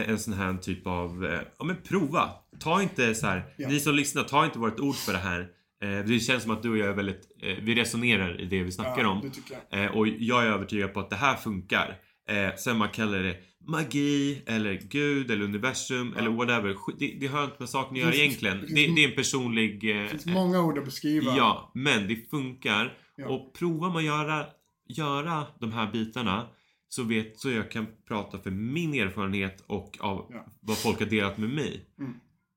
en 0.00 0.18
sån 0.18 0.34
här 0.34 0.54
typ 0.54 0.86
av, 0.86 1.24
eh, 1.24 1.40
ja 1.58 1.64
men 1.64 1.76
prova. 1.88 2.30
Ta 2.60 2.82
inte 2.82 3.14
så 3.14 3.26
här, 3.26 3.42
Ja. 3.58 3.68
ni 3.68 3.80
som 3.80 3.94
lyssnar, 3.94 4.22
ta 4.22 4.44
inte 4.44 4.58
vårt 4.58 4.80
ord 4.80 4.94
för 4.96 5.12
det 5.12 5.18
här. 5.18 5.40
Eh, 5.84 6.04
det 6.06 6.20
känns 6.20 6.42
som 6.42 6.52
att 6.52 6.62
du 6.62 6.70
och 6.70 6.78
jag 6.78 6.88
är 6.88 6.94
väldigt, 6.94 7.22
eh, 7.42 7.56
vi 7.62 7.74
resonerar 7.74 8.40
i 8.40 8.44
det 8.44 8.62
vi 8.62 8.72
snackar 8.72 9.02
Ja, 9.02 9.08
om. 9.08 9.30
jag. 9.70 9.84
Eh, 9.84 9.90
och 9.96 10.08
jag 10.08 10.42
är 10.44 10.46
övertygad 10.46 10.94
på 10.94 11.00
att 11.00 11.10
det 11.10 11.16
här 11.16 11.36
funkar. 11.36 11.96
Eh, 12.28 12.54
sen 12.56 12.78
man 12.78 12.88
kallar 12.88 13.18
det 13.18 13.36
magi 13.68 14.42
eller 14.46 14.80
gud 14.90 15.30
eller 15.30 15.44
universum 15.44 16.14
eller 16.18 16.30
whatever. 16.30 16.76
Det, 16.98 17.16
det 17.20 17.26
har 17.26 17.44
inte 17.44 17.56
med 17.58 17.68
saken 17.68 17.96
att 17.96 18.02
göra 18.02 18.14
egentligen. 18.14 18.60
det 18.60 18.66
Det, 18.74 18.94
det 18.94 19.04
är 19.04 19.08
en 19.08 19.14
personlig... 19.14 19.80
Det 19.80 19.92
Eh, 19.92 20.06
finns 20.08 20.26
många 20.26 20.60
ord 20.62 20.78
att 20.78 20.84
beskriva. 20.84 21.36
ja, 21.36 21.70
men 21.74 22.08
det 22.08 22.30
funkar. 22.30 22.92
Ja. 23.16 23.28
Och 23.28 23.54
provar 23.58 23.90
man 23.90 24.04
göra, 24.04 24.46
göra 24.88 25.46
de 25.60 25.72
här 25.72 25.92
bitarna 25.92 26.46
så 26.94 27.02
vet 27.02 27.38
så 27.40 27.50
jag 27.50 27.70
kan 27.70 27.86
prata 28.08 28.38
för 28.38 28.50
min 28.50 28.94
erfarenhet 28.94 29.64
och 29.66 29.96
av 30.00 30.26
Ja. 30.32 30.46
vad 30.60 30.78
folk 30.78 30.98
har 30.98 31.06
delat 31.06 31.38
med 31.38 31.50
mig. 31.50 31.86
Mm. 31.98 32.14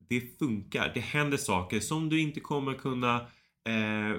Det 0.09 0.38
funkar. 0.39 0.91
Det 0.93 0.99
händer 0.99 1.38
saker 1.38 1.79
som 1.79 2.09
du 2.09 2.19
inte 2.21 2.39
kommer 2.39 2.73
kunna 2.73 3.15
eh, 3.69 4.11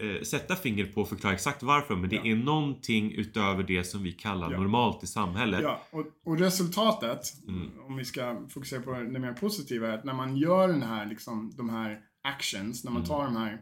eh, 0.00 0.22
sätta 0.22 0.56
finger 0.56 0.84
på 0.86 1.00
och 1.00 1.08
förklara 1.08 1.34
exakt 1.34 1.62
varför. 1.62 1.96
Men 1.96 2.10
det 2.10 2.16
Ja. 2.16 2.24
är 2.24 2.36
någonting 2.36 3.12
utöver 3.12 3.62
det 3.62 3.84
som 3.84 4.02
vi 4.02 4.12
kallar 4.12 4.52
Ja. 4.52 4.58
normalt 4.58 5.02
i 5.04 5.06
samhället. 5.06 5.60
Ja, 5.62 5.82
och, 5.90 6.06
och 6.24 6.38
resultatet, 6.38 7.20
Mm. 7.48 7.70
om 7.86 7.96
vi 7.96 8.04
ska 8.04 8.48
fokusera 8.48 8.82
på 8.82 8.92
det 8.92 9.18
mer 9.18 9.32
positiva, 9.32 9.88
är 9.88 9.98
att 9.98 10.04
när 10.04 10.14
man 10.14 10.36
gör 10.36 10.68
den 10.68 10.82
här, 10.82 11.06
liksom, 11.06 11.52
de 11.56 11.70
här 11.70 12.00
actions, 12.22 12.84
när 12.84 12.90
man 12.90 13.02
Mm. 13.02 13.08
tar 13.08 13.24
de 13.24 13.36
här 13.36 13.60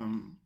um, 0.00 0.38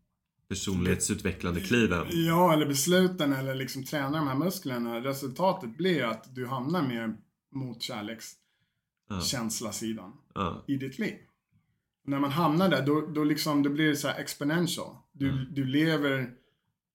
Personlighetsutvecklande 0.51 1.61
kliven. 1.61 2.07
Ja, 2.11 2.53
eller 2.53 2.67
besluten 2.67 3.33
eller 3.33 3.55
liksom 3.55 3.85
tränar 3.85 4.19
de 4.19 4.29
här 4.29 4.35
musklerna. 4.35 5.01
Resultatet 5.05 5.77
blir 5.77 6.05
att 6.05 6.35
du 6.35 6.47
hamnar 6.47 6.87
mer 6.89 7.17
mot 7.55 7.83
kärlekskänsla-sidan 7.83 10.13
Ja. 10.35 10.65
i 10.69 10.77
ditt 10.77 10.99
liv. 10.99 11.15
När 12.07 12.21
man 12.21 12.31
hamnar 12.31 12.69
där, 12.69 12.87
då, 12.87 13.01
då, 13.01 13.25
liksom, 13.25 13.63
då 13.63 13.71
blir 13.71 13.89
det 13.89 13.97
så 13.97 14.09
här 14.09 14.21
exponential. 14.21 14.97
Du, 15.13 15.31
Mm. 15.31 15.47
du 15.55 15.65
lever 15.65 16.31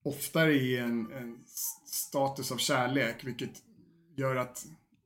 oftare 0.03 0.53
i 0.53 0.78
en, 0.78 1.12
en 1.12 1.38
status 1.86 2.51
av 2.51 2.58
kärlek, 2.58 3.24
vilket 3.24 3.51
gör 4.18 4.36
att 4.36 4.66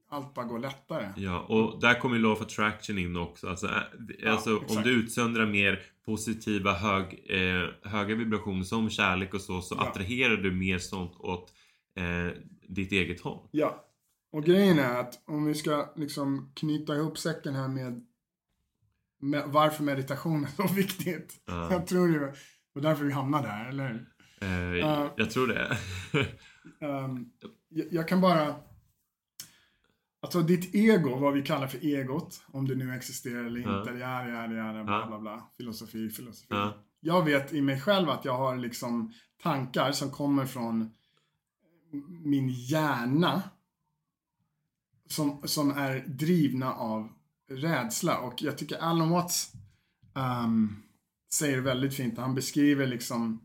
allt 0.10 0.34
bara 0.34 0.46
går 0.46 0.60
lättare. 0.60 1.10
Ja, 1.16 1.40
och 1.40 1.82
där 1.82 2.00
kommer 2.00 2.16
ju 2.16 2.22
Law 2.22 2.32
of 2.34 2.42
Attraction 2.42 2.98
in 2.98 3.16
också. 3.18 3.48
Alltså, 3.50 3.68
äh, 3.68 3.74
Ja, 4.20 4.32
alltså 4.32 4.58
om 4.58 4.82
du 4.84 4.90
utsöndrar 4.92 5.46
mer 5.46 5.80
positiva, 6.06 6.74
hög, 6.74 7.26
eh, 7.30 7.90
höga 7.92 8.16
vibrationer 8.16 8.64
som 8.64 8.90
kärlek 8.90 9.34
och 9.34 9.42
så, 9.42 9.62
så 9.62 9.76
Ja. 9.76 9.88
attraherar 9.88 10.38
du 10.38 10.52
mer 10.52 10.78
sånt 10.78 11.16
åt 11.20 11.54
eh, 11.96 12.34
ditt 12.68 12.92
eget 12.92 13.22
håll. 13.22 13.48
Ja. 13.52 13.86
Och 14.32 14.44
grejen 14.44 14.80
är 14.80 15.00
att 15.00 15.22
om 15.26 15.46
vi 15.46 15.56
ska 15.56 15.94
liksom 15.96 16.52
knyta 16.56 16.96
ihop 16.96 17.18
säcken 17.18 17.56
här 17.56 17.68
med, 17.68 18.06
med 19.22 19.44
varför 19.48 19.84
meditation 19.84 20.44
är 20.44 20.68
så 20.68 20.74
viktigt. 20.74 21.42
Ja. 21.46 21.72
Jag 21.72 21.88
tror 21.88 22.08
det 22.08 22.20
var 22.74 22.82
därför 22.82 23.06
vi 23.06 23.12
hamnade 23.12 23.48
där, 23.48 23.70
eller 23.70 23.90
hur? 23.90 24.06
Eh, 24.42 24.78
Ja. 24.80 25.14
Jag 25.16 25.32
tror 25.32 25.48
det. 25.48 25.78
Ehm, 26.82 27.26
jag, 27.70 27.86
jag 27.92 28.08
kan 28.08 28.22
bara... 28.22 28.56
Alltså 30.22 30.42
ditt 30.42 30.76
ego, 30.76 31.16
vad 31.20 31.34
vi 31.34 31.42
kallar 31.42 31.68
för 31.68 31.86
egot, 31.86 32.44
om 32.48 32.68
det 32.68 32.76
nu 32.76 32.96
existerar 32.96 33.44
eller 33.46 33.60
inte, 33.60 33.92
ja, 33.92 34.28
ja, 34.28 34.42
ja, 34.42 34.84
bla, 34.84 34.94
Ja. 35.00 35.06
bla, 35.08 35.20
bla, 35.20 35.50
filosofi, 35.58 36.10
filosofi. 36.10 36.48
Ja. 36.50 36.74
Jag 37.00 37.26
vet 37.26 37.54
i 37.54 37.62
mig 37.62 37.82
själv 37.82 38.10
att 38.10 38.26
jag 38.26 38.38
har 38.38 38.58
liksom 38.58 39.14
tankar 39.44 39.92
som 39.92 40.12
kommer 40.12 40.46
från 40.46 40.92
min 42.24 42.50
hjärna 42.50 43.42
som, 45.10 45.42
som 45.48 45.72
är 45.72 46.00
drivna 46.08 46.74
av 46.74 47.10
rädsla 47.52 48.20
och 48.20 48.42
jag 48.42 48.58
tycker 48.58 48.78
Alan 48.78 49.10
Watts 49.10 49.52
ehm, 50.16 50.76
säger 51.34 51.62
väldigt 51.62 51.94
fint. 51.96 52.18
Han 52.18 52.36
beskriver 52.36 52.88
liksom 52.88 53.42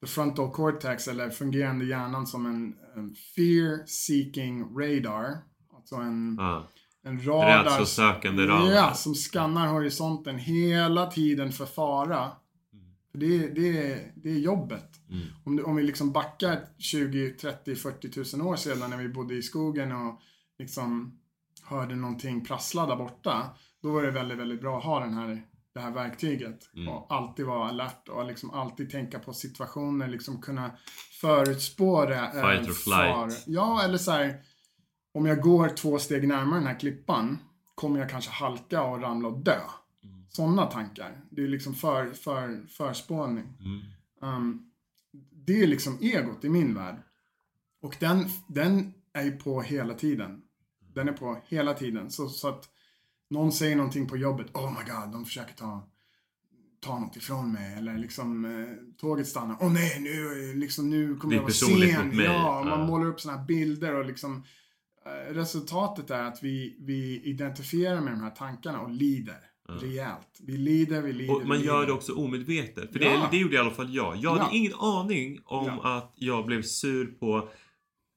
the 0.00 0.06
frontal 0.06 0.50
cortex 0.50 1.08
eller 1.08 1.30
fungerande 1.30 1.84
hjärnan 1.84 2.26
som 2.26 2.46
en, 2.46 2.76
en 2.96 3.14
fear 3.14 3.86
seeking 3.86 4.78
radar. 4.78 5.38
Alltså 5.82 5.94
en, 5.96 6.36
Ja. 6.40 6.68
en 7.04 7.24
radar. 7.26 7.64
Rädslosökande 7.64 8.46
radar. 8.46 8.72
Ja, 8.72 8.94
som 8.94 9.14
skannar 9.14 9.66
horisonten 9.66 10.38
hela 10.38 11.06
tiden 11.06 11.52
för 11.52 11.66
fara. 11.66 12.30
Det, 13.14 13.26
är- 13.44 13.54
det, 13.54 14.00
det 14.16 14.28
är 14.30 14.38
jobbet. 14.38 14.90
Mm. 15.10 15.26
Om, 15.44 15.56
du, 15.56 15.62
om 15.62 15.76
vi 15.76 15.82
liksom 15.82 16.12
backar 16.12 16.60
20, 16.78 17.30
30, 17.30 17.74
40 17.74 18.10
tusen 18.10 18.40
år 18.42 18.56
sedan 18.56 18.90
när 18.90 18.96
vi 18.96 19.08
bodde 19.08 19.34
i 19.34 19.42
skogen 19.42 19.92
och 19.92 20.20
liksom 20.58 21.18
hörde 21.64 21.94
någonting 21.96 22.44
prassla 22.44 22.86
där 22.86 22.96
borta. 22.96 23.42
Då 23.82 23.92
var 23.92 24.02
det 24.02 24.10
väldigt, 24.10 24.38
väldigt 24.38 24.60
bra 24.60 24.78
att 24.78 24.84
ha 24.84 25.00
den 25.00 25.14
här, 25.14 25.42
det 25.74 25.80
här 25.80 25.90
verktyget. 25.90 26.58
Mm. 26.76 26.88
Och 26.88 27.14
alltid 27.14 27.46
vara 27.46 27.68
alert 27.68 28.08
och 28.08 28.26
liksom 28.26 28.50
alltid 28.50 28.90
tänka 28.90 29.18
på 29.18 29.32
situationer, 29.32 30.08
liksom 30.08 30.40
kunna 30.42 30.70
förutspå 31.20 32.04
det. 32.04 32.30
Fight 32.32 32.68
or 32.68 32.72
flight. 32.72 33.14
far- 33.14 33.32
Ja, 33.46 33.82
eller 33.84 33.98
så 33.98 34.10
här. 34.10 34.36
Om 35.12 35.26
jag 35.26 35.40
går 35.40 35.68
två 35.68 35.98
steg 35.98 36.28
närmare 36.28 36.60
den 36.60 36.66
här 36.66 36.80
klippan 36.80 37.38
kommer 37.74 38.00
jag 38.00 38.10
kanske 38.10 38.30
halka 38.30 38.82
och 38.82 39.00
ramla 39.00 39.28
och 39.28 39.38
dö. 39.38 39.60
Mm. 40.04 40.24
Sådana 40.28 40.66
tankar. 40.66 41.20
Det 41.30 41.42
är 41.42 41.48
liksom 41.48 41.74
för, 41.74 42.10
för, 42.10 42.66
förspåning. 42.68 43.44
Mm. 43.60 43.80
Um, 44.20 44.70
det 45.32 45.62
är 45.62 45.66
liksom 45.66 45.98
egot 46.00 46.44
i 46.44 46.48
min 46.48 46.74
värld. 46.74 46.96
Och 47.80 47.96
den, 48.00 48.24
den 48.46 48.94
är 49.12 49.22
ju 49.22 49.32
på 49.32 49.62
hela 49.62 49.94
tiden. 49.94 50.42
Den 50.94 51.08
är 51.08 51.12
på 51.12 51.38
hela 51.46 51.74
tiden. 51.74 52.10
Så, 52.10 52.28
så 52.28 52.48
att 52.48 52.68
någon 53.30 53.52
säger 53.52 53.76
någonting 53.76 54.08
på 54.08 54.16
jobbet. 54.16 54.54
Oh 54.54 54.70
my 54.70 54.92
god, 54.92 55.12
de 55.12 55.24
försöker 55.24 55.54
ta, 55.54 55.88
ta 56.80 56.98
något 56.98 57.16
ifrån 57.16 57.52
mig. 57.52 57.74
Eller 57.74 57.98
liksom 57.98 58.44
eh, 58.44 58.96
tåget 59.00 59.28
stannar. 59.28 59.56
Åh 59.60 59.66
oh, 59.66 59.72
nej, 59.72 60.00
nu, 60.00 60.54
liksom, 60.54 60.90
nu 60.90 61.16
kommer 61.16 61.34
jag 61.34 61.42
vara 61.42 61.52
sen. 61.52 62.12
Ja, 62.12 62.64
man 62.64 62.86
målar 62.86 63.06
upp 63.06 63.20
sådana 63.20 63.38
här 63.38 63.46
bilder 63.46 63.94
och 63.94 64.04
liksom 64.04 64.44
resultatet 65.30 66.10
är 66.10 66.22
att 66.22 66.42
vi, 66.42 66.76
vi 66.80 67.20
identifierar 67.24 68.00
med 68.00 68.12
de 68.12 68.20
här 68.20 68.30
tankarna 68.30 68.80
och 68.80 68.90
lider. 68.90 69.36
Rejält. 69.68 70.38
Vi 70.46 70.56
lider, 70.56 71.02
vi 71.02 71.12
lider, 71.12 71.34
Och 71.34 71.46
man 71.46 71.58
vi 71.58 71.64
gör 71.66 71.74
lider. 71.74 71.86
det 71.86 71.92
också 71.92 72.12
omedvetet. 72.14 72.92
För 72.92 73.00
Ja. 73.00 73.10
det, 73.10 73.28
det 73.30 73.36
gjorde 73.36 73.54
i 73.54 73.58
alla 73.58 73.70
fall 73.70 73.94
jag. 73.94 74.16
Jag 74.16 74.30
hade 74.30 74.42
Ja. 74.44 74.50
ingen 74.52 74.74
aning 74.74 75.40
om 75.44 75.66
Ja. 75.66 75.96
att 75.96 76.12
jag 76.16 76.46
blev 76.46 76.62
sur 76.62 77.06
på 77.06 77.48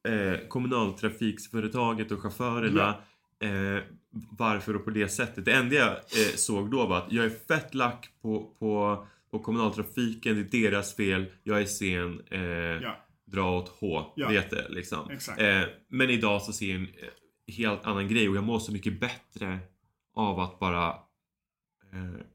eh, 0.07 0.47
kommunaltrafiksföretaget 0.47 2.11
och 2.11 2.19
chaufförerna. 2.21 2.89
Eh, 3.43 3.83
varför 4.37 4.75
och 4.75 4.83
på 4.85 4.89
det 4.91 5.07
sättet. 5.07 5.45
Det 5.45 5.53
enda 5.53 5.75
jag 5.75 5.87
eh, 5.91 6.35
såg 6.35 6.71
då 6.71 6.87
var 6.87 6.97
att 6.97 7.11
jag 7.11 7.25
är 7.25 7.29
fett 7.47 7.73
lack 7.75 8.09
på, 8.21 8.55
på, 8.59 9.05
på 9.31 9.39
kommunaltrafiken. 9.39 10.35
Det 10.35 10.57
är 10.57 10.61
deras 10.71 10.95
fel. 10.95 11.25
Jag 11.43 11.61
är 11.61 11.65
sen. 11.65 12.21
Eh. 12.31 12.81
Dra 13.25 13.57
åt 13.57 13.69
H. 13.79 14.13
Ja. 14.15 14.43
Liksom. 14.69 15.11
Eh, 15.37 15.61
men 15.89 16.09
idag 16.09 16.41
så 16.41 16.53
ser 16.53 16.65
jag 16.65 16.75
en 16.75 16.87
eh, 16.87 17.53
helt 17.55 17.85
annan 17.85 18.07
grej 18.07 18.29
och 18.29 18.35
jag 18.35 18.43
mår 18.43 18.59
så 18.59 18.71
mycket 18.71 18.99
bättre 18.99 19.59
av 20.13 20.39
att 20.39 20.59
bara 20.59 20.87
eh, 21.93 22.25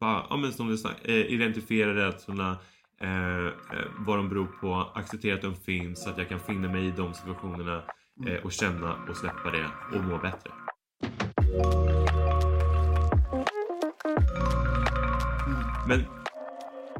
bara, 0.00 0.26
ja 0.30 0.36
men 0.36 0.52
som 0.52 0.68
du 0.68 0.76
sa, 0.76 0.90
eh, 1.02 1.14
identifiera 1.14 1.94
rädslorna, 1.94 2.58
eh, 3.00 3.46
eh, 3.46 3.52
vad 3.98 4.18
de 4.18 4.28
beror 4.28 4.46
på, 4.46 4.74
acceptera 4.94 5.34
att 5.34 5.42
de 5.42 5.56
finns 5.56 6.04
så 6.04 6.10
att 6.10 6.18
jag 6.18 6.28
kan 6.28 6.40
finna 6.40 6.68
mig 6.68 6.86
i 6.86 6.90
de 6.90 7.14
situationerna 7.14 7.82
eh, 8.26 8.44
och 8.44 8.52
känna 8.52 8.96
och 9.08 9.16
släppa 9.16 9.50
det 9.50 9.66
och 9.96 10.04
må 10.04 10.18
bättre. 10.18 10.50
Men 15.88 16.15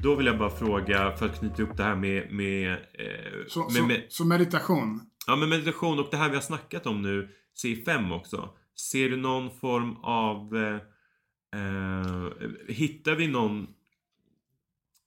då 0.03 0.15
vill 0.15 0.27
jag 0.27 0.39
bara 0.39 0.51
fråga 0.51 1.17
för 1.17 1.27
att 1.27 1.39
knyta 1.39 1.63
upp 1.63 1.77
det 1.77 1.83
här 1.83 1.97
med, 1.97 2.33
med, 2.33 2.73
eh, 2.73 3.47
Så, 3.49 3.65
med, 3.65 3.73
så, 3.73 3.83
med 3.83 4.07
så 4.09 4.25
meditation. 4.25 5.01
Ja 5.27 5.37
men 5.37 5.49
meditation 5.49 5.99
och 5.99 6.09
det 6.11 6.17
här 6.17 6.29
vi 6.29 6.35
har 6.35 6.43
snackat 6.43 6.87
om 6.87 7.03
nu, 7.03 7.29
C5 7.65 8.17
också. 8.17 8.51
Ser 8.93 9.09
du 9.09 9.17
någon 9.17 9.51
form 9.51 9.97
av... 9.97 10.57
Eh, 10.57 10.81
eh, 11.61 12.31
hittar 12.69 13.15
vi 13.15 13.27
någon... 13.27 13.67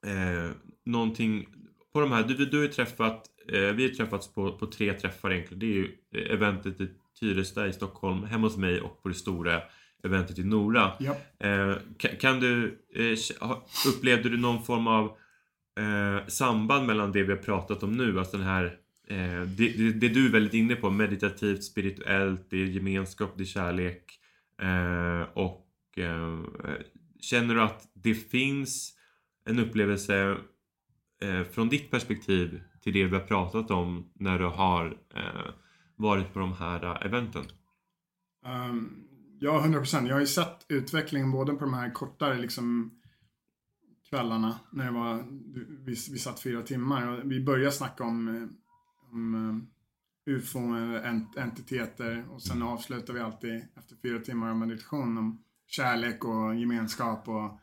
Eh, 0.06 0.52
någonting 0.86 1.48
på 1.94 2.00
de 2.00 2.12
här, 2.12 2.24
du, 2.24 2.46
du 2.46 2.58
har 2.58 2.64
ju 2.64 2.72
träffat, 2.72 3.26
eh, 3.48 3.60
vi 3.60 3.88
har 3.88 3.96
träffats 3.96 4.34
på, 4.34 4.52
på 4.52 4.66
tre 4.66 4.94
träffar 4.94 5.32
egentligen. 5.32 5.60
Det 5.60 5.66
är 5.66 5.76
ju 5.76 5.98
eventet 6.34 6.82
i 6.82 6.90
Tyresta 7.20 7.68
i 7.68 7.74
Stockholm, 7.74 8.24
hemma 8.24 8.48
hos 8.48 8.58
mig 8.58 8.82
och 8.82 9.04
på 9.04 9.10
det 9.10 9.16
stora 9.16 9.62
eventet 10.04 10.40
i 10.40 10.44
Nora. 10.44 10.92
Ja. 11.00 11.18
Eh, 11.48 11.76
kan, 11.98 12.12
kan 12.20 12.40
du, 12.40 12.80
eh, 12.96 13.18
upplevde 13.88 14.30
du 14.30 14.38
någon 14.38 14.64
form 14.64 14.88
av 14.88 15.06
eh, 15.80 16.28
samband 16.28 16.88
mellan 16.88 17.12
det 17.12 17.24
vi 17.24 17.32
har 17.32 17.40
pratat 17.40 17.84
om 17.84 17.98
nu, 17.98 18.20
alltså 18.20 18.38
den 18.38 18.46
här 18.46 18.66
eh, 19.08 19.42
det, 19.42 19.78
det, 19.78 19.92
det 19.92 20.10
du 20.10 20.26
är 20.26 20.32
väldigt 20.32 20.54
inne 20.54 20.76
på, 20.76 20.90
meditativt, 20.90 21.64
spirituellt, 21.64 22.50
det 22.50 22.58
är 22.58 22.66
gemenskap, 22.66 23.34
det 23.38 23.44
är 23.44 23.46
kärlek. 23.46 24.20
Eh, 24.62 25.22
och 25.34 25.68
eh, 25.98 26.40
känner 27.22 27.56
du 27.56 27.62
att 27.62 27.92
det 27.94 28.14
finns 28.14 28.94
en 29.46 29.60
upplevelse 29.60 30.38
från 31.52 31.70
ditt 31.70 31.92
perspektiv 31.92 32.62
till 32.82 32.94
det 32.94 33.06
vi 33.06 33.16
har 33.16 33.24
pratat 33.24 33.72
om 33.72 34.12
när 34.14 34.40
du 34.40 34.46
har 34.46 34.98
varit 35.96 36.34
på 36.34 36.40
de 36.40 36.54
här 36.54 37.06
eventen? 37.06 37.44
Um, 38.46 39.09
ja, 39.40 39.60
100 39.60 39.80
procent. 39.80 40.08
Jag 40.08 40.16
har 40.16 40.22
ju 40.22 40.28
sett 40.28 40.66
utvecklingen 40.68 41.32
både 41.32 41.54
på 41.54 41.66
de 41.66 41.74
här 41.74 41.92
kortare 41.92 42.38
liksom 42.38 42.96
kvällarna 44.10 44.60
när 44.72 44.86
det 44.86 44.92
var, 44.92 45.26
vi, 45.86 45.96
vi 46.12 46.20
satt 46.20 46.40
fyra 46.40 46.62
timmar 46.62 47.08
och 47.08 47.32
vi 47.32 47.44
började 47.44 47.72
snacka 47.72 48.04
om, 48.04 48.28
eh, 48.28 48.48
om 49.12 49.36
eh, 49.36 50.34
ufo-entiteter 50.34 52.26
och 52.30 52.42
sen 52.42 52.64
avslutar 52.64 53.14
vi 53.14 53.20
alltid 53.20 53.66
efter 53.76 53.96
fyra 54.02 54.20
timmar 54.20 54.50
av 54.50 54.56
meditation 54.56 55.18
om 55.18 55.44
kärlek 55.68 56.26
och 56.26 56.56
gemenskap 56.56 57.28
och 57.28 57.60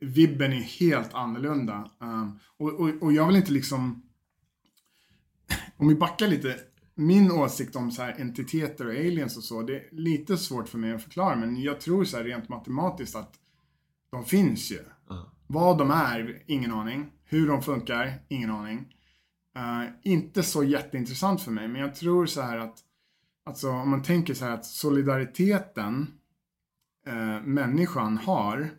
vibben 0.00 0.52
är 0.52 0.62
helt 0.80 1.14
annorlunda. 1.14 1.90
Um, 1.98 2.38
och, 2.56 2.80
och, 2.80 2.88
och 3.00 3.12
jag 3.12 3.26
vill 3.26 3.36
inte 3.36 3.52
liksom, 3.52 4.02
om 5.76 5.88
vi 5.88 5.94
backar 5.94 6.26
lite, 6.26 6.58
min 6.98 7.30
åsikt 7.30 7.76
om 7.76 7.90
så 7.90 8.02
här 8.02 8.20
entiteter 8.20 8.86
och 8.86 8.92
aliens 8.92 9.36
och 9.36 9.44
så, 9.44 9.62
det 9.62 9.76
är 9.76 9.88
lite 9.92 10.36
svårt 10.36 10.68
för 10.68 10.78
mig 10.78 10.92
att 10.92 11.02
förklara, 11.02 11.36
men 11.36 11.62
jag 11.62 11.80
tror 11.80 12.04
så 12.04 12.16
här 12.16 12.24
rent 12.24 12.48
matematiskt 12.48 13.16
att 13.16 13.34
de 14.10 14.24
finns 14.24 14.72
ju. 14.72 14.78
Uh. 15.10 15.26
Vad 15.46 15.78
de 15.78 15.90
är, 15.90 16.42
ingen 16.46 16.72
aning. 16.72 17.12
Hur 17.24 17.48
de 17.48 17.62
funkar, 17.62 18.14
ingen 18.28 18.50
aning. 18.50 18.94
Uh, 19.58 19.90
inte 20.02 20.42
så 20.42 20.64
jätteintressant 20.64 21.42
för 21.42 21.50
mig, 21.50 21.68
men 21.68 21.80
jag 21.80 21.94
tror 21.94 22.26
så 22.26 22.42
här 22.42 22.58
att, 22.58 22.78
alltså 23.44 23.70
om 23.70 23.90
man 23.90 24.02
tänker 24.02 24.34
så 24.34 24.44
här 24.44 24.52
att 24.52 24.66
solidariteten 24.66 26.06
uh, 27.08 27.42
människan 27.42 28.18
har 28.18 28.70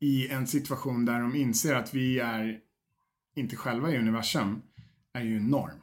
i 0.00 0.28
en 0.28 0.46
situation 0.46 1.04
där 1.04 1.20
de 1.20 1.34
inser 1.34 1.74
att 1.74 1.94
vi 1.94 2.18
är 2.18 2.60
inte 3.36 3.56
själva 3.56 3.90
i 3.90 3.98
universum, 3.98 4.62
är 5.12 5.22
ju 5.22 5.36
enorm. 5.36 5.80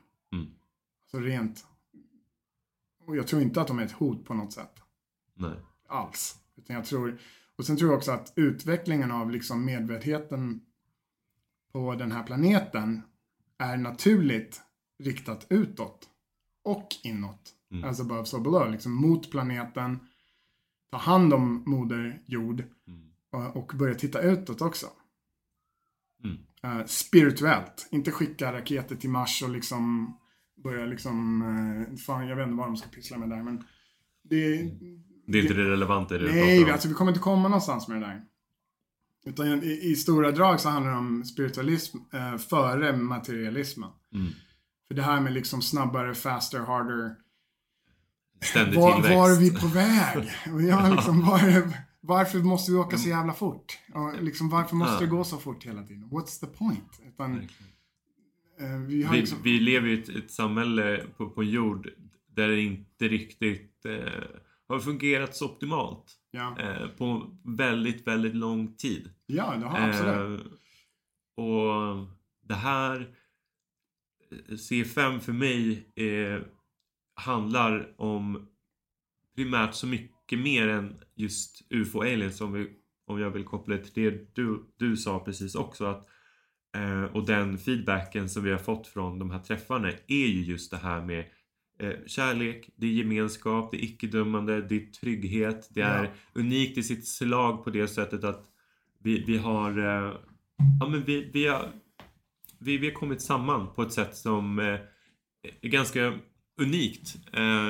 Så 1.14 1.20
rent... 1.20 1.66
Och 3.06 3.18
jag 3.18 3.28
tror 3.28 3.42
inte 3.42 3.62
att 3.62 3.68
de 3.68 3.80
är 3.80 3.86
ett 3.86 3.92
hot 3.92 4.26
på 4.26 4.34
något 4.34 4.54
sätt. 4.54 4.82
Nej. 5.34 5.56
Alls. 5.88 6.36
Utan 6.56 6.76
jag 6.76 6.86
tror... 6.86 7.20
Och 7.56 7.66
sen 7.66 7.78
tror 7.78 7.90
jag 7.90 7.98
också 7.98 8.12
att 8.12 8.34
utvecklingen 8.36 9.12
av 9.12 9.32
liksom 9.32 9.66
medvetenheten 9.66 10.62
på 11.72 11.96
den 11.96 12.12
här 12.12 12.24
planeten 12.24 13.02
är 13.58 13.78
naturligt 13.78 14.62
riktat 15.04 15.48
utåt 15.50 16.10
och 16.64 16.88
inåt. 17.04 17.54
Mm. 17.72 17.90
As 17.90 18.00
above 18.00 18.26
so 18.26 18.40
below. 18.40 18.72
Liksom 18.72 18.92
mot 18.92 19.32
planeten, 19.32 20.00
ta 20.92 20.98
hand 20.98 21.34
om 21.34 21.64
moder 21.66 22.22
jord 22.26 22.64
Mm. 22.88 23.54
och, 23.54 23.72
börja 23.76 23.96
titta 23.96 24.22
utåt 24.22 24.62
också. 24.62 24.88
Mm. 26.24 26.38
Eh, 26.64 26.86
spirituellt. 26.86 27.88
Inte 27.92 28.12
skicka 28.12 28.54
raketer 28.54 28.96
till 28.96 29.10
Mars 29.10 29.44
och 29.44 29.50
liksom 29.50 30.18
börja 30.64 30.86
liksom, 30.86 31.42
uh, 31.42 31.96
fan 31.98 32.28
jag 32.28 32.36
vet 32.36 32.44
inte 32.48 32.58
vad 32.58 32.68
de 32.68 32.78
ska 32.78 32.90
pyssla 32.90 33.18
med 33.18 33.30
där 33.30 33.44
men 33.44 33.58
det, 34.24 34.58
Det 35.28 35.38
är 35.38 35.42
inte 35.42 35.54
det 35.54 35.70
relevanta 35.70 36.16
i 36.16 36.18
det 36.18 36.32
Nej, 36.32 36.64
om. 36.64 36.72
alltså 36.72 36.88
vi 36.88 36.94
kommer 36.94 37.12
inte 37.12 37.22
komma 37.22 37.48
någonstans 37.48 37.88
med 37.88 38.02
det 38.02 38.06
där. 38.08 38.22
Utan 39.26 39.64
i, 39.64 39.80
i 39.92 39.96
stora 39.96 40.32
drag 40.32 40.60
så 40.60 40.70
handlar 40.70 40.92
det 40.92 40.98
om 40.98 41.24
spiritualism 41.26 41.98
eh, 42.14 42.38
före 42.38 42.98
materialismen. 42.98 43.90
Mm. 44.14 44.32
För 44.88 44.96
det 44.96 45.02
här 45.02 45.22
med 45.22 45.34
liksom 45.34 45.62
snabbare, 45.62 46.14
faster, 46.16 46.60
harder. 46.60 47.16
Ständig 48.42 48.80
Var, 48.80 48.94
tillväxt. 48.94 49.18
var 49.18 49.30
är 49.32 49.40
vi 49.40 49.52
på 49.52 49.68
väg? 49.68 50.32
Jag 50.70 50.92
liksom, 50.96 51.26
var 51.26 51.40
är, 51.40 51.64
varför 52.02 52.40
måste 52.40 52.72
vi 52.72 52.78
åka 52.78 52.98
så 52.98 53.10
jävla 53.10 53.34
fort? 53.34 53.80
Och 53.94 54.24
liksom, 54.24 54.50
varför 54.50 54.76
måste 54.76 54.94
Ja. 54.94 55.00
det 55.00 55.08
gå 55.08 55.24
så 55.24 55.38
fort 55.38 55.66
hela 55.66 55.84
tiden? 55.84 56.10
What's 56.10 56.40
the 56.40 56.46
point? 56.48 57.00
Utan, 57.08 57.32
Verkligen. 57.32 57.72
Eh, 58.64 58.80
vi 58.88 59.08
Vi, 59.12 59.18
liksom... 59.18 59.38
vi 59.44 59.60
lever 59.60 59.88
i 59.88 59.94
ett, 59.94 60.10
ett 60.10 60.32
samhälle 60.32 61.04
på, 61.18 61.30
på 61.30 61.44
jord 61.44 61.90
där 62.28 62.48
det 62.48 62.62
inte 62.62 63.08
riktigt 63.08 63.86
eh, 63.86 64.24
har 64.68 64.80
fungerat 64.80 65.36
så 65.36 65.46
optimalt 65.46 66.20
Ja, 66.32 66.60
eh, 66.60 66.88
på 66.88 67.38
väldigt, 67.44 68.08
väldigt 68.08 68.36
lång 68.36 68.76
tid. 68.76 69.10
ja 69.26 69.56
det 69.56 69.66
har 69.66 69.88
absolut. 69.90 70.42
Eh, 70.42 70.52
och 71.46 72.08
det 72.42 72.54
här 72.56 73.16
C5 74.50 75.20
för 75.20 75.34
mig 75.34 75.88
eh, 75.96 76.42
handlar 77.16 77.94
om 78.02 78.48
primärt 79.36 79.74
så 79.74 79.88
mycket 79.88 80.40
mer 80.40 80.68
än 80.68 81.00
just 81.16 81.62
UFO 81.70 82.02
aliens 82.02 82.42
om, 82.42 82.54
vi, 82.54 82.70
om 83.08 83.20
jag 83.20 83.30
vill 83.30 83.44
koppla 83.44 83.78
till 83.78 84.04
det 84.04 84.36
du, 84.36 84.66
du 84.78 84.98
sa 84.98 85.20
precis 85.20 85.56
också 85.56 85.86
att 85.86 86.06
eh, 86.06 86.13
och 87.14 87.26
den 87.26 87.58
feedbacken 87.58 88.30
som 88.30 88.44
vi 88.44 88.52
har 88.52 88.58
fått 88.58 88.88
från 88.88 89.20
de 89.20 89.32
här 89.32 89.40
träffarna 89.40 89.90
är 90.08 90.28
ju 90.28 90.44
just 90.44 90.72
det 90.72 90.78
här 90.78 91.02
med 91.02 91.26
eh, 91.80 91.94
kärlek, 92.08 92.70
det 92.76 92.86
är 92.88 92.92
gemenskap, 92.92 93.72
det 93.72 93.78
är 93.78 93.84
icke-dömande, 93.84 94.62
det 94.62 94.76
är 94.76 94.86
trygghet, 94.92 95.68
det 95.72 95.82
är 95.82 96.04
Ja. 96.04 96.10
unikt 96.34 96.78
i 96.78 96.84
sitt 96.84 97.08
slag 97.08 97.64
på 97.64 97.70
det 97.70 97.88
sättet 97.88 98.24
att 98.24 98.46
vi, 99.04 99.24
vi 99.28 99.38
har 99.38 99.78
eh, 99.80 100.14
ja 100.80 100.88
men 100.90 101.04
vi, 101.04 101.30
vi 101.34 101.48
har 101.48 101.72
vi, 102.60 102.78
vi 102.78 102.88
har 102.88 102.94
kommit 102.94 103.22
samman 103.22 103.74
på 103.74 103.82
ett 103.82 103.94
sätt 103.94 104.16
som 104.18 104.60
eh, 104.60 104.80
är 105.62 105.70
ganska 105.70 106.14
unikt 106.62 107.16
eh, 107.34 107.70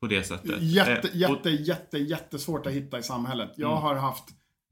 på 0.00 0.06
det 0.06 0.22
sättet. 0.24 0.62
Jätte, 0.62 0.92
Eh, 0.92 0.98
och- 1.10 1.14
jätte, 1.14 1.50
jätte, 1.50 1.98
jättesvårt 1.98 2.66
att 2.66 2.72
hitta 2.72 2.98
i 2.98 3.02
samhället. 3.02 3.50
Jag 3.56 3.70
Mm. 3.70 3.82
har 3.82 3.94
haft 3.94 4.24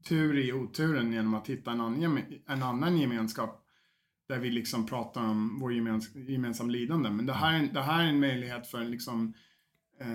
tur 0.07 0.37
i 0.37 0.53
oturen 0.53 1.11
genom 1.13 1.33
att 1.33 1.47
hitta 1.47 1.71
en 1.71 1.81
annan, 1.81 2.23
en 2.47 2.63
annan 2.63 2.97
gemenskap 2.97 3.65
där 4.27 4.39
vi 4.39 4.49
liksom 4.51 4.85
pratar 4.85 5.21
om 5.21 5.59
vår 5.59 5.73
gemens, 5.73 6.15
gemensam 6.15 6.69
lidande. 6.69 7.09
Men 7.09 7.25
det 7.25 7.33
här, 7.33 7.53
är 7.53 7.57
en- 7.59 7.73
det 7.73 7.81
här 7.81 8.03
är 8.03 8.07
en 8.07 8.19
möjlighet 8.19 8.67
för 8.67 8.83
liksom 8.85 9.33
eh, 10.01 10.07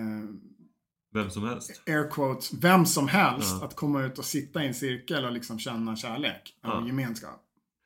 Vem 1.12 1.30
som 1.30 1.44
helst. 1.44 1.82
air 1.86 2.10
quotes, 2.10 2.52
vem 2.54 2.86
som 2.86 3.08
helst 3.08 3.56
Ja. 3.60 3.66
att 3.66 3.76
komma 3.76 4.02
ut 4.02 4.18
och 4.18 4.24
sitta 4.24 4.64
i 4.64 4.66
en 4.68 4.74
cirkel 4.74 5.24
och 5.24 5.32
liksom 5.32 5.58
känna 5.58 5.96
kärlek 5.96 6.54
och 6.62 6.68
Ja. 6.68 6.86
gemenskap. 6.86 7.40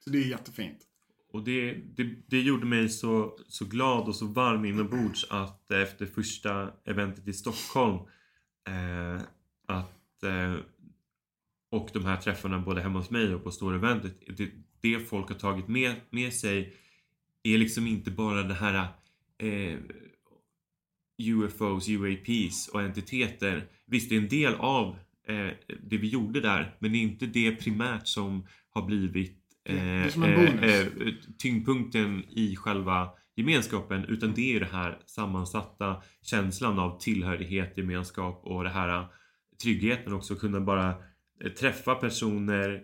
Så 0.04 0.10
det 0.10 0.18
är 0.18 0.26
jättefint. 0.28 0.78
Och 1.32 1.42
det, 1.44 1.74
det, 1.96 2.14
det 2.26 2.40
gjorde 2.40 2.66
mig 2.66 2.88
så, 2.88 3.38
så 3.48 3.64
glad 3.64 4.08
och 4.08 4.16
så 4.16 4.26
varm 4.26 4.64
inombords 4.64 5.26
att 5.30 5.70
efter 5.72 6.06
första 6.06 6.70
eventet 6.84 7.28
i 7.28 7.32
Stockholm 7.32 7.94
eh, 8.68 9.22
att 9.66 10.22
eh, 10.22 10.54
och 11.70 11.90
de 11.92 12.04
här 12.04 12.16
träffarna 12.16 12.58
både 12.58 12.80
hemma 12.80 12.98
hos 12.98 13.10
mig 13.10 13.34
och 13.34 13.44
på 13.44 13.50
stora 13.50 13.76
eventet 13.76 14.36
det, 14.36 14.50
det 14.80 14.98
folk 14.98 15.28
har 15.28 15.36
tagit 15.36 15.68
med, 15.68 15.94
med 16.10 16.32
sig 16.32 16.74
är 17.42 17.58
liksom 17.58 17.86
inte 17.86 18.10
bara 18.10 18.42
det 18.42 18.54
här 18.54 18.88
eh, 19.38 19.78
UFOs, 21.18 21.88
UAPs 21.88 22.68
och 22.68 22.82
entiteter. 22.82 23.66
Visst, 23.86 24.08
det 24.08 24.16
är 24.16 24.20
en 24.20 24.28
del 24.28 24.54
av 24.54 24.96
eh, 25.28 25.48
det 25.82 25.96
vi 25.96 26.08
gjorde 26.08 26.40
där 26.40 26.76
men 26.78 26.92
det 26.92 26.98
är 26.98 27.02
inte 27.02 27.26
det 27.26 27.52
primärt 27.52 28.08
som 28.08 28.46
har 28.70 28.82
blivit 28.82 29.38
eh, 29.64 30.06
eh, 30.06 30.62
eh, 30.62 30.86
tyngdpunkten 31.38 32.24
i 32.28 32.56
själva 32.56 33.10
gemenskapen 33.36 34.04
utan 34.04 34.32
det 34.34 34.56
är 34.56 34.60
det 34.60 34.68
här 34.72 34.98
sammansatta 35.06 36.02
känslan 36.22 36.78
av 36.78 36.98
tillhörighet, 37.00 37.76
gemenskap 37.76 38.40
och 38.44 38.64
det 38.64 38.70
här 38.70 38.88
eh, 38.88 39.06
tryggheten 39.62 40.12
också 40.12 40.36
kunna 40.36 40.60
bara 40.60 40.94
träffa 41.60 41.94
personer, 41.94 42.82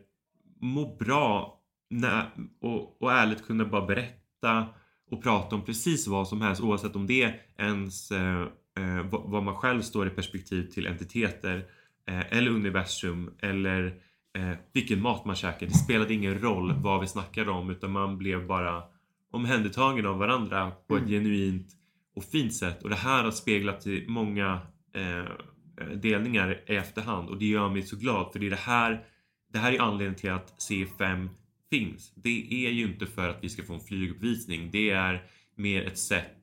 må 0.60 0.96
bra 0.96 1.60
nä- 1.90 2.30
och, 2.60 3.02
och 3.02 3.12
ärligt 3.12 3.46
kunna 3.46 3.64
bara 3.64 3.86
berätta 3.86 4.66
och 5.10 5.22
prata 5.22 5.56
om 5.56 5.64
precis 5.64 6.06
vad 6.06 6.28
som 6.28 6.40
helst 6.42 6.62
oavsett 6.62 6.96
om 6.96 7.06
det 7.06 7.22
är 7.22 7.40
ens 7.58 8.10
eh, 8.10 8.40
eh, 8.78 9.02
vad, 9.10 9.30
vad 9.30 9.42
man 9.42 9.54
själv 9.56 9.82
står 9.82 10.06
i 10.06 10.10
perspektiv 10.10 10.62
till 10.70 10.86
entiteter 10.86 11.64
eh, 12.08 12.32
eller 12.38 12.50
universum 12.50 13.34
eller 13.42 13.86
eh, 14.38 14.50
vilken 14.72 15.02
mat 15.02 15.24
man 15.24 15.36
käkar. 15.36 15.66
Det 15.66 15.72
spelade 15.74 16.14
ingen 16.14 16.38
roll 16.38 16.72
vad 16.72 17.00
vi 17.00 17.06
snackade 17.06 17.50
om 17.50 17.70
utan 17.70 17.90
man 17.90 18.18
blev 18.18 18.46
bara 18.46 18.82
omhändertagen 19.30 20.06
av 20.06 20.18
varandra 20.18 20.70
på 20.88 20.96
ett 20.96 21.02
Mm. 21.02 21.12
genuint 21.12 21.66
och 22.16 22.24
fint 22.24 22.54
sätt. 22.54 22.82
Och 22.82 22.90
det 22.90 22.96
här 22.96 23.24
har 23.24 23.30
speglat 23.30 23.86
i 23.86 24.04
många 24.08 24.60
eh, 24.94 25.24
Eh, 25.80 25.86
delningar 25.86 26.60
i 26.66 26.76
efterhand 26.76 27.28
och 27.28 27.38
det 27.38 27.46
gör 27.46 27.68
mig 27.68 27.82
så 27.82 27.96
glad 27.96 28.32
för 28.32 28.38
det 28.38 28.46
är 28.46 28.50
det 28.50 28.56
här 28.56 29.04
det 29.54 29.60
här 29.60 29.72
är 29.72 29.80
anledningen 29.80 30.14
till 30.14 30.30
att 30.30 30.54
C5 30.58 31.28
finns. 31.70 32.12
Det 32.14 32.66
är 32.66 32.70
ju 32.70 32.84
inte 32.84 33.06
för 33.06 33.28
att 33.28 33.44
vi 33.44 33.48
ska 33.48 33.62
få 33.62 33.74
en 33.74 33.80
flyguppvisning. 33.80 34.70
Det 34.70 34.90
är 34.90 35.26
mer 35.54 35.86
ett 35.86 35.98
sätt, 35.98 36.36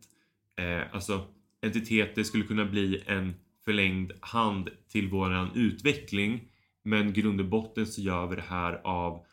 eh, 0.60 0.82
alltså 0.96 1.28
entiteter 1.62 2.24
skulle 2.24 2.44
kunna 2.44 2.66
bli 2.66 3.04
en 3.08 3.34
förlängd 3.66 4.12
hand 4.22 4.70
till 4.88 5.10
våran 5.10 5.50
utveckling. 5.56 6.50
Men 6.84 7.14
grund 7.14 7.40
och 7.40 7.48
botten 7.48 7.88
så 7.88 8.02
gör 8.02 8.28
vi 8.28 8.36
det 8.36 8.42
här 8.42 8.82
av 8.84 9.26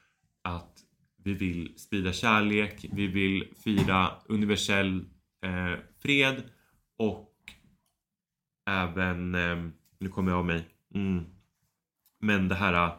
att 0.43 0.79
vi 1.25 1.35
vill 1.35 1.75
sprida 1.79 2.13
kärlek, 2.13 2.87
vi 2.93 3.07
vill 3.07 3.49
fira 3.65 4.11
universell 4.27 5.05
eh, 5.43 5.75
fred 6.03 6.43
och 6.97 7.35
även, 8.67 9.35
eh, 9.35 9.69
nu 10.01 10.09
kommer 10.09 10.31
jag 10.31 10.39
av 10.39 10.47
mig, 10.47 10.69
mm, 10.95 11.25
men 12.21 12.49
det 12.49 12.55
här 12.55 12.97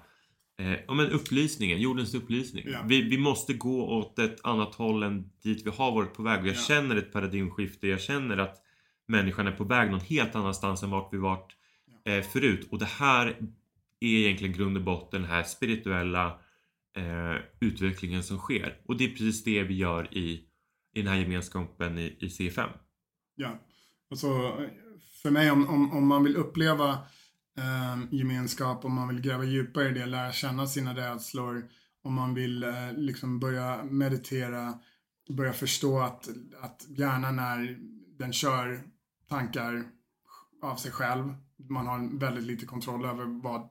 eh, 0.60 0.74
ja, 0.88 0.94
men 0.94 1.08
upplysningen, 1.12 1.82
jordens 1.82 2.14
upplysning. 2.16 2.64
Ja. 2.68 2.84
Vi, 2.88 3.02
vi 3.02 3.18
måste 3.18 3.54
gå 3.54 3.90
åt 3.98 4.20
ett 4.20 4.46
annat 4.46 4.76
håll 4.76 5.04
än 5.04 5.32
dit 5.44 5.66
vi 5.66 5.70
har 5.70 5.92
varit 5.92 6.14
på 6.14 6.24
väg. 6.24 6.40
Och 6.42 6.48
jag 6.48 6.56
Ja. 6.56 6.60
känner 6.60 6.96
ett 6.96 7.14
paradigmskifte. 7.14 7.88
Jag 7.88 8.02
känner 8.02 8.38
att 8.38 8.58
människan 9.08 9.48
är 9.48 9.52
på 9.52 9.64
väg 9.64 9.92
någon 9.92 10.00
helt 10.00 10.36
annanstans 10.36 10.84
än 10.84 10.90
vart 10.90 11.14
vi 11.14 11.18
varit 11.18 11.56
eh, 12.06 12.22
förut. 12.22 12.68
Och 12.72 12.80
det 12.80 12.86
här 12.86 13.28
är 14.00 14.08
egentligen 14.08 14.54
grund 14.54 14.78
och 14.78 14.84
botten 14.84 15.22
den 15.22 15.30
här 15.32 15.44
spirituella 15.44 16.40
eh, 16.98 17.36
utvecklingen 17.60 18.24
som 18.24 18.38
sker. 18.38 18.82
Och 18.86 18.98
det 18.98 19.04
är 19.06 19.10
precis 19.10 19.44
det 19.44 19.64
vi 19.64 19.74
gör 19.74 20.18
i, 20.18 20.44
i 20.94 21.02
den 21.02 21.08
här 21.08 21.20
gemenskapen 21.20 21.98
i, 21.98 22.18
i 22.20 22.28
C5. 22.28 22.70
Ja. 23.36 23.60
Och 24.10 24.18
så 24.18 24.60
för 25.22 25.32
mig 25.32 25.52
om, 25.52 25.70
om, 25.70 25.92
om 25.92 26.08
man 26.08 26.24
vill 26.24 26.36
uppleva 26.36 26.92
eh, 27.58 27.98
gemenskap, 28.12 28.86
om 28.86 28.94
man 28.94 29.08
vill 29.08 29.22
gräva 29.22 29.44
djupare 29.44 29.90
i 29.90 29.94
det, 29.94 30.06
lära 30.06 30.32
känna 30.32 30.68
sina 30.68 30.96
rädslor, 30.96 31.70
om 32.04 32.14
man 32.14 32.34
vill 32.34 32.64
eh, 32.64 32.94
liksom 32.94 33.40
börja 33.40 33.84
meditera, 33.84 34.80
börja 35.30 35.54
förstå 35.54 36.00
att, 36.00 36.30
att 36.62 36.86
hjärnan 36.90 37.40
är, 37.40 37.78
den 38.18 38.34
kör 38.34 38.84
tankar 39.30 39.84
av 40.62 40.76
sig 40.76 40.92
själv. 40.92 41.34
Man 41.70 41.88
har 41.88 42.20
väldigt 42.20 42.44
lite 42.44 42.66
kontroll 42.66 43.06
över 43.06 43.42
vad, 43.44 43.70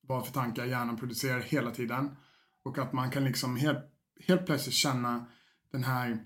vad 0.00 0.26
för 0.26 0.32
tankar 0.32 0.64
hjärnan 0.64 0.96
producerar 0.96 1.40
hela 1.40 1.70
tiden. 1.70 2.16
Och 2.64 2.78
att 2.78 2.92
man 2.92 3.10
kan 3.10 3.24
liksom 3.24 3.56
helt, 3.56 3.84
helt 4.26 4.46
plötsligt 4.46 4.74
känna 4.74 5.26
den 5.72 5.84
här 5.84 6.24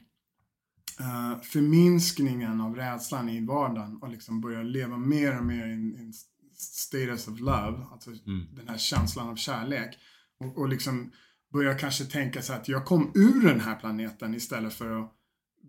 uh, 1.01 1.41
förminskningen 1.43 2.61
av 2.61 2.77
rädslan 2.77 3.29
i 3.29 3.47
vardagen 3.47 3.97
och 4.03 4.09
liksom 4.09 4.41
börja 4.41 4.63
leva 4.63 4.97
mer 4.97 5.39
och 5.39 5.45
mer 5.45 5.67
i 5.67 5.73
en 5.73 6.13
status 6.55 7.29
of 7.29 7.41
love, 7.41 7.79
alltså 7.93 8.11
Mm. 8.11 8.47
den 8.57 8.69
här 8.69 8.79
känslan 8.79 9.29
av 9.29 9.37
kärlek. 9.37 9.99
Och, 10.41 10.59
och 10.59 10.69
liksom 10.69 11.13
börja 11.53 11.75
kanske 11.75 12.05
tänka 12.05 12.43
så 12.43 12.53
att 12.53 12.69
jag 12.69 12.85
kom 12.85 13.13
ur 13.15 13.49
den 13.49 13.61
här 13.61 13.75
planeten 13.75 14.35
istället 14.35 14.75
för 14.75 15.01
att 15.01 15.13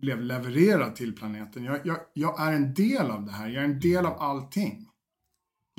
blev 0.00 0.22
levererad 0.22 0.96
till 0.96 1.12
planeten. 1.16 1.64
Jag, 1.64 1.86
jag, 1.86 1.96
jag 2.14 2.40
är 2.48 2.52
en 2.52 2.74
del 2.74 3.10
av 3.10 3.24
det 3.26 3.32
här, 3.32 3.48
jag 3.48 3.64
är 3.64 3.68
en 3.68 3.80
del 3.80 4.06
av 4.06 4.22
allting. 4.22 4.86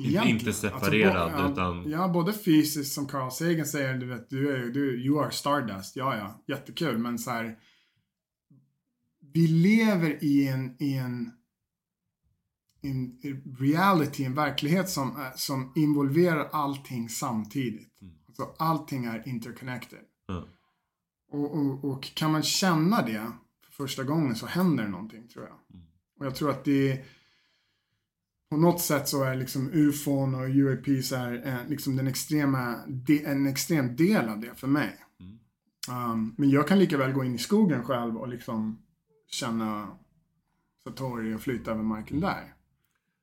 Egentligen. 0.02 0.38
Inte 0.38 0.52
separerad, 0.52 1.16
Alltså, 1.16 1.46
bo- 1.46 1.52
utan- 1.52 1.90
Ja, 1.90 2.08
både 2.08 2.32
fysiskt 2.32 2.92
som 2.92 3.06
Carl 3.06 3.30
Sagan 3.30 3.66
säger, 3.66 3.94
du 3.98 4.06
vet, 4.06 4.30
du 4.30 4.50
är 4.56 4.66
du, 4.70 5.04
you 5.06 5.20
are 5.24 5.30
stardust. 5.30 5.96
Ja, 5.96 6.16
ja, 6.16 6.44
jättekul, 6.54 6.98
men 6.98 7.18
så 7.18 7.30
här. 7.30 7.56
Vi 9.34 9.46
lever 9.46 10.24
i 10.24 10.48
en, 10.48 10.76
i 10.78 10.94
en, 10.94 11.32
en 12.82 13.20
reality, 13.58 14.24
en 14.24 14.34
verklighet 14.34 14.88
som, 14.88 15.16
är- 15.16 15.32
som 15.36 15.72
involverar 15.76 16.48
allting 16.52 17.08
samtidigt. 17.08 18.00
Mm. 18.02 18.14
Alltså 18.28 18.54
allting 18.58 19.04
är 19.04 19.28
interconnected. 19.28 19.98
Ja. 20.26 20.44
Och, 21.30 21.54
och, 21.58 21.84
och 21.84 22.02
kan 22.14 22.32
man 22.32 22.42
känna 22.42 23.02
det 23.06 23.32
för 23.64 23.72
första 23.72 24.04
gången 24.04 24.36
så 24.36 24.46
händer 24.46 24.88
någonting 24.88 25.28
tror 25.28 25.44
jag. 25.44 25.56
Mm. 25.76 25.86
Och 26.18 26.26
jag 26.26 26.34
tror 26.34 26.50
att 26.50 26.64
det 26.64 27.04
på 28.50 28.56
något 28.56 28.80
sätt 28.80 29.08
så 29.08 29.24
är 29.24 29.34
liksom 29.36 29.70
ufon 29.72 30.34
och 30.34 30.48
UAPs 30.48 31.12
är 31.12 31.46
eh, 31.48 31.68
liksom 31.68 31.96
den 31.96 32.06
extrema, 32.06 32.74
en 33.24 33.46
extrem 33.46 33.96
del 33.96 34.28
av 34.28 34.40
det 34.40 34.54
för 34.54 34.66
mig. 34.66 34.96
Mm. 35.20 35.38
Um, 36.10 36.34
men 36.38 36.50
jag 36.50 36.68
kan 36.68 36.78
lika 36.78 36.96
väl 36.96 37.12
gå 37.12 37.24
in 37.24 37.34
i 37.34 37.38
skogen 37.38 37.84
själv 37.84 38.16
och 38.16 38.28
liksom 38.28 38.82
känna 39.34 39.98
Satori 40.84 41.34
och 41.34 41.40
flyta 41.40 41.70
över 41.70 41.82
marken 41.82 42.20
där. 42.20 42.54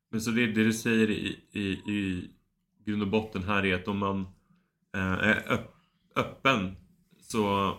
Men 0.09 0.21
så 0.21 0.31
det, 0.31 0.45
det 0.45 0.63
du 0.63 0.73
säger 0.73 1.09
i, 1.09 1.39
i, 1.51 1.61
i 1.71 2.29
grund 2.85 3.01
och 3.01 3.07
botten 3.07 3.43
här 3.43 3.65
är 3.65 3.75
att 3.75 3.87
om 3.87 3.97
man 3.97 4.21
eh, 4.95 5.01
är 5.01 5.51
öpp, 5.51 5.75
öppen 6.15 6.75
så 7.21 7.73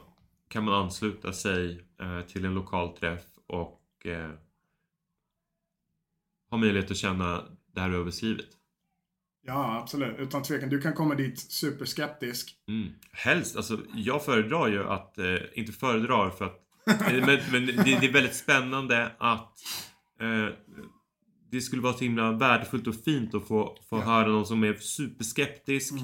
kan 0.48 0.64
man 0.64 0.74
ansluta 0.74 1.32
sig 1.32 1.84
eh, 2.00 2.20
till 2.20 2.44
en 2.44 2.54
lokal 2.54 2.96
träff 2.96 3.24
och 3.46 4.06
eh, 4.06 4.30
ha 6.50 6.58
möjlighet 6.58 6.90
att 6.90 6.96
känna 6.96 7.44
det 7.74 7.80
här 7.80 7.90
överskrivet. 7.90 8.48
Ja, 9.42 9.78
absolut. 9.82 10.18
Utan 10.18 10.42
tvekan. 10.42 10.68
Du 10.68 10.80
kan 10.80 10.92
komma 10.92 11.14
dit 11.14 11.38
superskeptisk. 11.38 12.56
Mm. 12.68 12.92
Helst, 13.12 13.56
alltså 13.56 13.78
jag 13.94 14.24
föredrar 14.24 14.68
ju 14.68 14.84
att, 14.84 15.18
eh, 15.18 15.36
inte 15.54 15.72
föredrar 15.72 16.30
för 16.30 16.44
att, 16.44 16.60
men, 17.26 17.38
men 17.52 17.66
det, 17.66 17.72
det 18.00 18.06
är 18.06 18.12
väldigt 18.12 18.34
spännande 18.36 19.12
att 19.18 19.52
eh, 20.20 20.46
det 21.52 21.60
skulle 21.60 21.82
vara 21.82 21.92
så 21.92 22.04
himla 22.04 22.32
värdefullt 22.32 22.86
och 22.86 22.94
fint 23.04 23.34
att 23.34 23.48
få, 23.48 23.76
få 23.90 23.96
Ja. 23.96 24.00
höra 24.02 24.28
någon 24.28 24.46
som 24.46 24.64
är 24.64 24.74
superskeptisk 24.74 25.94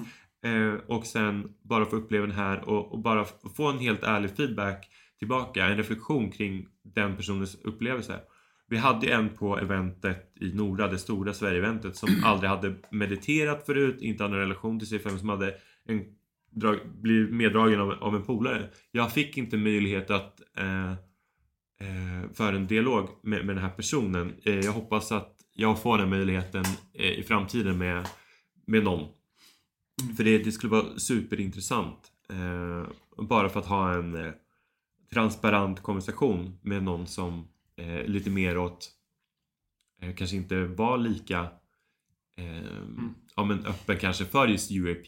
Mm. 0.45 0.75
eh, 0.75 0.81
och 0.87 1.07
sen 1.07 1.49
bara 1.65 1.87
få 1.87 1.97
uppleva 1.97 2.27
den 2.27 2.37
här 2.37 2.69
och, 2.69 2.93
och 2.93 2.99
bara 2.99 3.25
få 3.57 3.67
en 3.71 3.79
helt 3.79 4.03
ärlig 4.03 4.31
feedback 4.37 4.89
tillbaka, 5.19 5.67
en 5.67 5.77
reflektion 5.77 6.31
kring 6.31 6.67
den 6.95 7.17
personens 7.17 7.55
upplevelse. 7.65 8.21
Vi 8.69 8.77
hade 8.77 9.07
en 9.07 9.29
på 9.29 9.59
eventet 9.59 10.33
i 10.41 10.53
Nora, 10.55 10.89
det 10.89 10.99
stora 10.99 11.33
Sverige-eventet, 11.33 11.97
som 11.97 12.09
aldrig 12.25 12.51
hade 12.51 12.75
mediterat 12.91 13.67
förut, 13.67 13.97
inte 14.01 14.23
hade 14.23 14.35
en 14.35 14.41
relation 14.41 14.79
till 14.81 14.89
C5, 14.99 15.19
som 15.19 15.29
hade 15.29 15.55
en, 15.89 16.05
drag, 16.57 16.79
blivit 17.03 17.35
meddragen 17.35 17.81
av, 17.81 17.91
av 17.91 18.17
en 18.17 18.23
polare. 18.23 18.71
Jag 18.91 19.13
fick 19.13 19.37
inte 19.37 19.57
möjlighet 19.57 20.11
att 20.11 20.41
eh, 20.59 20.91
eh, 21.81 22.31
föra 22.35 22.57
en 22.57 22.67
dialog 22.67 23.09
med, 23.23 23.47
med 23.47 23.57
den 23.57 23.65
här 23.65 23.71
personen. 23.71 24.35
Eh, 24.43 24.59
jag 24.59 24.73
hoppas 24.73 25.13
att 25.13 25.37
jag 25.55 25.83
får 25.83 25.99
den 25.99 26.11
möjligheten 26.11 26.65
eh, 26.95 27.19
i 27.19 27.23
framtiden 27.23 27.79
med, 27.79 28.09
med 28.67 28.85
någon. 28.85 29.09
För 30.17 30.25
det, 30.25 30.39
det 30.39 30.53
skulle 30.53 30.71
vara 30.71 30.99
superintressant. 30.99 32.13
Eh, 32.31 32.89
bara 33.25 33.49
för 33.49 33.61
att 33.61 33.67
ha 33.67 33.95
en 33.95 34.15
eh, 34.15 34.33
transparent 35.13 35.83
konversation 35.83 36.59
med 36.63 36.83
någon 36.83 37.07
som 37.07 37.49
lite 38.07 38.31
mer 38.31 38.59
åt 38.59 38.91
kanske 40.17 40.37
inte 40.37 40.65
var 40.65 40.99
lika 40.99 41.49
eh, 42.37 42.87
ja, 43.37 43.45
men 43.45 43.67
öppen 43.67 43.99
kanske 43.99 44.25
för 44.25 44.49
just 44.49 44.71
UAP 44.71 45.07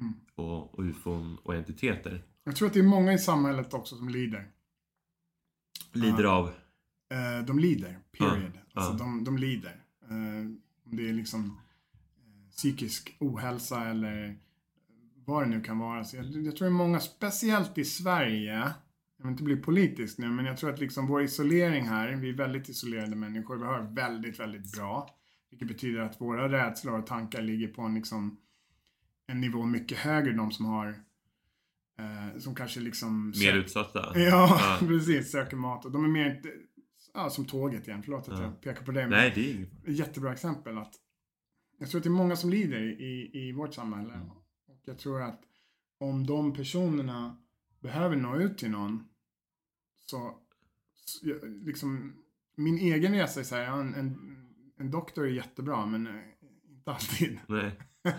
Mm. 0.00 0.14
och, 0.34 0.74
och 0.78 0.84
ufon 0.84 1.36
och 1.42 1.54
entiteter. 1.54 2.22
Jag 2.44 2.56
tror 2.56 2.68
att 2.68 2.74
det 2.74 2.80
är 2.80 2.84
många 2.84 3.12
i 3.12 3.18
samhället 3.18 3.74
också 3.74 3.96
som 3.96 4.08
lider. 4.08 4.48
Lider 5.92 6.24
Ja. 6.24 6.30
av 6.30 6.50
Eh, 7.10 7.44
de 7.46 7.58
lider, 7.58 7.98
period. 8.18 8.52
Ja, 8.54 8.60
Alltså. 8.80 8.92
De, 9.04 9.24
de 9.24 9.38
lider. 9.38 9.84
Eh, 10.10 10.46
om 10.84 10.96
det 10.96 11.08
är 11.08 11.12
liksom 11.12 11.44
eh, 11.44 12.50
psykisk 12.50 13.16
ohälsa 13.20 13.84
eller 13.88 14.38
vad 15.24 15.42
det 15.42 15.48
nu 15.48 15.60
kan 15.60 15.78
vara. 15.78 16.04
Så 16.04 16.16
jag, 16.16 16.24
jag 16.24 16.56
tror 16.56 16.68
det 16.68 16.74
är 16.74 16.78
många, 16.78 17.00
speciellt 17.00 17.78
i 17.78 17.84
Sverige, 17.84 18.72
jag 19.16 19.24
vill 19.24 19.30
inte 19.30 19.42
bli 19.42 19.56
politisk 19.56 20.18
nu, 20.18 20.28
men 20.30 20.44
jag 20.44 20.56
tror 20.56 20.70
att 20.70 20.80
liksom 20.80 21.06
vår 21.06 21.22
isolering 21.22 21.88
här, 21.88 22.12
vi 22.16 22.28
är 22.28 22.34
väldigt 22.36 22.68
isolerade 22.68 23.16
människor, 23.16 23.56
vi 23.56 23.64
har 23.64 23.80
väldigt, 23.82 24.40
väldigt 24.40 24.72
bra. 24.76 25.10
Vilket 25.50 25.68
betyder 25.68 26.00
att 26.00 26.20
våra 26.20 26.48
rädslor 26.52 26.98
och 26.98 27.06
tankar 27.06 27.42
ligger 27.42 27.68
på 27.68 27.82
en, 27.82 27.94
liksom, 27.94 28.36
en 29.26 29.40
nivå 29.40 29.64
mycket 29.64 29.98
högre 29.98 30.32
de 30.32 30.50
som 30.52 30.66
har 30.66 30.88
eh, 31.98 32.38
som 32.38 32.54
kanske 32.54 32.80
liksom 32.80 33.32
mer 33.40 33.54
utsatta. 33.56 34.12
Ja, 34.18 34.76
precis. 34.80 35.30
Söker 35.30 35.56
mat. 35.56 35.84
Och 35.84 35.92
de 35.92 36.04
är 36.04 36.08
mer 36.08 36.42
ja, 37.14 37.30
som 37.30 37.44
tåget 37.44 37.88
igen. 37.88 38.02
Förlåt 38.02 38.28
att 38.28 38.38
Ja. 38.38 38.44
jag 38.44 38.60
pekar 38.60 38.84
på 38.84 38.92
det. 38.92 39.06
Nej, 39.06 39.32
det 39.34 39.50
är 39.50 39.54
inget. 39.54 39.70
jättebra 39.98 40.32
exempel. 40.32 40.78
Att 40.78 40.94
jag 41.78 41.90
tror 41.90 41.98
att 41.98 42.02
det 42.04 42.08
är 42.08 42.10
många 42.10 42.36
som 42.36 42.50
lider 42.50 42.80
i, 42.82 43.30
i 43.32 43.52
vårt 43.52 43.74
samhälle. 43.74 44.14
Mm. 44.14 44.30
Och 44.30 44.42
jag 44.84 44.98
tror 44.98 45.22
att 45.22 45.40
om 45.98 46.26
de 46.26 46.52
personerna 46.54 47.36
behöver 47.80 48.16
nå 48.16 48.36
ut 48.40 48.58
till 48.58 48.70
någon 48.70 49.08
så, 50.06 50.38
liksom 51.64 52.14
min 52.56 52.78
egen 52.78 53.12
resa 53.14 53.40
är 53.40 53.44
så 53.44 53.54
här, 53.54 53.62
ja, 53.62 53.80
en, 53.80 53.94
en, 53.94 54.16
en 54.78 54.90
doktor 54.90 55.26
är 55.26 55.30
jättebra 55.30 55.86
men 55.86 56.06
eh, 56.06 56.22
alltid. 56.86 57.38
Nej. 57.46 57.70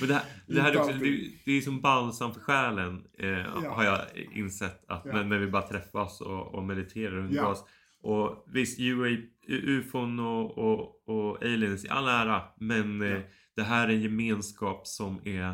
Men 0.00 0.08
det 0.08 0.14
här, 0.14 0.24
det 0.46 0.60
här 0.60 0.72
är, 0.72 0.78
också, 0.80 0.92
det, 0.92 1.30
det 1.44 1.52
är 1.52 1.60
som 1.60 1.80
balsam 1.80 2.34
för 2.34 2.40
själen 2.40 3.04
eh, 3.18 3.64
har 3.72 3.84
jag 3.84 4.00
insett 4.32 4.84
att 4.88 5.02
Ja. 5.04 5.12
när, 5.12 5.24
när 5.24 5.38
vi 5.38 5.46
bara 5.46 5.68
träffas 5.68 6.20
och, 6.20 6.54
och 6.54 6.62
mediterar 6.64 7.16
och 7.16 7.24
Ja. 7.24 7.40
umgås. 7.40 7.64
Och 8.00 8.44
visst, 8.46 8.80
UA, 8.80 9.16
ufon 9.48 10.20
och, 10.20 10.58
och, 10.58 11.08
och 11.08 11.42
aliens 11.42 11.84
i 11.84 11.88
all 11.88 12.08
ära 12.08 12.42
men 12.60 13.02
eh, 13.02 13.08
Ja. 13.08 13.20
det 13.56 13.62
här 13.62 13.88
är 13.88 13.92
en 13.92 14.00
gemenskap 14.00 14.86
som 14.86 15.20
är 15.24 15.48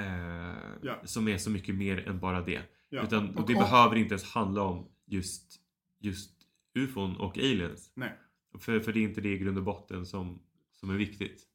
eh, 0.00 0.56
Ja. 0.82 1.00
som 1.04 1.28
är 1.28 1.38
så 1.38 1.50
mycket 1.50 1.74
mer 1.74 2.08
än 2.08 2.18
bara 2.20 2.40
det. 2.40 2.62
Ja. 2.88 3.02
Utan, 3.02 3.30
och 3.30 3.40
Och 3.40 3.46
det 3.46 3.54
behöver 3.54 3.96
inte 3.96 4.12
ens 4.14 4.24
handla 4.24 4.62
om 4.62 4.88
just, 5.06 5.60
just 6.00 6.30
ufon 6.74 7.16
och 7.16 7.38
aliens. 7.38 7.92
Nej. 7.94 8.12
För, 8.58 8.80
för 8.80 8.92
det 8.92 8.98
är 9.00 9.02
inte 9.04 9.20
det 9.20 9.28
i 9.34 9.38
grund 9.38 9.58
och 9.58 9.64
botten 9.64 10.06
som, 10.06 10.42
som 10.82 10.90
är 10.90 10.96
viktigt 10.96 11.48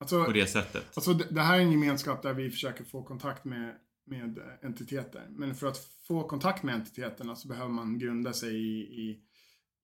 Alltså, 0.00 0.24
på 0.24 0.32
det 0.32 0.46
sättet. 0.46 0.86
Alltså 0.96 1.12
det, 1.14 1.26
det 1.30 1.40
här 1.40 1.56
är 1.56 1.60
en 1.62 1.72
gemenskap 1.72 2.22
där 2.22 2.34
vi 2.34 2.50
försöker 2.50 2.84
få 2.84 3.02
kontakt 3.02 3.44
med 3.44 3.76
med 4.08 4.38
entiteter. 4.62 5.26
Men 5.30 5.54
för 5.54 5.66
att 5.66 5.78
få 6.06 6.28
kontakt 6.28 6.62
med 6.62 6.74
entiteterna 6.74 7.36
så 7.36 7.48
behöver 7.48 7.70
man 7.70 7.98
grunda 7.98 8.32
sig 8.32 8.56
i, 8.56 8.80
i, 8.82 9.22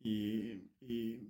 i, 0.08 0.14
i 0.94 1.20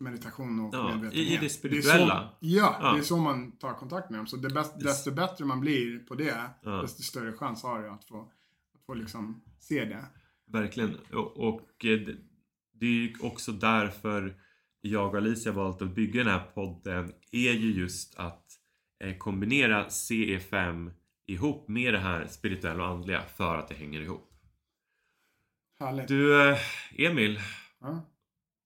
meditation 0.00 0.60
och 0.60 0.74
Ja, 0.74 0.88
medvetenhet. 0.94 1.42
i- 1.42 1.44
det 1.44 1.48
spirituella. 1.50 2.28
så, 2.30 2.36
ja, 2.40 2.78
Ja. 2.80 2.92
det 2.92 2.98
är 2.98 3.02
så 3.02 3.16
man 3.16 3.52
tar 3.58 3.74
kontakt 3.74 4.10
med 4.10 4.18
dem. 4.18 4.26
Så 4.26 4.36
det 4.36 4.50
bäst, 4.50 4.80
desto 4.80 5.10
bättre 5.12 5.44
man 5.44 5.60
blir 5.60 5.98
på 5.98 6.14
det, 6.14 6.50
Ja. 6.62 6.70
desto 6.82 7.02
större 7.02 7.32
chans 7.32 7.62
har 7.62 7.82
du 7.82 7.88
att 7.90 8.04
få, 8.04 8.32
att 8.74 8.84
få 8.86 8.94
liksom 8.94 9.42
se 9.60 9.84
det. 9.84 10.04
Verkligen. 10.46 10.96
Och, 11.12 11.36
och 11.36 11.84
eh, 11.84 12.00
det- 12.00 12.16
det 12.72 12.86
är 12.86 12.90
ju 12.90 13.14
också 13.20 13.52
därför 13.52 14.40
jag 14.86 15.08
och 15.08 15.14
Alicia 15.16 15.52
valt 15.52 15.82
att 15.82 15.94
bygga 15.94 16.24
den 16.24 16.32
här 16.32 16.42
podden 16.54 17.12
är 17.32 17.52
ju 17.52 17.72
just 17.72 18.18
att 18.18 18.44
eh, 19.04 19.16
kombinera 19.16 19.84
CE5 19.86 20.90
ihop 21.26 21.68
med 21.68 21.94
det 21.94 21.98
här 21.98 22.26
spirituella 22.26 22.82
och 22.84 22.90
andliga 22.90 23.22
för 23.36 23.58
att 23.58 23.68
det 23.68 23.74
hänger 23.74 24.00
ihop. 24.00 24.30
Härligt. 25.80 26.08
Du 26.08 26.48
eh, 26.50 26.58
Emil, 26.98 27.40
Ja. 27.80 28.12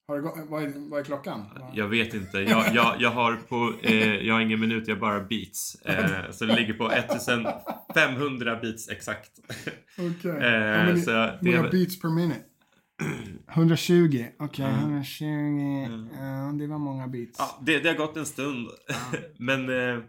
Har 0.09 0.17
det 0.17 0.45
vad, 0.49 0.63
är, 0.63 0.91
vad 0.91 1.01
är 1.01 1.05
klockan? 1.05 1.45
jag 1.75 1.89
vet 1.89 2.15
inte. 2.15 2.39
Jag, 2.39 2.65
jag, 2.75 2.97
jag 2.99 3.11
har 3.11 3.37
på, 3.37 3.75
eh, 3.83 4.15
jag 4.17 4.35
har 4.35 4.41
ingen 4.41 4.61
minut, 4.61 4.89
jag 4.89 4.95
har 4.95 5.01
bara 5.01 5.21
beats. 5.21 5.83
Eh, 5.85 6.31
så 6.31 6.45
det 6.45 6.57
ligger 6.57 6.75
på 6.75 6.91
1500 6.91 8.57
beats 8.63 8.89
exakt. 8.89 9.31
Okej. 9.99 10.31
Eh, 10.31 10.97
så 10.97 11.11
det, 11.11 11.17
är 11.17 11.39
många 11.43 11.63
väl- 11.63 11.71
beats 11.71 12.01
per 12.01 12.09
minute. 12.09 12.41
120. 13.49 14.27
Okej, 14.39 14.65
Mm. 14.65 14.79
120. 14.81 16.09
Ja, 16.19 16.53
det 16.59 16.67
var 16.67 16.79
många 16.79 17.09
beats. 17.09 17.37
Ja, 17.39 17.59
det, 17.63 17.79
det 17.79 17.89
har 17.89 17.97
gått 17.97 18.17
en 18.17 18.27
stund. 18.27 18.69
Men 19.39 19.69
eh, 19.69 20.03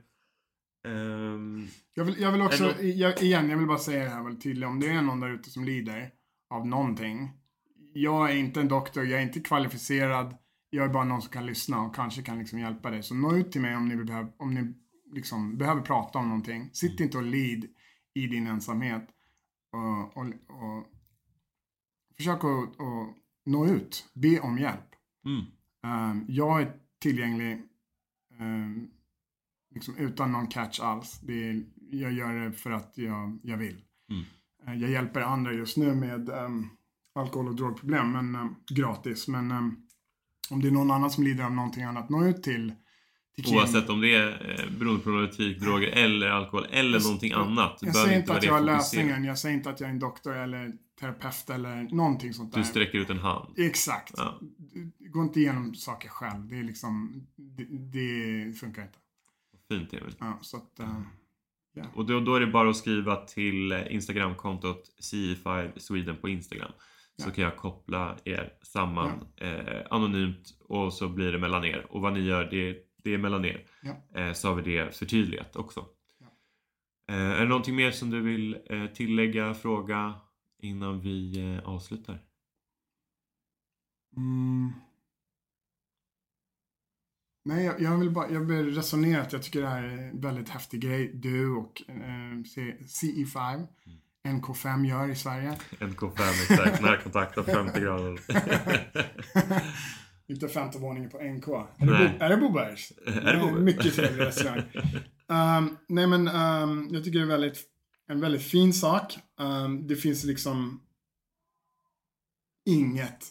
ehm, 0.88 1.68
Jag 1.94 2.06
vill, 2.06 2.16
jag 2.22 2.32
vill 2.32 2.42
också, 2.42 2.64
Eller- 2.64 2.84
jag, 3.00 3.22
igen, 3.22 3.50
jag 3.50 3.58
vill 3.58 3.68
bara 3.68 3.78
säga 3.78 4.04
det 4.04 4.10
här 4.10 4.24
väldigt 4.24 4.44
tydligt. 4.44 4.66
Om 4.66 4.80
det 4.80 4.88
är 4.90 5.02
någon 5.02 5.20
där 5.20 5.30
ute 5.30 5.50
som 5.50 5.64
lider 5.66 6.10
av 6.54 6.68
någonting. 6.68 7.32
Jag 7.94 8.32
är 8.32 8.36
inte 8.36 8.62
en 8.62 8.68
doktor, 8.68 9.06
jag 9.06 9.20
är 9.20 9.24
inte 9.24 9.40
kvalificerad. 9.40 10.36
Jag 10.70 10.86
är 10.86 10.90
bara 10.90 11.04
någon 11.04 11.22
som 11.22 11.32
kan 11.32 11.46
lyssna 11.46 11.82
och 11.82 11.96
kanske 11.96 12.22
kan 12.22 12.40
liksom 12.40 12.60
hjälpa 12.60 12.90
dig. 12.92 13.04
Så 13.04 13.16
nå 13.16 13.36
ut 13.36 13.52
till 13.52 13.62
mig 13.62 13.76
om 13.76 13.88
ni, 13.88 13.96
behöver, 13.96 14.32
om 14.38 14.54
ni 14.54 14.74
liksom 15.14 15.58
behöver 15.58 15.82
prata 15.82 16.20
om 16.20 16.28
någonting. 16.28 16.70
Sitt 16.74 17.00
inte 17.00 17.18
och 17.18 17.24
lid 17.24 17.66
i 18.14 18.28
din 18.28 18.48
ensamhet. 18.48 19.08
Och, 19.74 20.18
och, 20.18 20.26
och 20.26 20.86
försök 22.22 22.44
att, 22.44 22.82
att 22.82 23.16
nå 23.46 23.68
ut. 23.68 24.10
Be 24.14 24.40
om 24.40 24.58
hjälp. 24.58 24.96
mm, 25.26 25.46
Ehm, 25.84 26.26
jag 26.28 26.62
är 26.62 26.74
tillgänglig 27.00 27.62
ehm, 28.40 28.88
liksom 29.76 29.98
utan 29.98 30.32
någon 30.32 30.48
catch 30.48 30.80
alls. 30.80 31.20
Det 31.20 31.50
är, 31.50 31.64
jag 31.92 32.12
gör 32.12 32.34
det 32.34 32.52
för 32.52 32.72
att 32.72 32.98
jag, 32.98 33.40
jag 33.44 33.58
vill. 33.58 33.82
Mm. 34.10 34.24
Eh, 34.68 34.82
jag 34.82 34.92
hjälper 34.92 35.22
andra 35.22 35.54
just 35.54 35.78
nu 35.78 35.96
med 35.96 36.30
ehm, 36.30 36.70
alkohol 37.16 37.48
och 37.48 37.56
drogproblem, 37.56 38.12
men 38.12 38.36
ehm, 38.36 38.56
gratis. 38.70 39.28
Men 39.28 39.52
ehm, 39.52 39.76
om 40.50 40.62
det 40.62 40.68
är 40.68 40.72
någon 40.72 40.92
annan 40.92 41.12
som 41.12 41.24
lider 41.24 41.44
av 41.44 41.52
någonting 41.52 41.84
annat, 41.84 42.10
nå 42.10 42.26
ut 42.26 42.44
till, 42.44 42.74
oavsett 43.48 43.90
om 43.90 44.02
det 44.02 44.16
är 44.16 44.28
eh, 44.60 44.72
beroendeproblematik, 44.80 45.60
droger 45.60 45.88
eller 45.88 46.28
alkohol 46.30 46.66
eller 46.72 46.92
Jag- 47.00 47.04
någonting 47.04 47.32
annat. 47.32 47.78
Jag 47.82 47.96
säger 47.96 48.20
inte 48.20 48.34
att 48.34 48.44
jag 48.44 48.54
har 48.54 48.62
lösningen. 48.62 49.24
Jag 49.24 49.40
säger 49.40 49.56
inte 49.56 49.70
att 49.70 49.80
jag 49.80 49.88
är 49.90 49.94
en 49.94 50.00
doktor 50.00 50.36
eller 50.38 50.72
terapeut 51.00 51.50
eller 51.50 51.96
någonting 51.96 52.34
sånt 52.34 52.54
där. 52.54 52.60
Du 52.60 52.66
sträcker 52.66 52.98
ut 52.98 53.10
en 53.10 53.20
hand. 53.20 53.54
Exakt. 53.60 54.14
Ja. 54.18 54.40
Gå 55.00 55.22
inte 55.22 55.40
igenom 55.40 55.76
saker 55.76 56.10
själv. 56.10 56.48
Det 56.50 56.60
är 56.60 56.64
liksom, 56.64 57.24
det, 57.36 57.64
det 57.70 58.54
funkar 58.54 58.82
inte. 58.82 58.98
Fint 59.70 59.94
Emil. 59.94 60.16
Ja, 60.20 60.40
så 60.42 60.58
att, 60.58 60.80
eh, 60.80 60.96
Och 61.94 62.06
då, 62.06 62.20
då 62.20 62.36
är 62.36 62.40
det 62.40 62.48
bara 62.48 62.70
att 62.70 62.78
skriva 62.78 63.16
till 63.16 63.72
eh, 63.72 63.94
Instagramkontot 63.96 64.84
CE5 65.02 65.72
Sweden 65.80 66.16
på 66.18 66.30
Instagram. 66.30 66.72
Så 67.18 67.30
Ja. 67.30 67.34
kan 67.34 67.44
jag 67.44 67.58
koppla 67.58 68.18
er 68.26 68.54
samman 68.64 69.10
eh, 69.38 69.82
anonymt 69.90 70.58
och 70.60 70.94
så 70.94 71.08
blir 71.10 71.32
det 71.32 71.38
mellan 71.40 71.66
er. 71.66 71.86
Och 71.90 72.02
vad 72.02 72.14
ni 72.14 72.20
gör, 72.20 72.44
det, 72.52 72.78
det 73.04 73.14
är 73.14 73.18
mellan 73.18 73.46
er. 73.46 73.66
Ja. 73.82 74.20
Eh, 74.22 74.34
så 74.34 74.48
har 74.48 74.56
vi 74.56 74.76
det 74.76 74.96
förtydligat 74.96 75.56
också. 75.56 75.86
Ja. 76.20 76.28
Eh, 77.16 77.22
är 77.32 77.40
det 77.42 77.48
någonting 77.48 77.76
mer 77.76 77.92
som 77.92 78.10
du 78.10 78.22
vill 78.22 78.58
eh, 78.70 78.86
tillägga, 78.86 79.54
fråga 79.54 80.14
innan 80.60 81.02
vi 81.02 81.60
avslutar? 81.66 82.20
Mm. 84.18 84.72
Nej, 87.46 87.66
jag, 87.66 87.82
jag 87.82 87.98
vill 87.98 88.12
bara, 88.12 88.30
jag 88.30 88.40
vill 88.40 88.76
resonera 88.76 89.22
att 89.22 89.34
jag 89.34 89.44
tycker 89.44 89.62
det 89.62 89.68
här 89.68 89.84
är 89.84 89.98
en 89.98 90.22
väldigt 90.22 90.50
häftig 90.50 90.82
grej 90.82 91.12
du 91.14 91.50
och 91.56 91.82
eh, 91.88 92.44
C- 92.56 92.78
CE5, 92.82 93.68
NK5 94.28 94.86
gör 94.86 95.08
i 95.10 95.16
Sverige. 95.16 95.58
NK5 95.80 96.22
exakt, 96.52 96.82
närkontakt 96.82 97.38
av 97.38 97.44
50 97.54 97.80
grader. 97.82 98.20
Inte 100.32 100.48
femte 100.48 100.78
våningen 100.78 101.10
på 101.10 101.18
NK. 101.18 101.48
Är 101.48 101.68
det, 101.78 101.86
Nej. 101.86 102.18
Bo, 102.20 102.26
är 102.26 102.30
det 102.30 102.38
Bobergs? 102.38 102.92
Är 103.06 103.34
det 103.34 103.40
Bobergs? 103.40 103.60
Mycket 103.60 103.96
trevlig 103.96 104.26
restaurang. 104.26 104.64
Um, 105.28 105.78
nej 105.88 106.08
men 106.08 106.28
um, 106.28 106.90
jag 106.92 107.04
tycker 107.04 107.20
det 107.20 107.26
är 107.26 107.28
väldigt, 107.28 107.64
en 108.08 108.20
väldigt 108.22 108.42
fin 108.42 108.74
sak. 108.74 109.20
Um, 109.40 109.88
det 109.88 109.96
finns 109.96 110.24
liksom 110.24 110.82
inget 112.66 113.26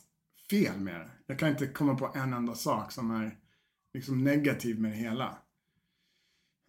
fel 0.51 0.81
med 0.81 1.01
det. 1.01 1.11
Jag 1.27 1.39
kan 1.39 1.49
inte 1.49 1.67
komma 1.67 1.95
på 1.95 2.13
en 2.15 2.33
enda 2.33 2.55
sak 2.55 2.93
som 2.93 3.11
är 3.11 3.37
liksom 3.95 4.25
negativ 4.25 4.81
med 4.81 4.91
det 4.91 4.97
hela. 4.97 5.39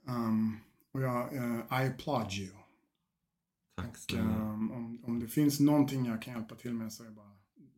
Um, 0.08 0.58
och 0.94 1.02
jag, 1.02 1.34
uh, 1.34 1.60
I 1.60 1.88
applaud 1.88 2.34
you. 2.34 2.52
Tack 3.78 3.98
snälla. 3.98 4.30
um, 4.30 4.72
om, 4.72 5.04
om 5.06 5.20
det 5.20 5.28
finns 5.28 5.60
någonting 5.60 6.06
jag 6.06 6.22
kan 6.22 6.34
hjälpa 6.34 6.56
till 6.56 6.74
med 6.74 6.94
så 6.94 7.04
är 7.04 7.08
det 7.08 7.14
bara, 7.14 7.32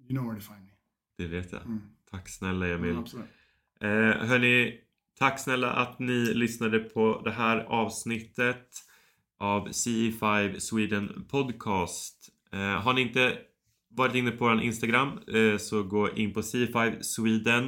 you 0.08 0.10
know 0.10 0.26
where 0.26 0.42
to 0.42 0.54
find 0.54 0.66
me. 0.66 0.72
Det 1.18 1.28
vet 1.28 1.52
jag. 1.52 1.62
Mm. 1.62 1.82
Tack 2.14 2.30
snälla 2.30 2.68
Emil. 2.68 2.92
Mm. 2.92 3.28
Eh, 3.82 4.28
hörni, 4.28 4.80
tack 5.20 5.40
snälla 5.40 5.72
att 5.72 6.00
ni 6.00 6.34
lyssnade 6.34 6.80
på 6.80 7.22
det 7.24 7.32
här 7.32 7.58
avsnittet 7.58 8.68
av 9.40 9.68
CE5 9.68 10.60
Sweden 10.60 11.26
Podcast. 11.32 12.30
Eh, 12.52 12.60
har 12.60 12.94
ni 12.94 13.02
inte 13.02 13.38
varit 13.90 14.16
inne 14.16 14.32
på 14.32 14.46
vår 14.46 14.62
Instagram 14.62 15.20
eh, 15.28 15.58
så 15.58 15.84
gå 15.84 16.12
in 16.12 16.34
på 16.34 16.42
CE5 16.42 17.02
Sweden. 17.02 17.66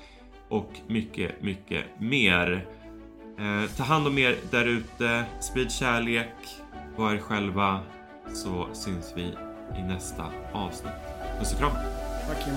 och 0.48 0.72
mycket, 0.88 1.42
mycket 1.42 1.84
mer. 2.00 2.66
Eh, 3.38 3.64
ta 3.76 3.82
hand 3.82 4.06
om 4.06 4.18
er 4.18 4.36
där 4.50 4.64
ute, 4.64 5.24
sprid 5.40 5.72
kärlek, 5.72 6.34
var 6.96 7.14
er 7.14 7.18
själva 7.18 7.80
så 8.32 8.68
syns 8.72 9.12
vi 9.16 9.22
i 9.78 9.82
nästa 9.82 10.32
avsnitt. 10.52 10.92
Puss 11.38 11.52
och 11.52 11.58
kram! 11.58 11.72
Tack 12.28 12.44
Kim. 12.44 12.54